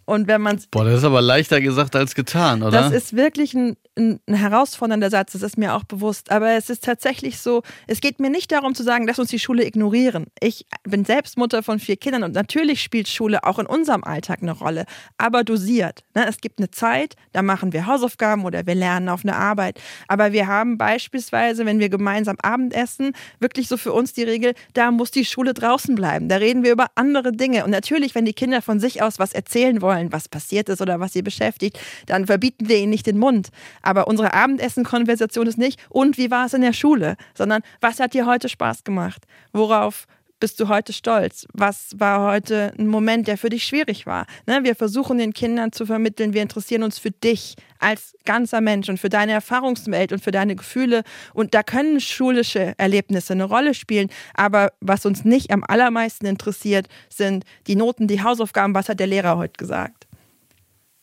Und 0.05 0.27
wenn 0.27 0.41
man 0.41 0.61
Boah, 0.71 0.85
das 0.85 0.99
ist 0.99 1.03
aber 1.03 1.21
leichter 1.21 1.59
gesagt 1.59 1.95
als 1.95 2.15
getan, 2.15 2.61
oder? 2.61 2.71
Das 2.71 2.93
ist 2.93 3.15
wirklich 3.15 3.53
ein, 3.55 3.75
ein, 3.97 4.19
ein, 4.27 4.35
herausfordernder 4.35 5.09
Satz, 5.09 5.33
das 5.33 5.41
ist 5.41 5.57
mir 5.57 5.73
auch 5.75 5.83
bewusst. 5.83 6.31
Aber 6.31 6.51
es 6.51 6.69
ist 6.69 6.83
tatsächlich 6.83 7.39
so, 7.39 7.63
es 7.87 7.99
geht 7.99 8.19
mir 8.19 8.29
nicht 8.29 8.51
darum 8.51 8.75
zu 8.75 8.83
sagen, 8.83 9.07
lass 9.07 9.19
uns 9.19 9.29
die 9.29 9.39
Schule 9.39 9.65
ignorieren. 9.65 10.27
Ich 10.39 10.65
bin 10.83 11.05
selbst 11.05 11.37
Mutter 11.37 11.63
von 11.63 11.79
vier 11.79 11.97
Kindern 11.97 12.23
und 12.23 12.33
natürlich 12.33 12.81
spielt 12.81 13.07
Schule 13.07 13.43
auch 13.43 13.59
in 13.59 13.65
unserem 13.65 14.03
Alltag 14.03 14.39
eine 14.41 14.51
Rolle, 14.51 14.85
aber 15.17 15.43
dosiert. 15.43 16.03
Ne? 16.15 16.25
Es 16.27 16.37
gibt 16.37 16.59
eine 16.59 16.71
Zeit, 16.71 17.15
da 17.33 17.41
machen 17.41 17.73
wir 17.73 17.85
Hausaufgaben 17.85 18.45
oder 18.45 18.65
wir 18.65 18.75
lernen 18.75 19.09
auf 19.09 19.23
eine 19.23 19.35
Arbeit. 19.35 19.79
Aber 20.07 20.31
wir 20.31 20.47
haben 20.47 20.77
beispielsweise, 20.77 21.65
wenn 21.65 21.79
wir 21.79 21.89
gemeinsam 21.89 22.37
Abendessen, 22.41 23.13
wirklich 23.39 23.67
so 23.67 23.77
für 23.77 23.93
uns 23.93 24.13
die 24.13 24.23
Regel, 24.23 24.53
da 24.73 24.91
muss 24.91 25.11
die 25.11 25.25
Schule 25.25 25.53
draußen 25.53 25.95
bleiben. 25.95 26.29
Da 26.29 26.37
reden 26.37 26.63
wir 26.63 26.71
über 26.71 26.87
andere 26.95 27.31
Dinge. 27.31 27.65
Und 27.65 27.71
natürlich, 27.71 28.15
wenn 28.15 28.25
die 28.25 28.33
Kinder 28.33 28.61
von 28.61 28.79
sich 28.79 29.01
aus 29.01 29.19
was 29.19 29.33
erzählen 29.33 29.81
wollen, 29.81 29.87
wollen, 29.87 30.11
was 30.11 30.29
passiert 30.29 30.69
ist 30.69 30.81
oder 30.81 30.99
was 30.99 31.13
sie 31.13 31.21
beschäftigt, 31.21 31.79
dann 32.05 32.27
verbieten 32.27 32.67
wir 32.67 32.77
ihnen 32.77 32.89
nicht 32.89 33.07
den 33.07 33.17
Mund. 33.17 33.49
Aber 33.87 34.09
unsere 34.09 34.33
Abendessen-Konversation 34.33 35.47
ist 35.47 35.57
nicht, 35.57 35.79
und 35.87 36.17
wie 36.17 36.29
war 36.29 36.47
es 36.47 36.53
in 36.53 36.59
der 36.59 36.73
Schule, 36.73 37.15
sondern 37.33 37.61
was 37.79 38.01
hat 38.01 38.13
dir 38.13 38.25
heute 38.25 38.49
Spaß 38.49 38.83
gemacht? 38.83 39.23
Worauf 39.53 40.07
bist 40.41 40.59
du 40.59 40.67
heute 40.67 40.91
stolz? 40.91 41.47
Was 41.53 41.91
war 41.95 42.29
heute 42.29 42.73
ein 42.77 42.87
Moment, 42.87 43.29
der 43.29 43.37
für 43.37 43.47
dich 43.47 43.63
schwierig 43.63 44.05
war? 44.05 44.25
Ne, 44.45 44.65
wir 44.65 44.75
versuchen 44.75 45.19
den 45.19 45.31
Kindern 45.31 45.71
zu 45.71 45.85
vermitteln, 45.85 46.33
wir 46.33 46.41
interessieren 46.41 46.83
uns 46.83 46.99
für 46.99 47.11
dich 47.11 47.55
als 47.79 48.13
ganzer 48.25 48.59
Mensch 48.59 48.89
und 48.89 48.99
für 48.99 49.07
deine 49.07 49.31
Erfahrungswelt 49.31 50.11
und 50.11 50.21
für 50.21 50.31
deine 50.31 50.57
Gefühle. 50.57 51.03
Und 51.33 51.53
da 51.53 51.63
können 51.63 52.01
schulische 52.01 52.73
Erlebnisse 52.77 53.31
eine 53.31 53.45
Rolle 53.45 53.73
spielen. 53.73 54.09
Aber 54.33 54.73
was 54.81 55.05
uns 55.05 55.23
nicht 55.23 55.49
am 55.51 55.63
allermeisten 55.65 56.25
interessiert, 56.25 56.89
sind 57.07 57.45
die 57.67 57.77
Noten, 57.77 58.09
die 58.09 58.21
Hausaufgaben. 58.21 58.75
Was 58.75 58.89
hat 58.89 58.99
der 58.99 59.07
Lehrer 59.07 59.37
heute 59.37 59.53
gesagt? 59.57 60.07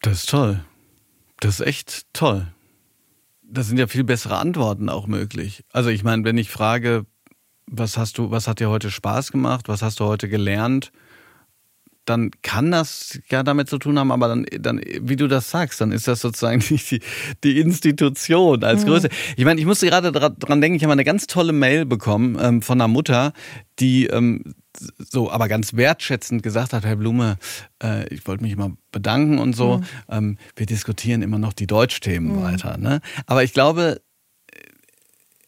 Das 0.02 0.18
ist 0.18 0.28
toll. 0.28 0.62
Das 1.40 1.60
ist 1.60 1.66
echt 1.66 2.12
toll. 2.12 2.53
Da 3.54 3.62
sind 3.62 3.78
ja 3.78 3.86
viel 3.86 4.02
bessere 4.02 4.36
Antworten 4.36 4.88
auch 4.88 5.06
möglich. 5.06 5.64
Also 5.72 5.88
ich 5.88 6.02
meine, 6.02 6.24
wenn 6.24 6.36
ich 6.36 6.50
frage, 6.50 7.06
was 7.66 7.96
hast 7.96 8.18
du, 8.18 8.32
was 8.32 8.48
hat 8.48 8.58
dir 8.58 8.68
heute 8.68 8.90
Spaß 8.90 9.30
gemacht, 9.30 9.68
was 9.68 9.80
hast 9.80 10.00
du 10.00 10.04
heute 10.06 10.28
gelernt, 10.28 10.90
dann 12.04 12.32
kann 12.42 12.72
das 12.72 13.20
ja 13.30 13.44
damit 13.44 13.68
zu 13.68 13.78
tun 13.78 13.98
haben, 13.98 14.10
aber 14.10 14.28
dann, 14.28 14.44
dann, 14.60 14.80
wie 15.00 15.16
du 15.16 15.28
das 15.28 15.50
sagst, 15.50 15.80
dann 15.80 15.92
ist 15.92 16.08
das 16.08 16.20
sozusagen 16.20 16.62
nicht 16.70 16.90
die, 16.90 17.00
die 17.44 17.60
Institution 17.60 18.64
als 18.64 18.82
mhm. 18.82 18.88
Größe. 18.88 19.08
Ich 19.36 19.44
meine, 19.44 19.60
ich 19.60 19.66
musste 19.66 19.86
gerade 19.86 20.10
dran 20.10 20.60
denken, 20.60 20.76
ich 20.76 20.82
habe 20.82 20.92
eine 20.92 21.04
ganz 21.04 21.28
tolle 21.28 21.52
Mail 21.52 21.86
bekommen 21.86 22.36
ähm, 22.40 22.60
von 22.60 22.80
einer 22.80 22.88
Mutter, 22.88 23.32
die 23.78 24.06
ähm, 24.06 24.54
so 24.98 25.30
aber 25.30 25.48
ganz 25.48 25.74
wertschätzend 25.74 26.42
gesagt 26.42 26.72
hat, 26.72 26.84
Herr 26.84 26.96
Blume, 26.96 27.36
äh, 27.82 28.06
ich 28.12 28.26
wollte 28.26 28.42
mich 28.42 28.52
immer 28.52 28.72
bedanken 28.92 29.38
und 29.38 29.54
so. 29.54 29.78
Mhm. 29.78 29.84
Ähm, 30.08 30.38
wir 30.56 30.66
diskutieren 30.66 31.22
immer 31.22 31.38
noch 31.38 31.52
die 31.52 31.66
Deutschthemen 31.66 32.36
mhm. 32.36 32.42
weiter. 32.42 32.78
Ne? 32.78 33.00
Aber 33.26 33.44
ich 33.44 33.52
glaube, 33.52 34.00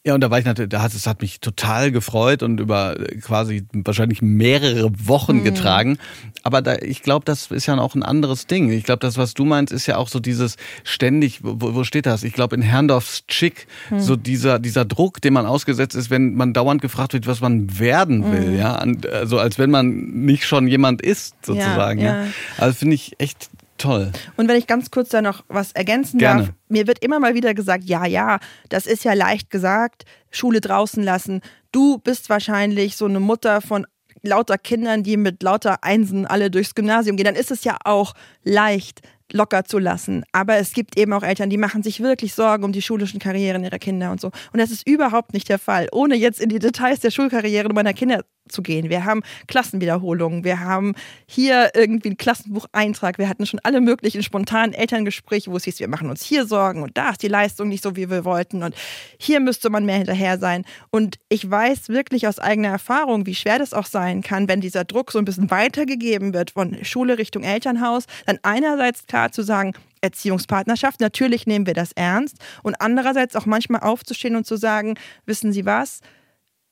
ja, 0.07 0.13
und 0.13 0.21
da 0.21 0.31
war 0.31 0.39
ich 0.39 0.45
natürlich, 0.45 0.69
da 0.69 0.81
hat, 0.81 0.93
es 0.93 1.05
hat 1.05 1.21
mich 1.21 1.41
total 1.41 1.91
gefreut 1.91 2.41
und 2.41 2.61
über 2.61 2.97
äh, 2.97 3.17
quasi 3.17 3.65
wahrscheinlich 3.73 4.21
mehrere 4.21 4.89
Wochen 5.05 5.39
mhm. 5.39 5.43
getragen. 5.43 5.97
Aber 6.43 6.61
da, 6.61 6.77
ich 6.77 7.03
glaube, 7.03 7.25
das 7.25 7.51
ist 7.51 7.65
ja 7.65 7.77
auch 7.77 7.93
ein 7.93 8.03
anderes 8.03 8.47
Ding. 8.47 8.71
Ich 8.71 8.85
glaube, 8.85 8.99
das, 8.99 9.17
was 9.17 9.33
du 9.33 9.43
meinst, 9.43 9.73
ist 9.73 9.85
ja 9.85 9.97
auch 9.97 10.07
so 10.07 10.21
dieses 10.21 10.55
ständig, 10.85 11.41
wo, 11.43 11.75
wo 11.75 11.83
steht 11.83 12.05
das? 12.05 12.23
Ich 12.23 12.31
glaube, 12.31 12.55
in 12.55 12.61
Herrndorfs 12.61 13.27
Chick, 13.27 13.67
mhm. 13.89 13.99
so 13.99 14.15
dieser, 14.15 14.59
dieser 14.59 14.85
Druck, 14.85 15.19
den 15.19 15.33
man 15.33 15.45
ausgesetzt 15.45 15.93
ist, 15.93 16.09
wenn 16.09 16.35
man 16.35 16.53
dauernd 16.53 16.81
gefragt 16.81 17.11
wird, 17.11 17.27
was 17.27 17.41
man 17.41 17.77
werden 17.77 18.31
will, 18.31 18.51
mhm. 18.51 18.57
ja. 18.57 18.75
Also 19.11 19.39
als 19.39 19.59
wenn 19.59 19.71
man 19.71 19.89
nicht 19.89 20.45
schon 20.45 20.69
jemand 20.69 21.01
ist, 21.01 21.35
sozusagen. 21.45 21.99
Ja, 21.99 22.23
ja. 22.23 22.27
Also 22.57 22.75
finde 22.75 22.95
ich 22.95 23.19
echt 23.19 23.49
Toll. 23.77 24.11
Und 24.37 24.47
wenn 24.47 24.57
ich 24.57 24.67
ganz 24.67 24.89
kurz 24.91 25.09
da 25.09 25.21
noch 25.21 25.43
was 25.47 25.71
ergänzen 25.71 26.17
Gerne. 26.17 26.43
darf, 26.43 26.53
mir 26.67 26.87
wird 26.87 27.03
immer 27.03 27.19
mal 27.19 27.35
wieder 27.35 27.53
gesagt, 27.53 27.83
ja, 27.83 28.05
ja, 28.05 28.39
das 28.69 28.87
ist 28.87 29.03
ja 29.03 29.13
leicht 29.13 29.49
gesagt, 29.49 30.05
Schule 30.31 30.61
draußen 30.61 31.03
lassen. 31.03 31.41
Du 31.71 31.99
bist 31.99 32.29
wahrscheinlich 32.29 32.97
so 32.97 33.05
eine 33.05 33.19
Mutter 33.19 33.61
von 33.61 33.85
lauter 34.23 34.57
Kindern, 34.57 35.03
die 35.03 35.17
mit 35.17 35.43
lauter 35.43 35.83
Einsen 35.83 36.25
alle 36.25 36.49
durchs 36.49 36.75
Gymnasium 36.75 37.17
gehen. 37.17 37.25
Dann 37.25 37.35
ist 37.35 37.51
es 37.51 37.63
ja 37.63 37.77
auch 37.83 38.13
leicht, 38.43 39.01
locker 39.31 39.65
zu 39.65 39.79
lassen. 39.79 40.23
Aber 40.31 40.55
es 40.55 40.73
gibt 40.73 40.97
eben 40.97 41.13
auch 41.13 41.23
Eltern, 41.23 41.49
die 41.49 41.57
machen 41.57 41.83
sich 41.83 41.99
wirklich 42.01 42.33
Sorgen 42.33 42.63
um 42.63 42.71
die 42.71 42.81
schulischen 42.81 43.19
Karrieren 43.19 43.63
ihrer 43.63 43.79
Kinder 43.79 44.11
und 44.11 44.21
so. 44.21 44.27
Und 44.53 44.59
das 44.59 44.71
ist 44.71 44.87
überhaupt 44.87 45.33
nicht 45.33 45.49
der 45.49 45.59
Fall. 45.59 45.87
Ohne 45.91 46.15
jetzt 46.15 46.39
in 46.39 46.49
die 46.49 46.59
Details 46.59 46.99
der 46.99 47.11
Schulkarriere 47.11 47.73
meiner 47.73 47.93
Kinder 47.93 48.23
zu 48.47 48.61
gehen. 48.61 48.89
Wir 48.89 49.05
haben 49.05 49.21
Klassenwiederholungen, 49.47 50.43
wir 50.43 50.59
haben 50.59 50.93
hier 51.27 51.71
irgendwie 51.75 52.09
einen 52.09 52.17
Klassenbucheintrag, 52.17 53.17
wir 53.17 53.29
hatten 53.29 53.45
schon 53.45 53.59
alle 53.63 53.81
möglichen 53.81 54.23
spontanen 54.23 54.73
Elterngespräche, 54.73 55.51
wo 55.51 55.57
es 55.57 55.63
hieß, 55.63 55.79
wir 55.79 55.87
machen 55.87 56.09
uns 56.09 56.23
hier 56.23 56.45
Sorgen 56.45 56.83
und 56.83 56.97
da 56.97 57.11
ist 57.11 57.23
die 57.23 57.27
Leistung 57.27 57.69
nicht 57.69 57.83
so, 57.83 57.95
wie 57.95 58.09
wir 58.09 58.25
wollten 58.25 58.63
und 58.63 58.75
hier 59.17 59.39
müsste 59.39 59.69
man 59.69 59.85
mehr 59.85 59.97
hinterher 59.97 60.37
sein. 60.37 60.65
Und 60.89 61.17
ich 61.29 61.49
weiß 61.49 61.89
wirklich 61.89 62.27
aus 62.27 62.39
eigener 62.39 62.69
Erfahrung, 62.69 63.25
wie 63.25 63.35
schwer 63.35 63.59
das 63.59 63.73
auch 63.73 63.85
sein 63.85 64.21
kann, 64.21 64.47
wenn 64.47 64.61
dieser 64.61 64.83
Druck 64.83 65.11
so 65.11 65.19
ein 65.19 65.25
bisschen 65.25 65.51
weitergegeben 65.51 66.33
wird 66.33 66.51
von 66.51 66.83
Schule 66.83 67.17
Richtung 67.17 67.43
Elternhaus, 67.43 68.05
dann 68.25 68.39
einerseits 68.43 69.05
klar 69.05 69.31
zu 69.31 69.43
sagen, 69.43 69.73
Erziehungspartnerschaft, 70.01 70.99
natürlich 70.99 71.47
nehmen 71.47 71.65
wir 71.65 71.73
das 71.73 71.91
ernst 71.93 72.37
und 72.63 72.79
andererseits 72.81 73.35
auch 73.35 73.45
manchmal 73.45 73.81
aufzustehen 73.81 74.35
und 74.35 74.45
zu 74.45 74.55
sagen, 74.55 74.95
wissen 75.25 75.51
Sie 75.51 75.65
was, 75.65 76.01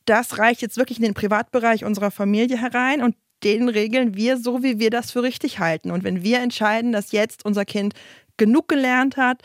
das 0.05 0.37
reicht 0.37 0.61
jetzt 0.61 0.77
wirklich 0.77 0.99
in 0.99 1.03
den 1.03 1.13
Privatbereich 1.13 1.83
unserer 1.83 2.11
Familie 2.11 2.57
herein 2.57 3.01
und 3.01 3.15
den 3.43 3.69
regeln 3.69 4.15
wir 4.15 4.37
so, 4.37 4.63
wie 4.63 4.79
wir 4.79 4.89
das 4.89 5.11
für 5.11 5.23
richtig 5.23 5.59
halten. 5.59 5.91
Und 5.91 6.03
wenn 6.03 6.23
wir 6.23 6.39
entscheiden, 6.39 6.91
dass 6.91 7.11
jetzt 7.11 7.45
unser 7.45 7.65
Kind 7.65 7.93
genug 8.37 8.67
gelernt 8.67 9.17
hat, 9.17 9.41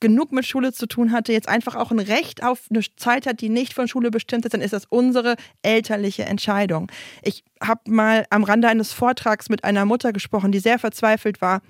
genug 0.00 0.32
mit 0.32 0.44
Schule 0.44 0.72
zu 0.72 0.86
tun 0.86 1.12
hatte, 1.12 1.32
jetzt 1.32 1.48
einfach 1.48 1.76
auch 1.76 1.92
ein 1.92 2.00
Recht 2.00 2.42
auf 2.42 2.66
eine 2.70 2.82
Zeit 2.96 3.26
hat, 3.26 3.40
die 3.40 3.48
nicht 3.48 3.72
von 3.72 3.88
Schule 3.88 4.10
bestimmt 4.10 4.44
ist, 4.44 4.52
dann 4.52 4.60
ist 4.60 4.72
das 4.72 4.84
unsere 4.88 5.36
elterliche 5.62 6.24
Entscheidung. 6.24 6.90
Ich 7.22 7.44
habe 7.62 7.88
mal 7.88 8.26
am 8.30 8.42
Rande 8.42 8.68
eines 8.68 8.92
Vortrags 8.92 9.48
mit 9.48 9.64
einer 9.64 9.84
Mutter 9.84 10.12
gesprochen, 10.12 10.50
die 10.50 10.58
sehr 10.58 10.78
verzweifelt 10.78 11.40
war, 11.40 11.62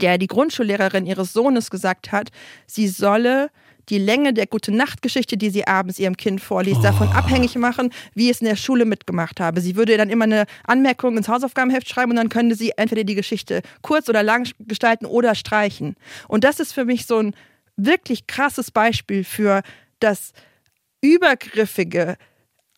der 0.00 0.16
die 0.16 0.26
Grundschullehrerin 0.26 1.06
ihres 1.06 1.32
Sohnes 1.32 1.70
gesagt 1.70 2.12
hat, 2.12 2.30
sie 2.66 2.88
solle 2.88 3.50
die 3.88 3.98
Länge 3.98 4.32
der 4.32 4.46
Gute-Nacht-Geschichte, 4.46 5.36
die 5.36 5.50
sie 5.50 5.66
abends 5.66 5.98
ihrem 5.98 6.16
Kind 6.16 6.40
vorliest, 6.40 6.80
oh. 6.80 6.82
davon 6.82 7.08
abhängig 7.08 7.54
machen, 7.56 7.90
wie 8.14 8.30
es 8.30 8.40
in 8.40 8.46
der 8.46 8.56
Schule 8.56 8.84
mitgemacht 8.84 9.40
habe. 9.40 9.60
Sie 9.60 9.76
würde 9.76 9.96
dann 9.96 10.10
immer 10.10 10.24
eine 10.24 10.46
Anmerkung 10.64 11.16
ins 11.16 11.28
Hausaufgabenheft 11.28 11.88
schreiben 11.88 12.10
und 12.10 12.16
dann 12.16 12.28
könnte 12.28 12.56
sie 12.56 12.72
entweder 12.76 13.04
die 13.04 13.14
Geschichte 13.14 13.62
kurz 13.82 14.08
oder 14.08 14.22
lang 14.22 14.48
gestalten 14.60 15.06
oder 15.06 15.34
streichen. 15.34 15.96
Und 16.28 16.44
das 16.44 16.60
ist 16.60 16.72
für 16.72 16.84
mich 16.84 17.06
so 17.06 17.18
ein 17.18 17.34
wirklich 17.76 18.26
krasses 18.26 18.70
Beispiel 18.70 19.24
für 19.24 19.62
das 20.00 20.32
übergriffige 21.00 22.16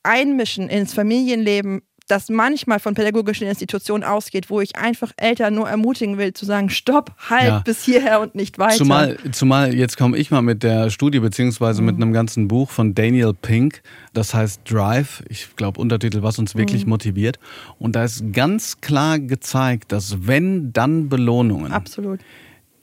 Einmischen 0.03 0.69
ins 0.69 0.95
Familienleben 0.95 1.83
das 2.09 2.29
manchmal 2.29 2.81
von 2.81 2.95
pädagogischen 2.95 3.47
Institutionen 3.47 4.05
ausgeht, 4.05 4.51
wo 4.51 4.61
ich 4.61 4.77
einfach 4.77 5.13
Eltern 5.17 5.55
nur 5.55 5.69
ermutigen 5.69 6.19
will, 6.19 6.33
zu 6.33 6.45
sagen, 6.45 6.71
stopp, 6.71 7.13
halt 7.31 7.49
ja. 7.49 7.59
bis 7.61 7.85
hierher 7.85 8.21
und 8.21 8.35
nicht 8.35 8.59
weiter. 8.59 8.77
Zumal, 8.77 9.17
zumal 9.33 9.75
jetzt 9.75 9.97
komme 9.97 10.17
ich 10.17 10.31
mal 10.31 10.43
mit 10.43 10.63
der 10.63 10.91
Studie, 10.91 11.21
beziehungsweise 11.21 11.83
mhm. 11.83 11.87
mit 11.87 11.97
einem 11.97 12.13
ganzen 12.13 12.49
Buch 12.49 12.71
von 12.71 12.95
Daniel 12.95 13.35
Pink, 13.35 13.83
das 14.13 14.35
heißt 14.35 14.63
Drive, 14.69 15.23
ich 15.29 15.55
glaube 15.57 15.81
Untertitel, 15.81 16.23
was 16.23 16.39
uns 16.39 16.55
wirklich 16.57 16.85
mhm. 16.85 16.91
motiviert. 16.91 17.39
Und 17.79 17.95
da 17.95 18.05
ist 18.05 18.33
ganz 18.33 18.81
klar 18.81 19.19
gezeigt, 19.19 19.93
dass 19.93 20.27
wenn 20.27 20.73
dann 20.73 21.09
Belohnungen. 21.09 21.73
Absolut 21.73 22.21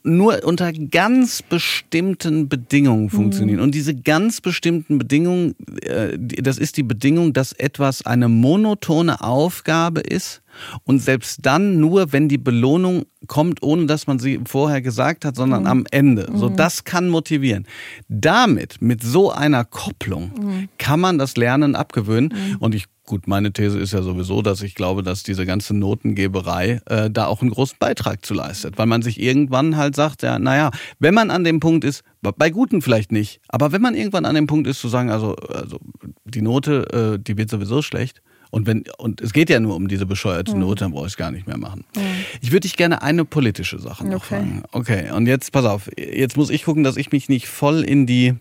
nur 0.06 0.44
unter 0.44 0.72
ganz 0.72 1.42
bestimmten 1.42 2.48
Bedingungen 2.48 3.10
funktionieren. 3.10 3.58
Mhm. 3.58 3.64
Und 3.64 3.74
diese 3.74 3.94
ganz 3.94 4.40
bestimmten 4.40 4.98
Bedingungen, 4.98 5.54
äh, 5.82 6.16
das 6.18 6.58
ist 6.58 6.76
die 6.76 6.82
Bedingung, 6.82 7.32
dass 7.32 7.52
etwas 7.52 8.06
eine 8.06 8.28
monotone 8.28 9.20
Aufgabe 9.20 10.00
ist 10.00 10.42
und 10.84 11.00
selbst 11.00 11.40
dann 11.42 11.80
nur, 11.80 12.12
wenn 12.12 12.28
die 12.28 12.38
Belohnung 12.38 13.04
kommt, 13.26 13.62
ohne 13.62 13.86
dass 13.86 14.06
man 14.06 14.18
sie 14.18 14.40
vorher 14.46 14.80
gesagt 14.80 15.24
hat, 15.24 15.36
sondern 15.36 15.62
mhm. 15.62 15.68
am 15.68 15.84
Ende. 15.90 16.30
So, 16.34 16.50
mhm. 16.50 16.56
das 16.56 16.84
kann 16.84 17.08
motivieren. 17.08 17.66
Damit, 18.08 18.76
mit 18.80 19.02
so 19.02 19.32
einer 19.32 19.64
Kopplung, 19.64 20.30
mhm. 20.38 20.68
kann 20.78 21.00
man 21.00 21.18
das 21.18 21.36
Lernen 21.36 21.74
abgewöhnen. 21.74 22.32
Mhm. 22.32 22.56
Und 22.58 22.74
ich 22.74 22.84
Gut, 23.06 23.28
meine 23.28 23.52
These 23.52 23.78
ist 23.78 23.92
ja 23.92 24.02
sowieso, 24.02 24.42
dass 24.42 24.62
ich 24.62 24.74
glaube, 24.74 25.04
dass 25.04 25.22
diese 25.22 25.46
ganze 25.46 25.74
Notengeberei 25.74 26.80
äh, 26.86 27.08
da 27.08 27.26
auch 27.26 27.40
einen 27.40 27.50
großen 27.50 27.76
Beitrag 27.78 28.26
zu 28.26 28.34
leistet, 28.34 28.78
weil 28.78 28.86
man 28.86 29.02
sich 29.02 29.20
irgendwann 29.20 29.76
halt 29.76 29.94
sagt, 29.94 30.22
ja, 30.22 30.40
naja, 30.40 30.72
wenn 30.98 31.14
man 31.14 31.30
an 31.30 31.44
dem 31.44 31.60
Punkt 31.60 31.84
ist, 31.84 32.02
bei 32.20 32.50
Guten 32.50 32.82
vielleicht 32.82 33.12
nicht, 33.12 33.40
aber 33.46 33.70
wenn 33.70 33.80
man 33.80 33.94
irgendwann 33.94 34.24
an 34.24 34.34
dem 34.34 34.48
Punkt 34.48 34.66
ist 34.66 34.80
zu 34.80 34.88
sagen, 34.88 35.10
also, 35.10 35.36
also 35.36 35.78
die 36.24 36.42
Note, 36.42 37.16
äh, 37.16 37.22
die 37.22 37.38
wird 37.38 37.48
sowieso 37.48 37.80
schlecht, 37.80 38.22
und 38.50 38.66
wenn, 38.66 38.84
und 38.98 39.20
es 39.20 39.32
geht 39.32 39.50
ja 39.50 39.60
nur 39.60 39.76
um 39.76 39.88
diese 39.88 40.06
bescheuerte 40.06 40.54
mhm. 40.54 40.60
Note, 40.60 40.84
dann 40.84 40.92
brauche 40.92 41.06
ich 41.06 41.12
es 41.12 41.16
gar 41.16 41.30
nicht 41.30 41.46
mehr 41.46 41.58
machen. 41.58 41.84
Mhm. 41.96 42.00
Ich 42.40 42.50
würde 42.52 42.60
dich 42.60 42.76
gerne 42.76 43.02
eine 43.02 43.24
politische 43.24 43.78
Sache 43.78 44.04
noch 44.06 44.24
okay. 44.24 44.36
fragen. 44.36 44.62
Okay, 44.72 45.10
und 45.10 45.26
jetzt 45.26 45.52
pass 45.52 45.64
auf, 45.64 45.90
jetzt 45.96 46.36
muss 46.36 46.50
ich 46.50 46.64
gucken, 46.64 46.84
dass 46.84 46.96
ich 46.96 47.12
mich 47.12 47.28
nicht 47.28 47.48
voll 47.48 47.82
in 47.82 48.06
die 48.06 48.34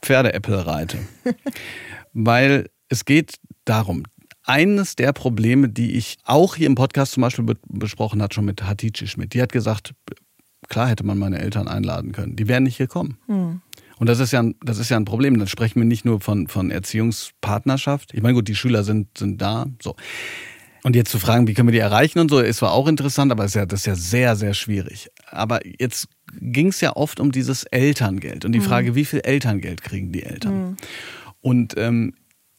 Pferdeäppel 0.00 0.54
reite. 0.54 0.98
Weil 2.12 2.68
es 2.88 3.04
geht 3.04 3.34
darum, 3.64 4.04
eines 4.44 4.96
der 4.96 5.12
Probleme, 5.12 5.68
die 5.68 5.92
ich 5.92 6.18
auch 6.24 6.56
hier 6.56 6.66
im 6.66 6.74
Podcast 6.74 7.12
zum 7.12 7.20
Beispiel 7.22 7.44
besprochen 7.68 8.22
hat, 8.22 8.34
schon 8.34 8.44
mit 8.44 8.62
Hatice 8.62 9.08
Schmidt, 9.08 9.34
die 9.34 9.42
hat 9.42 9.52
gesagt, 9.52 9.94
klar 10.68 10.88
hätte 10.88 11.04
man 11.04 11.18
meine 11.18 11.38
Eltern 11.38 11.68
einladen 11.68 12.12
können. 12.12 12.36
Die 12.36 12.48
wären 12.48 12.64
nicht 12.64 12.78
gekommen. 12.78 13.18
Mhm. 13.26 13.60
Und 13.98 14.08
das 14.08 14.18
ist 14.18 14.32
ja 14.32 14.42
ein, 14.42 14.56
das 14.64 14.78
ist 14.78 14.88
ja 14.88 14.96
ein 14.96 15.04
Problem. 15.04 15.38
Dann 15.38 15.46
sprechen 15.46 15.78
wir 15.78 15.84
nicht 15.84 16.04
nur 16.04 16.20
von, 16.20 16.48
von 16.48 16.70
Erziehungspartnerschaft. 16.70 18.12
Ich 18.14 18.22
meine, 18.22 18.34
gut, 18.34 18.48
die 18.48 18.56
Schüler 18.56 18.82
sind, 18.82 19.16
sind 19.16 19.40
da. 19.40 19.66
So. 19.80 19.94
Und 20.82 20.96
jetzt 20.96 21.12
zu 21.12 21.20
fragen, 21.20 21.46
wie 21.46 21.54
können 21.54 21.68
wir 21.68 21.72
die 21.72 21.78
erreichen 21.78 22.18
und 22.18 22.28
so, 22.28 22.40
ist 22.40 22.56
zwar 22.56 22.72
auch 22.72 22.88
interessant, 22.88 23.30
aber 23.30 23.44
ist 23.44 23.54
ja, 23.54 23.66
das 23.66 23.80
ist 23.80 23.86
ja 23.86 23.94
sehr, 23.94 24.34
sehr 24.34 24.54
schwierig. 24.54 25.08
Aber 25.30 25.60
jetzt 25.64 26.08
ging 26.40 26.68
es 26.68 26.80
ja 26.80 26.96
oft 26.96 27.20
um 27.20 27.30
dieses 27.30 27.62
Elterngeld 27.64 28.44
und 28.44 28.50
die 28.50 28.58
mhm. 28.58 28.64
Frage, 28.64 28.94
wie 28.96 29.04
viel 29.04 29.20
Elterngeld 29.20 29.82
kriegen 29.82 30.10
die 30.10 30.24
Eltern? 30.24 30.70
Mhm. 30.70 30.76
Und 31.40 31.74
ähm, 31.76 32.14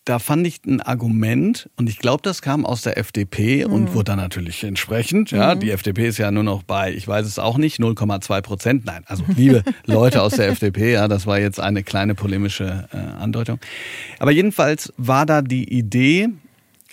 da 0.05 0.19
fand 0.19 0.45
ich 0.45 0.65
ein 0.65 0.81
Argument, 0.81 1.69
und 1.77 1.89
ich 1.89 1.97
glaube, 1.97 2.21
das 2.23 2.41
kam 2.41 2.65
aus 2.65 2.81
der 2.81 2.97
FDP 2.97 3.65
mhm. 3.65 3.73
und 3.73 3.93
wurde 3.93 4.05
dann 4.05 4.17
natürlich 4.17 4.63
entsprechend, 4.63 5.31
ja, 5.31 5.55
mhm. 5.55 5.61
die 5.61 5.71
FDP 5.71 6.07
ist 6.07 6.17
ja 6.17 6.29
nur 6.31 6.43
noch 6.43 6.63
bei, 6.63 6.93
ich 6.93 7.07
weiß 7.07 7.25
es 7.25 7.39
auch 7.39 7.57
nicht, 7.57 7.79
0,2 7.79 8.41
Prozent. 8.41 8.85
Nein, 8.85 9.03
also 9.05 9.23
liebe 9.35 9.63
Leute 9.85 10.21
aus 10.21 10.33
der 10.33 10.49
FDP, 10.49 10.93
ja, 10.93 11.07
das 11.07 11.25
war 11.25 11.39
jetzt 11.39 11.59
eine 11.59 11.83
kleine 11.83 12.15
polemische 12.15 12.89
äh, 12.91 12.97
Andeutung. 12.97 13.59
Aber 14.19 14.31
jedenfalls 14.31 14.93
war 14.97 15.25
da 15.25 15.41
die 15.41 15.71
Idee 15.73 16.29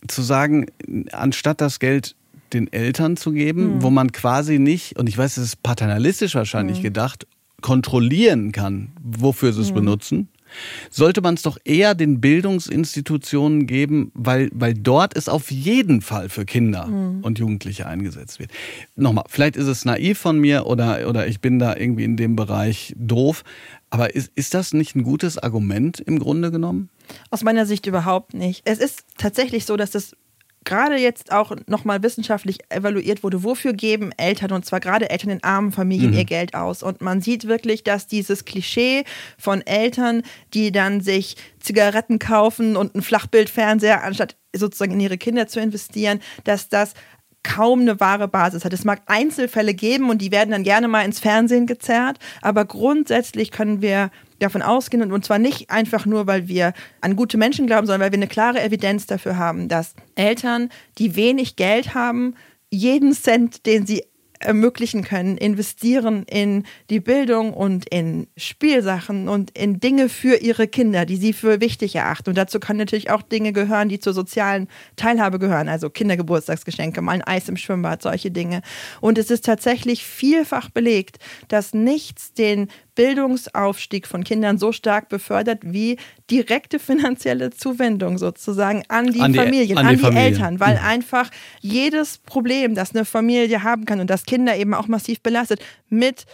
zu 0.07 0.23
sagen, 0.23 0.67
anstatt 1.13 1.61
das 1.61 1.81
Geld 1.81 2.15
den 2.53 2.73
Eltern 2.73 3.17
zu 3.17 3.33
geben, 3.33 3.77
mhm. 3.77 3.83
wo 3.83 3.91
man 3.91 4.13
quasi 4.13 4.59
nicht, 4.59 4.99
und 4.99 5.09
ich 5.09 5.19
weiß, 5.19 5.37
es 5.37 5.45
ist 5.45 5.63
paternalistisch 5.63 6.35
wahrscheinlich 6.35 6.79
mhm. 6.79 6.85
gedacht, 6.85 7.27
kontrollieren 7.61 8.53
kann, 8.53 8.93
wofür 9.03 9.53
sie 9.53 9.61
es 9.61 9.71
mhm. 9.71 9.75
benutzen, 9.75 10.29
sollte 10.91 11.21
man 11.21 11.35
es 11.35 11.43
doch 11.43 11.59
eher 11.65 11.95
den 11.95 12.21
Bildungsinstitutionen 12.21 13.67
geben, 13.67 14.11
weil, 14.15 14.51
weil 14.53 14.75
dort 14.75 15.17
es 15.17 15.29
auf 15.29 15.51
jeden 15.51 16.01
Fall 16.01 16.29
für 16.29 16.45
Kinder 16.45 16.87
mhm. 16.87 17.23
und 17.23 17.39
Jugendliche 17.39 17.87
eingesetzt 17.87 18.39
wird. 18.39 18.51
Nochmal, 18.97 19.25
vielleicht 19.29 19.57
ist 19.57 19.67
es 19.67 19.85
naiv 19.85 20.19
von 20.19 20.39
mir 20.39 20.67
oder, 20.67 21.09
oder 21.09 21.27
ich 21.27 21.41
bin 21.41 21.59
da 21.59 21.77
irgendwie 21.77 22.05
in 22.05 22.17
dem 22.17 22.37
Bereich 22.37 22.95
doof, 22.97 23.45
aber 23.91 24.15
ist, 24.15 24.31
ist 24.35 24.55
das 24.55 24.73
nicht 24.73 24.95
ein 24.95 25.03
gutes 25.03 25.39
Argument 25.39 26.01
im 26.01 26.19
Grunde 26.19 26.51
genommen? 26.51 26.91
Aus 27.31 27.43
meiner 27.43 27.67
Sicht 27.67 27.87
überhaupt 27.87 28.35
nicht. 28.35 28.63
Es 28.65 28.79
ist 28.79 29.05
tatsächlich 29.19 29.65
so, 29.67 29.77
dass 29.77 29.91
das 29.91 30.17
gerade 30.65 30.97
jetzt 30.97 31.33
auch 31.33 31.53
nochmal 31.67 32.03
wissenschaftlich 32.03 32.59
evaluiert 32.69 33.23
wurde, 33.23 33.43
wofür 33.43 33.73
geben 33.73 34.13
Eltern, 34.17 34.53
und 34.53 34.65
zwar 34.65 34.81
gerade 34.81 35.11
Eltern 35.11 35.31
in 35.31 35.43
armen 35.43 35.73
Familien, 35.73 36.11
mhm. 36.11 36.19
ihr 36.19 36.25
Geld 36.25 36.55
aus. 36.55 36.83
Und 36.83 37.01
man 37.01 37.21
sieht 37.21 37.47
wirklich, 37.47 37.83
dass 37.83 38.07
dieses 38.07 38.45
Klischee 38.45 39.05
von 39.39 39.63
Eltern, 39.63 40.23
die 40.53 40.73
dann 40.73 41.01
sich 41.01 41.37
Zigaretten 41.61 42.19
kaufen 42.19 42.77
und 42.77 42.95
einen 42.95 43.03
Flachbildfernseher, 43.03 44.05
anstatt 44.05 44.37
sozusagen 44.55 44.93
in 44.93 45.01
ihre 45.01 45.19
Kinder 45.19 45.47
zu 45.47 45.61
investieren, 45.61 46.21
dass 46.45 46.69
das 46.69 46.95
kaum 47.43 47.81
eine 47.81 48.01
wahre 48.01 48.29
Basis 48.29 48.65
hat. 48.65 48.73
Es 48.73 48.85
mag 48.85 49.03
Einzelfälle 49.07 49.75
geben 49.75 50.11
und 50.11 50.21
die 50.21 50.31
werden 50.31 50.51
dann 50.51 50.63
gerne 50.63 50.89
mal 50.89 51.05
ins 51.05 51.21
Fernsehen 51.21 51.67
gezerrt, 51.67 52.19
aber 52.43 52.65
grundsätzlich 52.65 53.51
können 53.51 53.83
wir 53.83 54.11
davon 54.39 54.63
ausgehen 54.63 55.13
und 55.13 55.25
zwar 55.25 55.39
nicht 55.39 55.71
einfach 55.71 56.07
nur, 56.07 56.27
weil 56.27 56.49
wir 56.49 56.73
an 57.01 57.17
gute 57.17 57.39
Menschen 57.39 57.67
glauben, 57.67 57.87
sondern 57.87 58.03
weil 58.03 58.13
wir 58.13 58.19
eine 58.19 58.27
klare 58.27 58.63
Evidenz 58.63 59.07
dafür 59.07 59.37
haben, 59.37 59.69
dass 59.69 59.95
Eltern, 60.15 60.71
die 60.99 61.17
wenig 61.17 61.57
Geld 61.57 61.95
haben, 61.95 62.35
jeden 62.71 63.13
Cent, 63.13 63.67
den 63.67 63.87
sie 63.87 64.05
ermöglichen 64.41 65.05
können, 65.05 65.37
investieren 65.37 66.25
in 66.25 66.65
die 66.89 66.99
Bildung 67.01 67.53
und 67.53 67.89
in 67.89 68.27
Spielsachen 68.37 69.29
und 69.29 69.51
in 69.57 69.81
Dinge 69.81 70.09
für 70.09 70.37
ihre 70.37 70.67
Kinder, 70.67 71.05
die 71.05 71.17
sie 71.17 71.33
für 71.33 71.61
wichtig 71.61 71.95
erachten. 71.95 72.31
Und 72.31 72.37
dazu 72.37 72.59
können 72.59 72.79
natürlich 72.79 73.11
auch 73.11 73.23
Dinge 73.23 73.53
gehören, 73.53 73.91
die 73.91 74.01
zur 74.01 74.15
sozialen 74.15 74.69
Teilhabe 74.97 75.39
gehören, 75.39 75.69
also 75.69 75.91
Kindergeburtstagsgeschenke, 75.91 77.03
mal 77.03 77.13
ein 77.13 77.23
Eis 77.23 77.49
im 77.49 77.59
Schwimmbad, 77.59 78.03
solche 78.03 78.31
Dinge. 78.31 78.63
Und 79.01 79.19
es 79.19 79.31
ist 79.31 79.45
tatsächlich 79.45 80.05
vielfach 80.05 80.71
belegt, 80.71 81.19
dass 81.49 81.75
nichts 81.75 82.33
den 82.33 82.69
Bildungsaufstieg 82.95 84.07
von 84.07 84.25
Kindern 84.25 84.59
so 84.59 84.73
stark 84.73 85.09
befördert 85.09 85.61
wie 85.63 85.97
direkte 86.31 86.79
finanzielle 86.79 87.51
Zuwendung 87.51 88.19
sozusagen 88.19 88.83
an 88.89 89.07
die, 89.13 89.21
an 89.21 89.33
die 89.33 89.39
Familien, 89.39 89.79
an, 89.79 89.87
an 89.87 89.97
die, 89.97 90.03
die 90.03 90.17
Eltern, 90.17 90.61
weil 90.61 90.77
mhm. 90.77 90.85
einfach 90.85 91.31
jedes 91.61 92.19
Problem, 92.19 92.75
das 92.75 92.95
eine 92.95 93.05
Familie 93.05 93.63
haben 93.63 93.85
kann 93.85 94.01
und 94.01 94.11
das 94.11 94.25
Kinder 94.25 94.57
eben 94.57 94.75
auch 94.75 94.89
massiv 94.89 95.21
belastet, 95.23 95.61
mit 95.89 96.27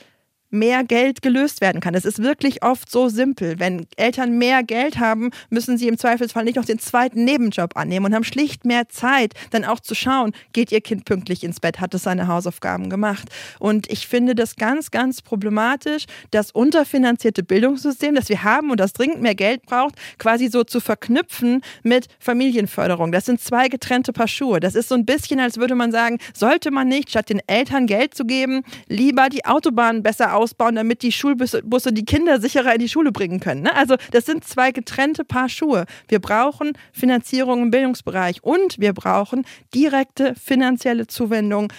mehr 0.50 0.84
Geld 0.84 1.22
gelöst 1.22 1.60
werden 1.60 1.80
kann. 1.80 1.94
Es 1.94 2.04
ist 2.04 2.22
wirklich 2.22 2.62
oft 2.62 2.90
so 2.90 3.08
simpel. 3.08 3.58
Wenn 3.58 3.86
Eltern 3.96 4.38
mehr 4.38 4.62
Geld 4.62 4.98
haben, 4.98 5.30
müssen 5.50 5.78
sie 5.78 5.88
im 5.88 5.98
Zweifelsfall 5.98 6.44
nicht 6.44 6.56
noch 6.56 6.64
den 6.64 6.78
zweiten 6.78 7.24
Nebenjob 7.24 7.76
annehmen 7.76 8.06
und 8.06 8.14
haben 8.14 8.24
schlicht 8.24 8.64
mehr 8.64 8.88
Zeit, 8.88 9.34
dann 9.50 9.64
auch 9.64 9.80
zu 9.80 9.94
schauen, 9.94 10.32
geht 10.52 10.72
ihr 10.72 10.80
Kind 10.80 11.04
pünktlich 11.04 11.44
ins 11.44 11.60
Bett, 11.60 11.80
hat 11.80 11.94
es 11.94 12.04
seine 12.04 12.28
Hausaufgaben 12.28 12.90
gemacht. 12.90 13.28
Und 13.58 13.90
ich 13.90 14.06
finde 14.06 14.34
das 14.34 14.56
ganz, 14.56 14.90
ganz 14.90 15.22
problematisch, 15.22 16.04
das 16.30 16.50
unterfinanzierte 16.50 17.42
Bildungssystem, 17.42 18.14
das 18.14 18.28
wir 18.28 18.44
haben 18.44 18.70
und 18.70 18.80
das 18.80 18.92
dringend 18.92 19.22
mehr 19.22 19.34
Geld 19.34 19.62
braucht, 19.66 19.96
quasi 20.18 20.48
so 20.48 20.64
zu 20.64 20.80
verknüpfen 20.80 21.62
mit 21.82 22.06
Familienförderung. 22.18 23.12
Das 23.12 23.26
sind 23.26 23.40
zwei 23.40 23.68
getrennte 23.68 24.12
Paar 24.12 24.28
Schuhe. 24.28 24.60
Das 24.60 24.74
ist 24.74 24.88
so 24.88 24.94
ein 24.94 25.04
bisschen, 25.04 25.40
als 25.40 25.58
würde 25.58 25.74
man 25.74 25.92
sagen, 25.92 26.18
sollte 26.34 26.70
man 26.70 26.88
nicht, 26.88 27.10
statt 27.10 27.30
den 27.30 27.40
Eltern 27.46 27.86
Geld 27.86 28.14
zu 28.14 28.24
geben, 28.24 28.62
lieber 28.88 29.28
die 29.28 29.44
Autobahnen 29.44 30.02
besser 30.02 30.35
ausbauen, 30.36 30.74
damit 30.74 31.02
die 31.02 31.12
Schulbusse 31.12 31.92
die 31.92 32.04
Kinder 32.04 32.40
sicherer 32.40 32.74
in 32.74 32.80
die 32.80 32.88
Schule 32.88 33.12
bringen 33.12 33.40
können. 33.40 33.62
Ne? 33.62 33.74
Also 33.74 33.96
das 34.12 34.26
sind 34.26 34.44
zwei 34.44 34.72
getrennte 34.72 35.24
Paar 35.24 35.48
Schuhe. 35.48 35.86
Wir 36.08 36.20
brauchen 36.20 36.72
Finanzierung 36.92 37.62
im 37.62 37.70
Bildungsbereich 37.70 38.42
und 38.44 38.78
wir 38.78 38.92
brauchen 38.92 39.44
direkte 39.74 40.34
finanzielle 40.34 41.06
Zuwendung 41.06 41.72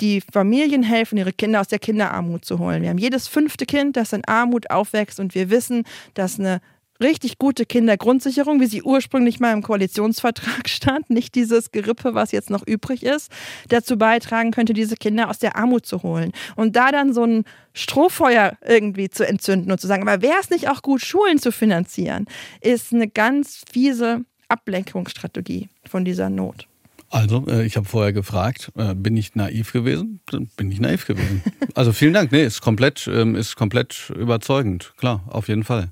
die 0.00 0.20
Familien 0.20 0.82
helfen, 0.82 1.18
ihre 1.18 1.32
Kinder 1.32 1.60
aus 1.60 1.68
der 1.68 1.78
Kinderarmut 1.78 2.44
zu 2.44 2.58
holen. 2.58 2.82
Wir 2.82 2.90
haben 2.90 2.98
jedes 2.98 3.28
fünfte 3.28 3.64
Kind, 3.64 3.96
das 3.96 4.12
in 4.12 4.24
Armut 4.24 4.70
aufwächst 4.70 5.20
und 5.20 5.34
wir 5.34 5.50
wissen, 5.50 5.84
dass 6.14 6.38
eine 6.38 6.60
richtig 7.00 7.38
gute 7.38 7.66
Kindergrundsicherung, 7.66 8.60
wie 8.60 8.66
sie 8.66 8.82
ursprünglich 8.82 9.40
mal 9.40 9.52
im 9.52 9.62
Koalitionsvertrag 9.62 10.68
stand, 10.68 11.10
nicht 11.10 11.34
dieses 11.34 11.72
Gerippe, 11.72 12.14
was 12.14 12.32
jetzt 12.32 12.50
noch 12.50 12.66
übrig 12.66 13.02
ist, 13.02 13.30
dazu 13.68 13.96
beitragen 13.96 14.50
könnte, 14.50 14.72
diese 14.72 14.96
Kinder 14.96 15.28
aus 15.28 15.38
der 15.38 15.56
Armut 15.56 15.86
zu 15.86 16.02
holen. 16.02 16.32
Und 16.56 16.76
da 16.76 16.92
dann 16.92 17.12
so 17.12 17.24
ein 17.24 17.44
Strohfeuer 17.72 18.56
irgendwie 18.66 19.10
zu 19.10 19.26
entzünden 19.26 19.72
und 19.72 19.80
zu 19.80 19.86
sagen, 19.86 20.02
aber 20.02 20.22
wäre 20.22 20.38
es 20.40 20.50
nicht 20.50 20.68
auch 20.68 20.82
gut, 20.82 21.00
Schulen 21.00 21.38
zu 21.38 21.52
finanzieren, 21.52 22.26
ist 22.60 22.92
eine 22.92 23.08
ganz 23.08 23.62
fiese 23.70 24.24
Ablenkungsstrategie 24.48 25.68
von 25.86 26.04
dieser 26.04 26.30
Not. 26.30 26.68
Also, 27.14 27.46
äh, 27.46 27.64
ich 27.64 27.76
habe 27.76 27.86
vorher 27.86 28.12
gefragt, 28.12 28.72
äh, 28.76 28.92
bin 28.92 29.16
ich 29.16 29.36
naiv 29.36 29.72
gewesen? 29.72 30.18
Bin 30.56 30.72
ich 30.72 30.80
naiv 30.80 31.06
gewesen. 31.06 31.42
Also 31.76 31.92
vielen 31.92 32.12
Dank. 32.12 32.30
Nee, 32.30 32.44
ist 32.44 32.60
komplett, 32.60 33.08
ähm, 33.12 33.34
ist 33.34 33.56
komplett 33.56 34.12
überzeugend. 34.16 34.92
Klar, 34.96 35.24
auf 35.26 35.48
jeden 35.48 35.64
Fall. 35.64 35.88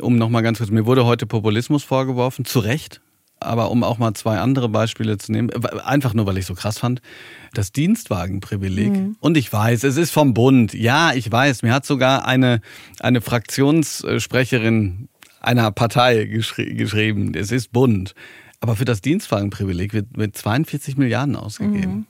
Um 0.00 0.16
nochmal 0.16 0.42
ganz 0.42 0.58
kurz, 0.58 0.70
mir 0.70 0.84
wurde 0.84 1.04
heute 1.04 1.26
Populismus 1.26 1.84
vorgeworfen, 1.84 2.44
zu 2.44 2.58
Recht. 2.58 3.00
Aber 3.38 3.70
um 3.70 3.84
auch 3.84 3.98
mal 3.98 4.14
zwei 4.14 4.38
andere 4.38 4.68
Beispiele 4.68 5.18
zu 5.18 5.30
nehmen, 5.30 5.50
einfach 5.84 6.14
nur, 6.14 6.26
weil 6.26 6.38
ich 6.38 6.46
so 6.46 6.54
krass 6.54 6.78
fand, 6.78 7.02
das 7.54 7.70
Dienstwagenprivileg. 7.70 8.92
Mhm. 8.92 9.16
Und 9.20 9.36
ich 9.36 9.52
weiß, 9.52 9.84
es 9.84 9.96
ist 9.96 10.10
vom 10.10 10.34
Bund. 10.34 10.74
Ja, 10.74 11.12
ich 11.12 11.30
weiß, 11.30 11.62
mir 11.62 11.72
hat 11.72 11.86
sogar 11.86 12.24
eine, 12.24 12.60
eine 12.98 13.20
Fraktionssprecherin 13.20 15.08
einer 15.40 15.70
Partei 15.72 16.24
geschri 16.24 16.74
geschrieben, 16.74 17.32
es 17.34 17.50
ist 17.50 17.72
Bund. 17.72 18.14
Aber 18.62 18.76
für 18.76 18.84
das 18.84 19.00
Dienstwagenprivileg 19.00 19.92
wird, 19.92 20.06
wird 20.16 20.36
42 20.36 20.96
Milliarden 20.96 21.34
ausgegeben. 21.34 22.06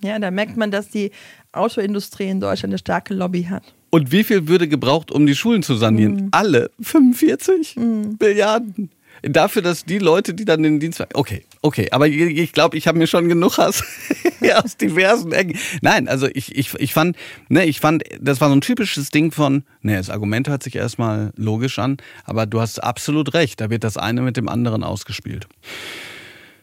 Mhm. 0.00 0.08
Ja, 0.08 0.18
da 0.18 0.32
merkt 0.32 0.56
man, 0.56 0.72
dass 0.72 0.88
die 0.88 1.12
Autoindustrie 1.52 2.28
in 2.28 2.40
Deutschland 2.40 2.72
eine 2.72 2.78
starke 2.78 3.14
Lobby 3.14 3.44
hat. 3.44 3.62
Und 3.90 4.10
wie 4.10 4.24
viel 4.24 4.48
würde 4.48 4.66
gebraucht, 4.66 5.12
um 5.12 5.26
die 5.26 5.36
Schulen 5.36 5.62
zu 5.62 5.76
sanieren? 5.76 6.14
Mhm. 6.14 6.28
Alle 6.32 6.72
45 6.80 7.76
mhm. 7.76 8.16
Milliarden 8.18 8.90
dafür, 9.22 9.62
dass 9.62 9.84
die 9.84 9.98
Leute, 9.98 10.34
die 10.34 10.44
dann 10.44 10.62
den 10.62 10.80
Dienst. 10.80 11.02
Okay, 11.14 11.44
okay, 11.62 11.88
aber 11.90 12.08
ich 12.08 12.52
glaube, 12.52 12.76
ich 12.76 12.86
habe 12.86 12.98
mir 12.98 13.06
schon 13.06 13.28
genug 13.28 13.58
Hass 13.58 13.82
aus 14.54 14.76
diversen 14.76 15.32
Ecken. 15.32 15.58
Nein, 15.80 16.08
also 16.08 16.26
ich, 16.26 16.56
ich, 16.56 16.74
ich 16.74 16.92
fand, 16.92 17.16
ne, 17.48 17.64
ich 17.64 17.80
fand, 17.80 18.04
das 18.20 18.40
war 18.40 18.48
so 18.48 18.54
ein 18.54 18.60
typisches 18.60 19.10
Ding 19.10 19.32
von, 19.32 19.64
ne, 19.80 19.96
das 19.96 20.10
Argument 20.10 20.48
hört 20.48 20.62
sich 20.62 20.76
erstmal 20.76 21.32
logisch 21.36 21.78
an, 21.78 21.96
aber 22.24 22.46
du 22.46 22.60
hast 22.60 22.82
absolut 22.82 23.34
recht, 23.34 23.60
da 23.60 23.70
wird 23.70 23.84
das 23.84 23.96
eine 23.96 24.22
mit 24.22 24.36
dem 24.36 24.48
anderen 24.48 24.82
ausgespielt. 24.84 25.46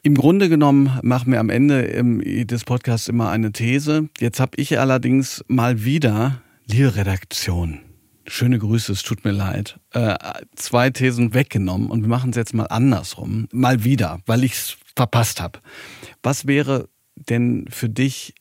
Im 0.02 0.16
Grunde 0.16 0.48
genommen 0.48 0.98
machen 1.02 1.32
wir 1.32 1.42
am 1.42 1.50
Ende 1.50 2.46
des 2.46 2.64
Podcasts 2.64 3.10
immer 3.10 3.30
eine 3.30 3.52
These. 3.52 4.08
Jetzt 4.20 4.40
habe 4.40 4.52
ich 4.56 4.80
allerdings 4.80 5.44
mal 5.48 5.84
wieder, 5.84 6.42
liebe 6.68 6.96
Redaktion, 6.96 7.80
schöne 8.30 8.60
Grüße, 8.60 8.92
es 8.92 9.04
tut 9.04 9.26
mir 9.26 9.32
leid, 9.32 9.80
äh, 9.92 10.16
zwei 10.56 10.90
Thesen 10.90 11.34
weggenommen 11.34 11.90
und 11.90 12.02
wir 12.02 12.10
machen 12.10 12.32
es 12.32 12.36
jetzt 12.36 12.54
mal 12.54 12.66
andersrum. 12.66 13.48
Mal 13.52 13.84
wieder, 13.84 14.20
weil 14.26 14.44
ich 14.44 14.54
es 14.54 14.78
verpasst 14.96 15.42
habe. 15.42 15.60
Was 16.24 16.48
wäre 16.48 16.90
denn 17.16 17.66
für 17.70 17.90
dich 17.90 18.34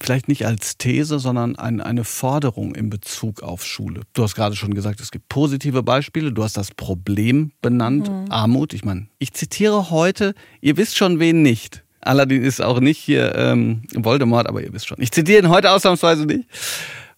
vielleicht 0.00 0.28
nicht 0.28 0.46
als 0.46 0.78
These, 0.78 1.18
sondern 1.18 1.56
ein, 1.56 1.80
eine 1.80 2.04
Forderung 2.04 2.74
in 2.74 2.90
Bezug 2.90 3.42
auf 3.42 3.64
Schule. 3.64 4.02
Du 4.12 4.22
hast 4.22 4.34
gerade 4.34 4.56
schon 4.56 4.74
gesagt, 4.74 5.00
es 5.00 5.10
gibt 5.10 5.28
positive 5.28 5.82
Beispiele. 5.82 6.32
Du 6.32 6.44
hast 6.44 6.56
das 6.56 6.70
Problem 6.72 7.52
benannt, 7.60 8.10
mhm. 8.10 8.30
Armut. 8.30 8.72
Ich 8.74 8.84
meine, 8.84 9.08
ich 9.18 9.32
zitiere 9.32 9.90
heute, 9.90 10.34
ihr 10.60 10.76
wisst 10.76 10.96
schon 10.96 11.18
wen 11.18 11.42
nicht. 11.42 11.84
Allerdings 12.00 12.46
ist 12.46 12.62
auch 12.62 12.80
nicht 12.80 12.98
hier 12.98 13.34
ähm, 13.34 13.82
Voldemort, 13.94 14.48
aber 14.48 14.62
ihr 14.62 14.72
wisst 14.72 14.86
schon. 14.86 15.00
Ich 15.00 15.10
zitiere 15.10 15.42
ihn 15.42 15.48
heute 15.48 15.70
ausnahmsweise 15.70 16.26
nicht. 16.26 16.48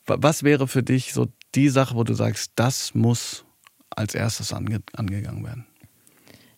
Was 0.06 0.42
wäre 0.42 0.66
für 0.66 0.82
dich 0.82 1.12
so 1.12 1.26
die 1.54 1.68
Sache, 1.68 1.94
wo 1.94 2.04
du 2.04 2.14
sagst, 2.14 2.52
das 2.56 2.94
muss 2.94 3.44
als 3.90 4.14
erstes 4.14 4.52
ange 4.52 4.80
angegangen 4.94 5.44
werden? 5.44 5.66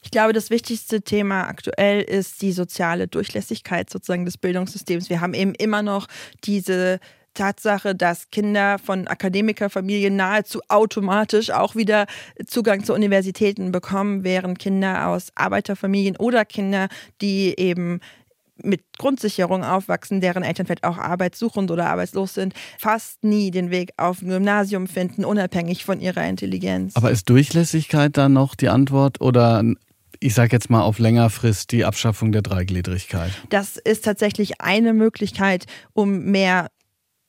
Ich 0.03 0.11
glaube, 0.11 0.33
das 0.33 0.51
wichtigste 0.51 1.03
Thema 1.03 1.47
aktuell 1.47 2.03
ist 2.03 2.43
die 2.43 2.53
soziale 2.53 3.07
Durchlässigkeit 3.07 3.89
sozusagen 3.89 4.25
des 4.25 4.37
Bildungssystems. 4.37 5.09
Wir 5.09 5.21
haben 5.21 5.33
eben 5.33 5.55
immer 5.55 5.83
noch 5.83 6.09
diese 6.45 6.99
Tatsache, 7.35 7.95
dass 7.95 8.31
Kinder 8.31 8.79
von 8.79 9.07
Akademikerfamilien 9.07 10.17
nahezu 10.17 10.61
automatisch 10.69 11.51
auch 11.51 11.75
wieder 11.77 12.07
Zugang 12.47 12.85
zu 12.85 12.93
Universitäten 12.93 13.73
bekommen, 13.73 14.25
während 14.25 14.59
Kinder 14.59 15.09
aus 15.09 15.29
Arbeiterfamilien 15.35 16.17
oder 16.17 16.45
Kinder, 16.45 16.89
die 17.21 17.59
eben 17.59 18.01
mit 18.65 18.83
Grundsicherung 18.99 19.65
aufwachsen, 19.65 20.21
deren 20.21 20.43
Eltern 20.43 20.67
vielleicht 20.67 20.85
auch 20.85 20.99
arbeitssuchend 20.99 21.71
oder 21.71 21.89
arbeitslos 21.89 22.35
sind, 22.35 22.55
fast 22.79 23.25
nie 23.25 23.51
den 23.51 23.71
Weg 23.71 23.93
auf 23.97 24.23
ein 24.23 24.29
Gymnasium 24.29 24.87
finden, 24.87 25.25
unabhängig 25.25 25.85
von 25.85 26.01
ihrer 26.01 26.27
Intelligenz. 26.27 26.97
Aber 26.97 27.11
ist 27.11 27.29
Durchlässigkeit 27.29 28.17
dann 28.17 28.33
noch 28.33 28.55
die 28.55 28.69
Antwort 28.69 29.21
oder 29.21 29.63
ich 30.21 30.35
sage 30.35 30.53
jetzt 30.53 30.71
mal 30.71 30.83
auf 30.83 30.99
länger 30.99 31.31
Frist 31.31 31.73
die 31.73 31.85
Abschaffung 31.85 32.33
der 32.33 32.43
Dreigliedrigkeit. 32.43 33.33
Das 33.49 33.77
ist 33.77 34.05
tatsächlich 34.05 34.61
eine 34.61 34.93
Möglichkeit, 34.93 35.67
um 35.95 36.25
mehr 36.27 36.69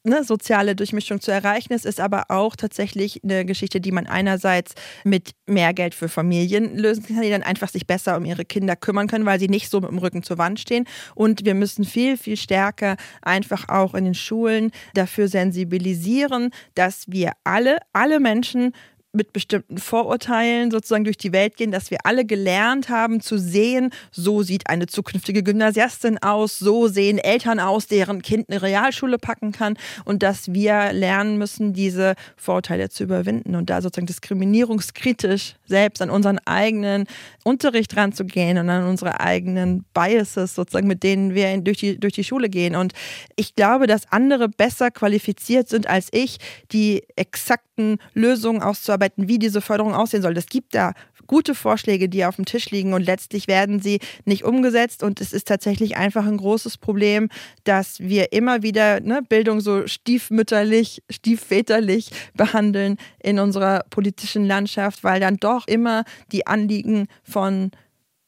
ne, 0.03 0.23
soziale 0.23 0.75
Durchmischung 0.75 1.21
zu 1.21 1.31
erreichen. 1.31 1.73
Es 1.73 1.85
ist 1.85 1.99
aber 1.99 2.25
auch 2.29 2.55
tatsächlich 2.55 3.23
eine 3.23 3.45
Geschichte, 3.45 3.81
die 3.81 3.91
man 3.91 4.07
einerseits 4.07 4.73
mit 5.03 5.31
mehr 5.45 5.73
Geld 5.73 5.95
für 5.95 6.09
Familien 6.09 6.77
lösen 6.77 7.05
kann, 7.05 7.21
die 7.21 7.29
dann 7.29 7.43
einfach 7.43 7.69
sich 7.69 7.87
besser 7.87 8.17
um 8.17 8.25
ihre 8.25 8.45
Kinder 8.45 8.75
kümmern 8.75 9.07
können, 9.07 9.25
weil 9.25 9.39
sie 9.39 9.49
nicht 9.49 9.69
so 9.69 9.81
mit 9.81 9.89
dem 9.89 9.97
Rücken 9.97 10.23
zur 10.23 10.37
Wand 10.37 10.59
stehen. 10.59 10.85
Und 11.15 11.45
wir 11.45 11.55
müssen 11.55 11.85
viel, 11.85 12.17
viel 12.17 12.37
stärker 12.37 12.97
einfach 13.21 13.69
auch 13.69 13.93
in 13.93 14.05
den 14.05 14.13
Schulen 14.15 14.71
dafür 14.93 15.27
sensibilisieren, 15.27 16.51
dass 16.75 17.05
wir 17.07 17.31
alle, 17.43 17.77
alle 17.93 18.19
Menschen 18.19 18.73
mit 19.15 19.31
bestimmten 19.31 19.77
Vorurteilen 19.77 20.71
sozusagen 20.71 21.03
durch 21.03 21.17
die 21.17 21.31
Welt 21.31 21.55
gehen, 21.55 21.71
dass 21.71 21.91
wir 21.91 21.99
alle 22.03 22.25
gelernt 22.25 22.89
haben 22.89 23.21
zu 23.21 23.37
sehen, 23.37 23.91
so 24.11 24.41
sieht 24.41 24.69
eine 24.69 24.87
zukünftige 24.87 25.43
Gymnasiastin 25.43 26.17
aus, 26.23 26.57
so 26.57 26.87
sehen 26.87 27.19
Eltern 27.19 27.59
aus, 27.59 27.85
deren 27.85 28.23
Kind 28.23 28.49
eine 28.49 28.63
Realschule 28.63 29.19
packen 29.19 29.51
kann 29.51 29.77
und 30.03 30.23
dass 30.23 30.51
wir 30.51 30.93
lernen 30.93 31.37
müssen, 31.37 31.73
diese 31.73 32.15
Vorurteile 32.37 32.89
zu 32.89 33.03
überwinden 33.03 33.55
und 33.55 33.69
da 33.69 33.83
sozusagen 33.83 34.07
diskriminierungskritisch 34.07 35.57
selbst 35.67 36.01
an 36.01 36.09
unseren 36.09 36.39
eigenen 36.39 37.05
Unterricht 37.43 37.95
ranzugehen 37.95 38.57
und 38.57 38.67
an 38.71 38.87
unsere 38.87 39.19
eigenen 39.19 39.85
Biases 39.93 40.55
sozusagen, 40.55 40.87
mit 40.87 41.03
denen 41.03 41.35
wir 41.35 41.55
durch 41.61 41.77
die, 41.77 41.99
durch 41.99 42.13
die 42.13 42.23
Schule 42.23 42.49
gehen. 42.49 42.75
Und 42.75 42.93
ich 43.35 43.53
glaube, 43.53 43.85
dass 43.85 44.11
andere 44.11 44.49
besser 44.49 44.89
qualifiziert 44.89 45.69
sind 45.69 45.85
als 45.85 46.07
ich, 46.11 46.37
die 46.71 47.03
exakten 47.15 47.99
Lösungen 48.15 48.63
auszuarbeiten 48.63 49.02
ausarbeiten, 49.03 49.27
wie 49.27 49.39
diese 49.39 49.61
Förderung 49.61 49.93
aussehen 49.93 50.21
soll. 50.21 50.37
Es 50.37 50.47
gibt 50.47 50.75
da 50.75 50.93
gute 51.27 51.55
Vorschläge, 51.55 52.09
die 52.09 52.25
auf 52.25 52.35
dem 52.35 52.45
Tisch 52.45 52.69
liegen 52.71 52.93
und 52.93 53.03
letztlich 53.05 53.47
werden 53.47 53.81
sie 53.81 53.99
nicht 54.25 54.43
umgesetzt. 54.43 55.03
Und 55.03 55.21
es 55.21 55.33
ist 55.33 55.47
tatsächlich 55.47 55.95
einfach 55.97 56.25
ein 56.25 56.37
großes 56.37 56.77
Problem, 56.77 57.29
dass 57.63 57.99
wir 57.99 58.33
immer 58.33 58.61
wieder 58.61 58.99
ne, 58.99 59.21
Bildung 59.27 59.61
so 59.61 59.87
stiefmütterlich, 59.87 61.01
stiefväterlich 61.09 62.11
behandeln 62.35 62.97
in 63.19 63.39
unserer 63.39 63.83
politischen 63.89 64.45
Landschaft, 64.45 65.03
weil 65.03 65.19
dann 65.19 65.37
doch 65.37 65.67
immer 65.67 66.03
die 66.31 66.45
Anliegen 66.45 67.07
von 67.23 67.71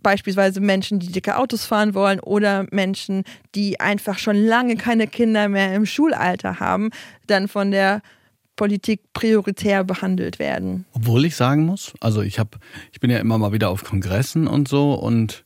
beispielsweise 0.02 0.62
Menschen, 0.62 1.00
die 1.00 1.12
dicke 1.12 1.36
Autos 1.36 1.66
fahren 1.66 1.96
wollen 1.96 2.20
oder 2.20 2.68
Menschen, 2.72 3.24
die 3.56 3.80
einfach 3.80 4.20
schon 4.20 4.36
lange 4.36 4.76
keine 4.76 5.08
Kinder 5.08 5.50
mehr 5.50 5.74
im 5.74 5.88
Schulalter 5.88 6.60
haben, 6.60 6.92
dann 7.28 7.48
von 7.48 7.72
der 7.72 8.02
Politik 8.56 9.02
prioritär 9.14 9.84
behandelt 9.84 10.40
werden. 10.40 10.86
Obwohl 10.94 11.26
ich 11.26 11.36
sagen 11.36 11.66
muss, 11.66 11.94
also 12.00 12.22
ich 12.22 12.40
habe, 12.40 12.58
ich 12.92 13.00
bin 13.00 13.10
ja 13.10 13.20
immer 13.20 13.38
mal 13.38 13.52
wieder 13.52 13.70
auf 13.70 13.84
Kongressen 13.84 14.48
und 14.48 14.68
so 14.68 14.94
und 14.94 15.46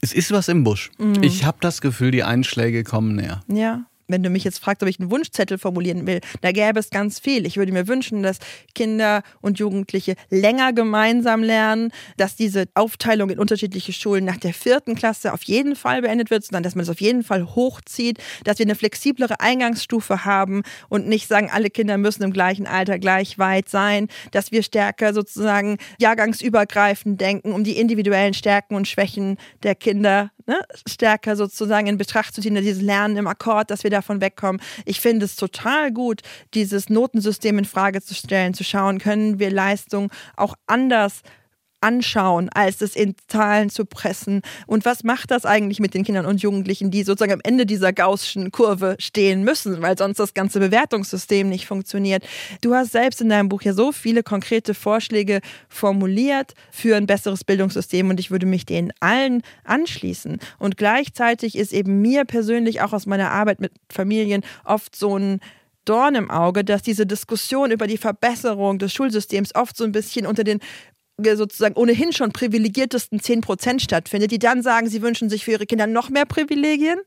es 0.00 0.12
ist 0.12 0.32
was 0.32 0.48
im 0.48 0.64
Busch. 0.64 0.90
Mhm. 0.98 1.22
Ich 1.22 1.44
habe 1.44 1.58
das 1.60 1.80
Gefühl, 1.80 2.10
die 2.10 2.24
Einschläge 2.24 2.84
kommen 2.84 3.16
näher. 3.16 3.42
Ja 3.48 3.86
wenn 4.08 4.22
du 4.22 4.30
mich 4.30 4.44
jetzt 4.44 4.58
fragst, 4.58 4.82
ob 4.82 4.88
ich 4.88 5.00
einen 5.00 5.10
Wunschzettel 5.10 5.58
formulieren 5.58 6.06
will, 6.06 6.20
da 6.40 6.52
gäbe 6.52 6.78
es 6.78 6.90
ganz 6.90 7.18
viel. 7.18 7.46
Ich 7.46 7.56
würde 7.56 7.72
mir 7.72 7.88
wünschen, 7.88 8.22
dass 8.22 8.38
Kinder 8.74 9.22
und 9.40 9.58
Jugendliche 9.58 10.14
länger 10.30 10.72
gemeinsam 10.72 11.42
lernen, 11.42 11.92
dass 12.16 12.36
diese 12.36 12.64
Aufteilung 12.74 13.30
in 13.30 13.38
unterschiedliche 13.38 13.92
Schulen 13.92 14.24
nach 14.24 14.36
der 14.36 14.54
vierten 14.54 14.94
Klasse 14.94 15.32
auf 15.32 15.42
jeden 15.44 15.76
Fall 15.76 16.02
beendet 16.02 16.30
wird, 16.30 16.44
sondern 16.44 16.62
dass 16.62 16.74
man 16.74 16.82
es 16.82 16.90
auf 16.90 17.00
jeden 17.00 17.22
Fall 17.22 17.54
hochzieht, 17.54 18.18
dass 18.44 18.58
wir 18.58 18.66
eine 18.66 18.74
flexiblere 18.74 19.40
Eingangsstufe 19.40 20.24
haben 20.24 20.62
und 20.88 21.08
nicht 21.08 21.28
sagen, 21.28 21.50
alle 21.52 21.70
Kinder 21.70 21.98
müssen 21.98 22.22
im 22.22 22.32
gleichen 22.32 22.66
Alter 22.66 22.98
gleich 22.98 23.38
weit 23.38 23.68
sein, 23.68 24.08
dass 24.30 24.52
wir 24.52 24.62
stärker 24.62 25.14
sozusagen 25.14 25.78
jahrgangsübergreifend 25.98 27.20
denken, 27.20 27.52
um 27.52 27.64
die 27.64 27.78
individuellen 27.78 28.34
Stärken 28.34 28.74
und 28.74 28.88
Schwächen 28.88 29.38
der 29.62 29.74
Kinder 29.74 30.30
ne, 30.46 30.60
stärker 30.86 31.36
sozusagen 31.36 31.86
in 31.86 31.98
Betracht 31.98 32.34
zu 32.34 32.40
ziehen, 32.40 32.54
dieses 32.54 32.82
Lernen 32.82 33.16
im 33.16 33.26
Akkord, 33.26 33.70
dass 33.70 33.84
wir 33.84 33.90
davon 34.02 34.20
wegkommen. 34.20 34.60
Ich 34.84 35.00
finde 35.00 35.24
es 35.24 35.36
total 35.36 35.92
gut, 35.92 36.22
dieses 36.54 36.90
Notensystem 36.90 37.58
in 37.58 37.64
Frage 37.64 38.02
zu 38.02 38.14
stellen, 38.14 38.54
zu 38.54 38.64
schauen, 38.64 38.98
können 38.98 39.38
wir 39.38 39.50
Leistung 39.50 40.10
auch 40.36 40.54
anders 40.66 41.22
anschauen, 41.82 42.48
als 42.50 42.80
es 42.80 42.96
in 42.96 43.14
Zahlen 43.28 43.70
zu 43.70 43.84
pressen. 43.84 44.42
Und 44.66 44.84
was 44.84 45.04
macht 45.04 45.30
das 45.30 45.44
eigentlich 45.44 45.80
mit 45.80 45.94
den 45.94 46.04
Kindern 46.04 46.26
und 46.26 46.42
Jugendlichen, 46.42 46.90
die 46.90 47.02
sozusagen 47.02 47.32
am 47.32 47.40
Ende 47.42 47.66
dieser 47.66 47.92
gaußschen 47.92 48.50
Kurve 48.52 48.96
stehen 48.98 49.44
müssen, 49.44 49.82
weil 49.82 49.98
sonst 49.98 50.18
das 50.18 50.34
ganze 50.34 50.60
Bewertungssystem 50.60 51.48
nicht 51.48 51.66
funktioniert? 51.66 52.24
Du 52.60 52.74
hast 52.74 52.92
selbst 52.92 53.20
in 53.20 53.28
deinem 53.28 53.48
Buch 53.48 53.62
ja 53.62 53.72
so 53.72 53.92
viele 53.92 54.22
konkrete 54.22 54.74
Vorschläge 54.74 55.40
formuliert 55.68 56.54
für 56.70 56.96
ein 56.96 57.06
besseres 57.06 57.44
Bildungssystem 57.44 58.10
und 58.10 58.20
ich 58.20 58.30
würde 58.30 58.46
mich 58.46 58.66
denen 58.66 58.92
allen 59.00 59.42
anschließen. 59.64 60.38
Und 60.58 60.76
gleichzeitig 60.76 61.56
ist 61.56 61.72
eben 61.72 62.00
mir 62.00 62.24
persönlich 62.24 62.80
auch 62.80 62.92
aus 62.92 63.06
meiner 63.06 63.30
Arbeit 63.30 63.60
mit 63.60 63.72
Familien 63.88 64.42
oft 64.64 64.94
so 64.96 65.18
ein 65.18 65.40
Dorn 65.84 66.14
im 66.14 66.30
Auge, 66.30 66.64
dass 66.64 66.82
diese 66.82 67.06
Diskussion 67.06 67.72
über 67.72 67.86
die 67.86 67.98
Verbesserung 67.98 68.78
des 68.78 68.92
Schulsystems 68.92 69.54
oft 69.54 69.76
so 69.76 69.84
ein 69.84 69.92
bisschen 69.92 70.26
unter 70.26 70.44
den 70.44 70.60
sozusagen 71.36 71.74
ohnehin 71.74 72.12
schon 72.12 72.32
privilegiertesten 72.32 73.20
10% 73.20 73.80
stattfindet, 73.80 74.30
die 74.30 74.38
dann 74.38 74.62
sagen, 74.62 74.88
sie 74.88 75.02
wünschen 75.02 75.30
sich 75.30 75.44
für 75.44 75.52
ihre 75.52 75.66
Kinder 75.66 75.86
noch 75.86 76.10
mehr 76.10 76.26
Privilegien, 76.26 76.98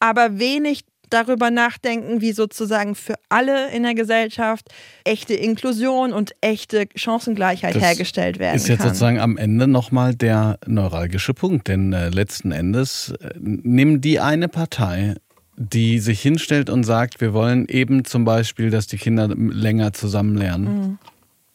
aber 0.00 0.38
wenig 0.38 0.84
darüber 1.10 1.50
nachdenken, 1.50 2.20
wie 2.20 2.32
sozusagen 2.32 2.94
für 2.94 3.14
alle 3.28 3.70
in 3.70 3.84
der 3.84 3.94
Gesellschaft 3.94 4.68
echte 5.04 5.34
Inklusion 5.34 6.12
und 6.12 6.32
echte 6.40 6.86
Chancengleichheit 6.94 7.76
das 7.76 7.82
hergestellt 7.82 8.38
werden 8.38 8.56
ist 8.56 8.68
jetzt 8.68 8.78
kann. 8.78 8.88
sozusagen 8.88 9.20
am 9.20 9.36
Ende 9.36 9.66
nochmal 9.66 10.14
der 10.14 10.58
neuralgische 10.66 11.34
Punkt, 11.34 11.68
denn 11.68 11.92
äh, 11.92 12.08
letzten 12.08 12.52
Endes 12.52 13.14
äh, 13.20 13.30
nimm 13.38 14.00
die 14.00 14.20
eine 14.20 14.48
Partei, 14.48 15.14
die 15.56 16.00
sich 16.00 16.20
hinstellt 16.20 16.68
und 16.68 16.84
sagt, 16.84 17.20
wir 17.20 17.32
wollen 17.32 17.66
eben 17.68 18.04
zum 18.04 18.24
Beispiel, 18.24 18.70
dass 18.70 18.86
die 18.86 18.98
Kinder 18.98 19.28
länger 19.28 19.92
zusammen 19.92 20.36
lernen. 20.36 20.64
Mhm 20.64 20.98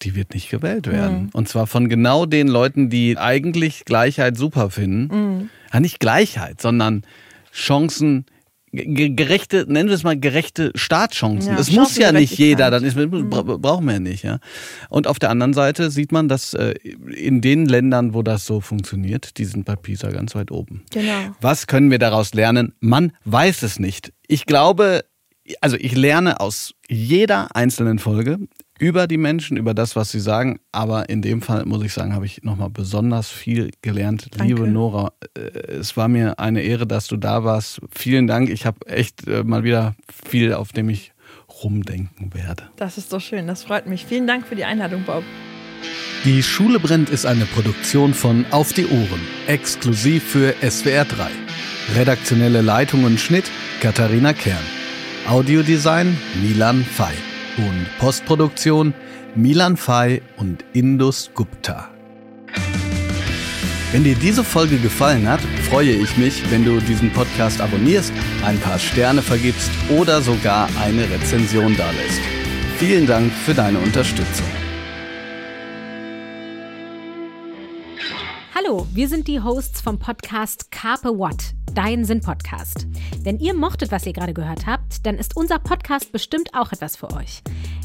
die 0.04 0.16
wird 0.16 0.34
nicht 0.34 0.49
gewählt 0.49 0.88
werden. 0.88 1.24
Mhm. 1.24 1.30
Und 1.34 1.49
zwar 1.49 1.68
von 1.68 1.89
genau 1.89 2.26
den 2.26 2.47
Leuten, 2.47 2.89
die 2.89 3.18
eigentlich 3.18 3.86
Gleichheit 3.86 4.38
super 4.38 4.70
finden. 4.70 5.08
Mhm. 5.16 5.49
Ja, 5.74 5.80
nicht 5.80 5.99
Gleichheit, 5.99 6.62
sondern 6.62 7.04
Chancen, 7.54 8.26
gerechte, 8.74 9.66
nennen 9.68 9.89
wir 9.89 9.95
es 9.95 10.04
mal 10.04 10.18
gerechte 10.18 10.72
Startchancen. 10.76 11.58
Es 11.58 11.72
muss 11.72 11.97
ja 11.97 12.12
nicht 12.12 12.38
jeder, 12.38 12.72
dann 12.72 12.84
ist, 12.84 12.95
mhm. 12.95 13.30
brauchen 13.30 13.86
wir 13.86 13.93
ja 13.93 13.99
nicht. 13.99 14.24
Ja. 14.24 14.39
Und 14.89 15.08
auf 15.08 15.20
der 15.20 15.30
anderen 15.30 15.54
Seite 15.54 15.91
sieht 15.91 16.12
man, 16.12 16.30
dass 16.30 16.54
äh, 16.54 16.74
in 17.16 17.41
den 17.41 17.66
Ländern, 17.66 18.14
wo 18.14 18.24
das 18.24 18.45
so 18.45 18.62
funktioniert, 18.62 19.38
die 19.38 19.45
sind 19.45 19.66
bei 19.66 19.76
PISA 19.76 20.10
ganz 20.12 20.36
weit 20.36 20.52
oben. 20.52 20.84
Genau. 20.91 21.36
Was 21.41 21.68
können 21.68 21.91
wir 21.91 21.99
daraus 21.99 22.34
lernen? 22.34 22.74
Man 22.80 23.12
weiß 23.26 23.64
es 23.64 23.80
nicht. 23.80 24.14
Ich 24.28 24.45
glaube, 24.45 25.04
also 25.60 25.76
ich 25.78 25.95
lerne 25.95 26.39
aus 26.39 26.74
jeder 26.88 27.56
einzelnen 27.56 27.99
Folge, 27.99 28.39
über 28.82 29.06
die 29.06 29.18
Menschen, 29.18 29.58
über 29.58 29.76
das, 29.76 29.96
was 29.96 30.10
sie 30.10 30.20
sagen. 30.20 30.60
Aber 30.72 31.08
in 31.08 31.22
dem 31.22 31.44
Fall 31.44 31.66
muss 31.66 31.84
ich 31.84 31.94
sagen, 31.94 32.16
habe 32.16 32.26
ich 32.26 32.42
nochmal 32.42 32.72
besonders 32.72 33.30
viel 33.30 33.70
gelernt. 33.84 34.30
Danke. 34.32 34.48
Liebe 34.48 34.68
Nora, 34.68 35.14
äh, 35.38 35.42
es 35.68 35.96
war 35.96 36.08
mir 36.08 36.40
eine 36.40 36.64
Ehre, 36.64 36.88
dass 36.88 37.08
du 37.08 37.16
da 37.16 37.44
warst. 37.44 37.80
Vielen 37.92 38.26
Dank. 38.26 38.50
Ich 38.50 38.66
habe 38.66 38.88
echt 38.88 39.28
äh, 39.28 39.44
mal 39.44 39.64
wieder 39.64 39.94
viel, 40.26 40.54
auf 40.56 40.74
dem 40.74 40.90
ich 40.90 41.14
rumdenken 41.64 42.34
werde. 42.34 42.64
Das 42.78 42.98
ist 42.98 43.12
so 43.12 43.20
schön, 43.20 43.46
das 43.46 43.64
freut 43.64 43.86
mich. 43.86 44.08
Vielen 44.08 44.26
Dank 44.26 44.48
für 44.48 44.56
die 44.56 44.66
Einladung, 44.66 45.04
Bob. 45.04 45.24
Die 46.26 46.42
Schule 46.42 46.80
brennt 46.80 47.12
ist 47.12 47.28
eine 47.28 47.46
Produktion 47.46 48.16
von 48.16 48.46
Auf 48.50 48.74
die 48.74 48.88
Ohren, 48.88 49.22
exklusiv 49.46 50.24
für 50.24 50.56
SWR 50.68 51.06
3. 51.06 51.28
Redaktionelle 51.96 52.62
Leitung 52.62 53.04
und 53.04 53.20
Schnitt 53.20 53.46
Katharina 53.80 54.34
Kern. 54.34 54.64
Audiodesign 55.28 56.18
Milan 56.42 56.84
Fay. 56.84 57.31
Und 57.62 57.86
Postproduktion 57.99 58.91
Milan 59.36 59.78
Fay 59.78 60.24
und 60.38 60.66
Indus 60.74 61.30
Gupta. 61.36 61.89
Wenn 63.91 64.03
dir 64.03 64.16
diese 64.16 64.43
Folge 64.43 64.78
gefallen 64.78 65.28
hat, 65.28 65.41
freue 65.70 65.91
ich 65.91 66.18
mich, 66.18 66.49
wenn 66.49 66.66
du 66.66 66.80
diesen 66.80 67.14
Podcast 67.14 67.62
abonnierst, 67.62 68.12
ein 68.43 68.59
paar 68.59 68.80
Sterne 68.80 69.22
vergibst 69.22 69.70
oder 69.89 70.22
sogar 70.22 70.70
eine 70.82 71.07
Rezension 71.07 71.78
dalässt. 71.78 72.22
Vielen 72.78 73.05
Dank 73.05 73.32
für 73.32 73.53
deine 73.53 73.78
Unterstützung. 73.78 74.47
Hallo, 78.55 78.88
wir 78.91 79.07
sind 79.07 79.28
die 79.28 79.39
Hosts 79.39 79.82
vom 79.82 79.99
Podcast 79.99 80.72
Carpe 80.72 81.09
What, 81.09 81.53
dein 81.74 82.05
Sinn-Podcast. 82.05 82.88
Wenn 83.24 83.39
ihr 83.39 83.53
mochtet, 83.53 83.91
was 83.91 84.05
ihr 84.05 84.13
gerade 84.13 84.34
gehört 84.34 84.65
habt, 84.65 85.05
dann 85.05 85.17
ist 85.17 85.38
unser 85.38 85.59
Podcast 85.59 86.11
bestimmt 86.11 86.53
auch 86.53 86.72
etwas 86.72 86.95
für 86.95 87.11
euch. 87.11 87.41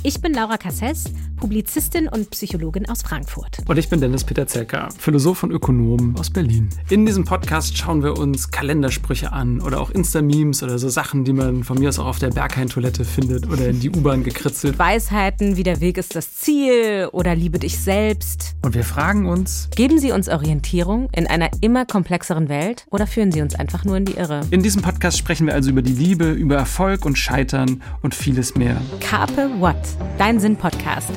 Ich 0.06 0.20
bin 0.20 0.34
Laura 0.34 0.56
Cassess, 0.56 1.06
Publizistin 1.34 2.06
und 2.06 2.30
Psychologin 2.30 2.88
aus 2.88 3.02
Frankfurt. 3.02 3.58
Und 3.66 3.76
ich 3.76 3.88
bin 3.88 4.00
Dennis 4.00 4.22
Peter 4.22 4.46
Zelka, 4.46 4.88
Philosoph 4.96 5.42
und 5.42 5.50
Ökonom 5.50 6.14
aus 6.16 6.30
Berlin. 6.30 6.68
In 6.90 7.04
diesem 7.04 7.24
Podcast 7.24 7.76
schauen 7.76 8.04
wir 8.04 8.16
uns 8.16 8.52
Kalendersprüche 8.52 9.32
an 9.32 9.60
oder 9.60 9.80
auch 9.80 9.90
Insta-Memes 9.90 10.62
oder 10.62 10.78
so 10.78 10.88
Sachen, 10.88 11.24
die 11.24 11.32
man 11.32 11.64
von 11.64 11.80
mir 11.80 11.88
aus 11.88 11.98
auch 11.98 12.06
auf 12.06 12.20
der 12.20 12.28
Berghain-Toilette 12.28 13.04
findet 13.04 13.50
oder 13.50 13.66
in 13.66 13.80
die 13.80 13.90
U-Bahn 13.90 14.22
gekritzelt. 14.22 14.78
Weisheiten 14.78 15.56
wie 15.56 15.64
der 15.64 15.80
Weg 15.80 15.98
ist 15.98 16.14
das 16.14 16.36
Ziel 16.36 17.08
oder 17.10 17.34
liebe 17.34 17.58
dich 17.58 17.76
selbst. 17.76 18.54
Und 18.64 18.76
wir 18.76 18.84
fragen 18.84 19.28
uns, 19.28 19.68
Geben 19.74 19.98
sie 19.98 20.12
uns 20.12 20.28
Orientierung 20.28 21.08
in 21.16 21.26
einer 21.26 21.50
immer 21.62 21.84
komplexeren 21.84 22.48
Welt 22.48 22.86
oder 22.92 23.08
führen 23.08 23.32
sie 23.32 23.42
uns 23.42 23.56
einfach 23.56 23.84
nur 23.84 23.96
in 23.96 24.04
die 24.04 24.14
Irre? 24.14 24.42
in 24.50 24.62
diesem 24.62 24.82
Podcast 24.82 25.18
sprechen 25.18 25.48
wir 25.48 25.54
also 25.54 25.70
über 25.70 25.82
die 25.82 25.94
Liebe, 25.94 26.30
über 26.30 26.54
Erfolg 26.54 27.04
und 27.04 27.18
Scheitern 27.18 27.82
und 28.02 28.14
vieles 28.14 28.54
mehr. 28.54 28.80
Carpe 29.00 29.50
What, 29.58 29.95
Dein 30.18 30.40
Sinn-Podcast. 30.40 31.10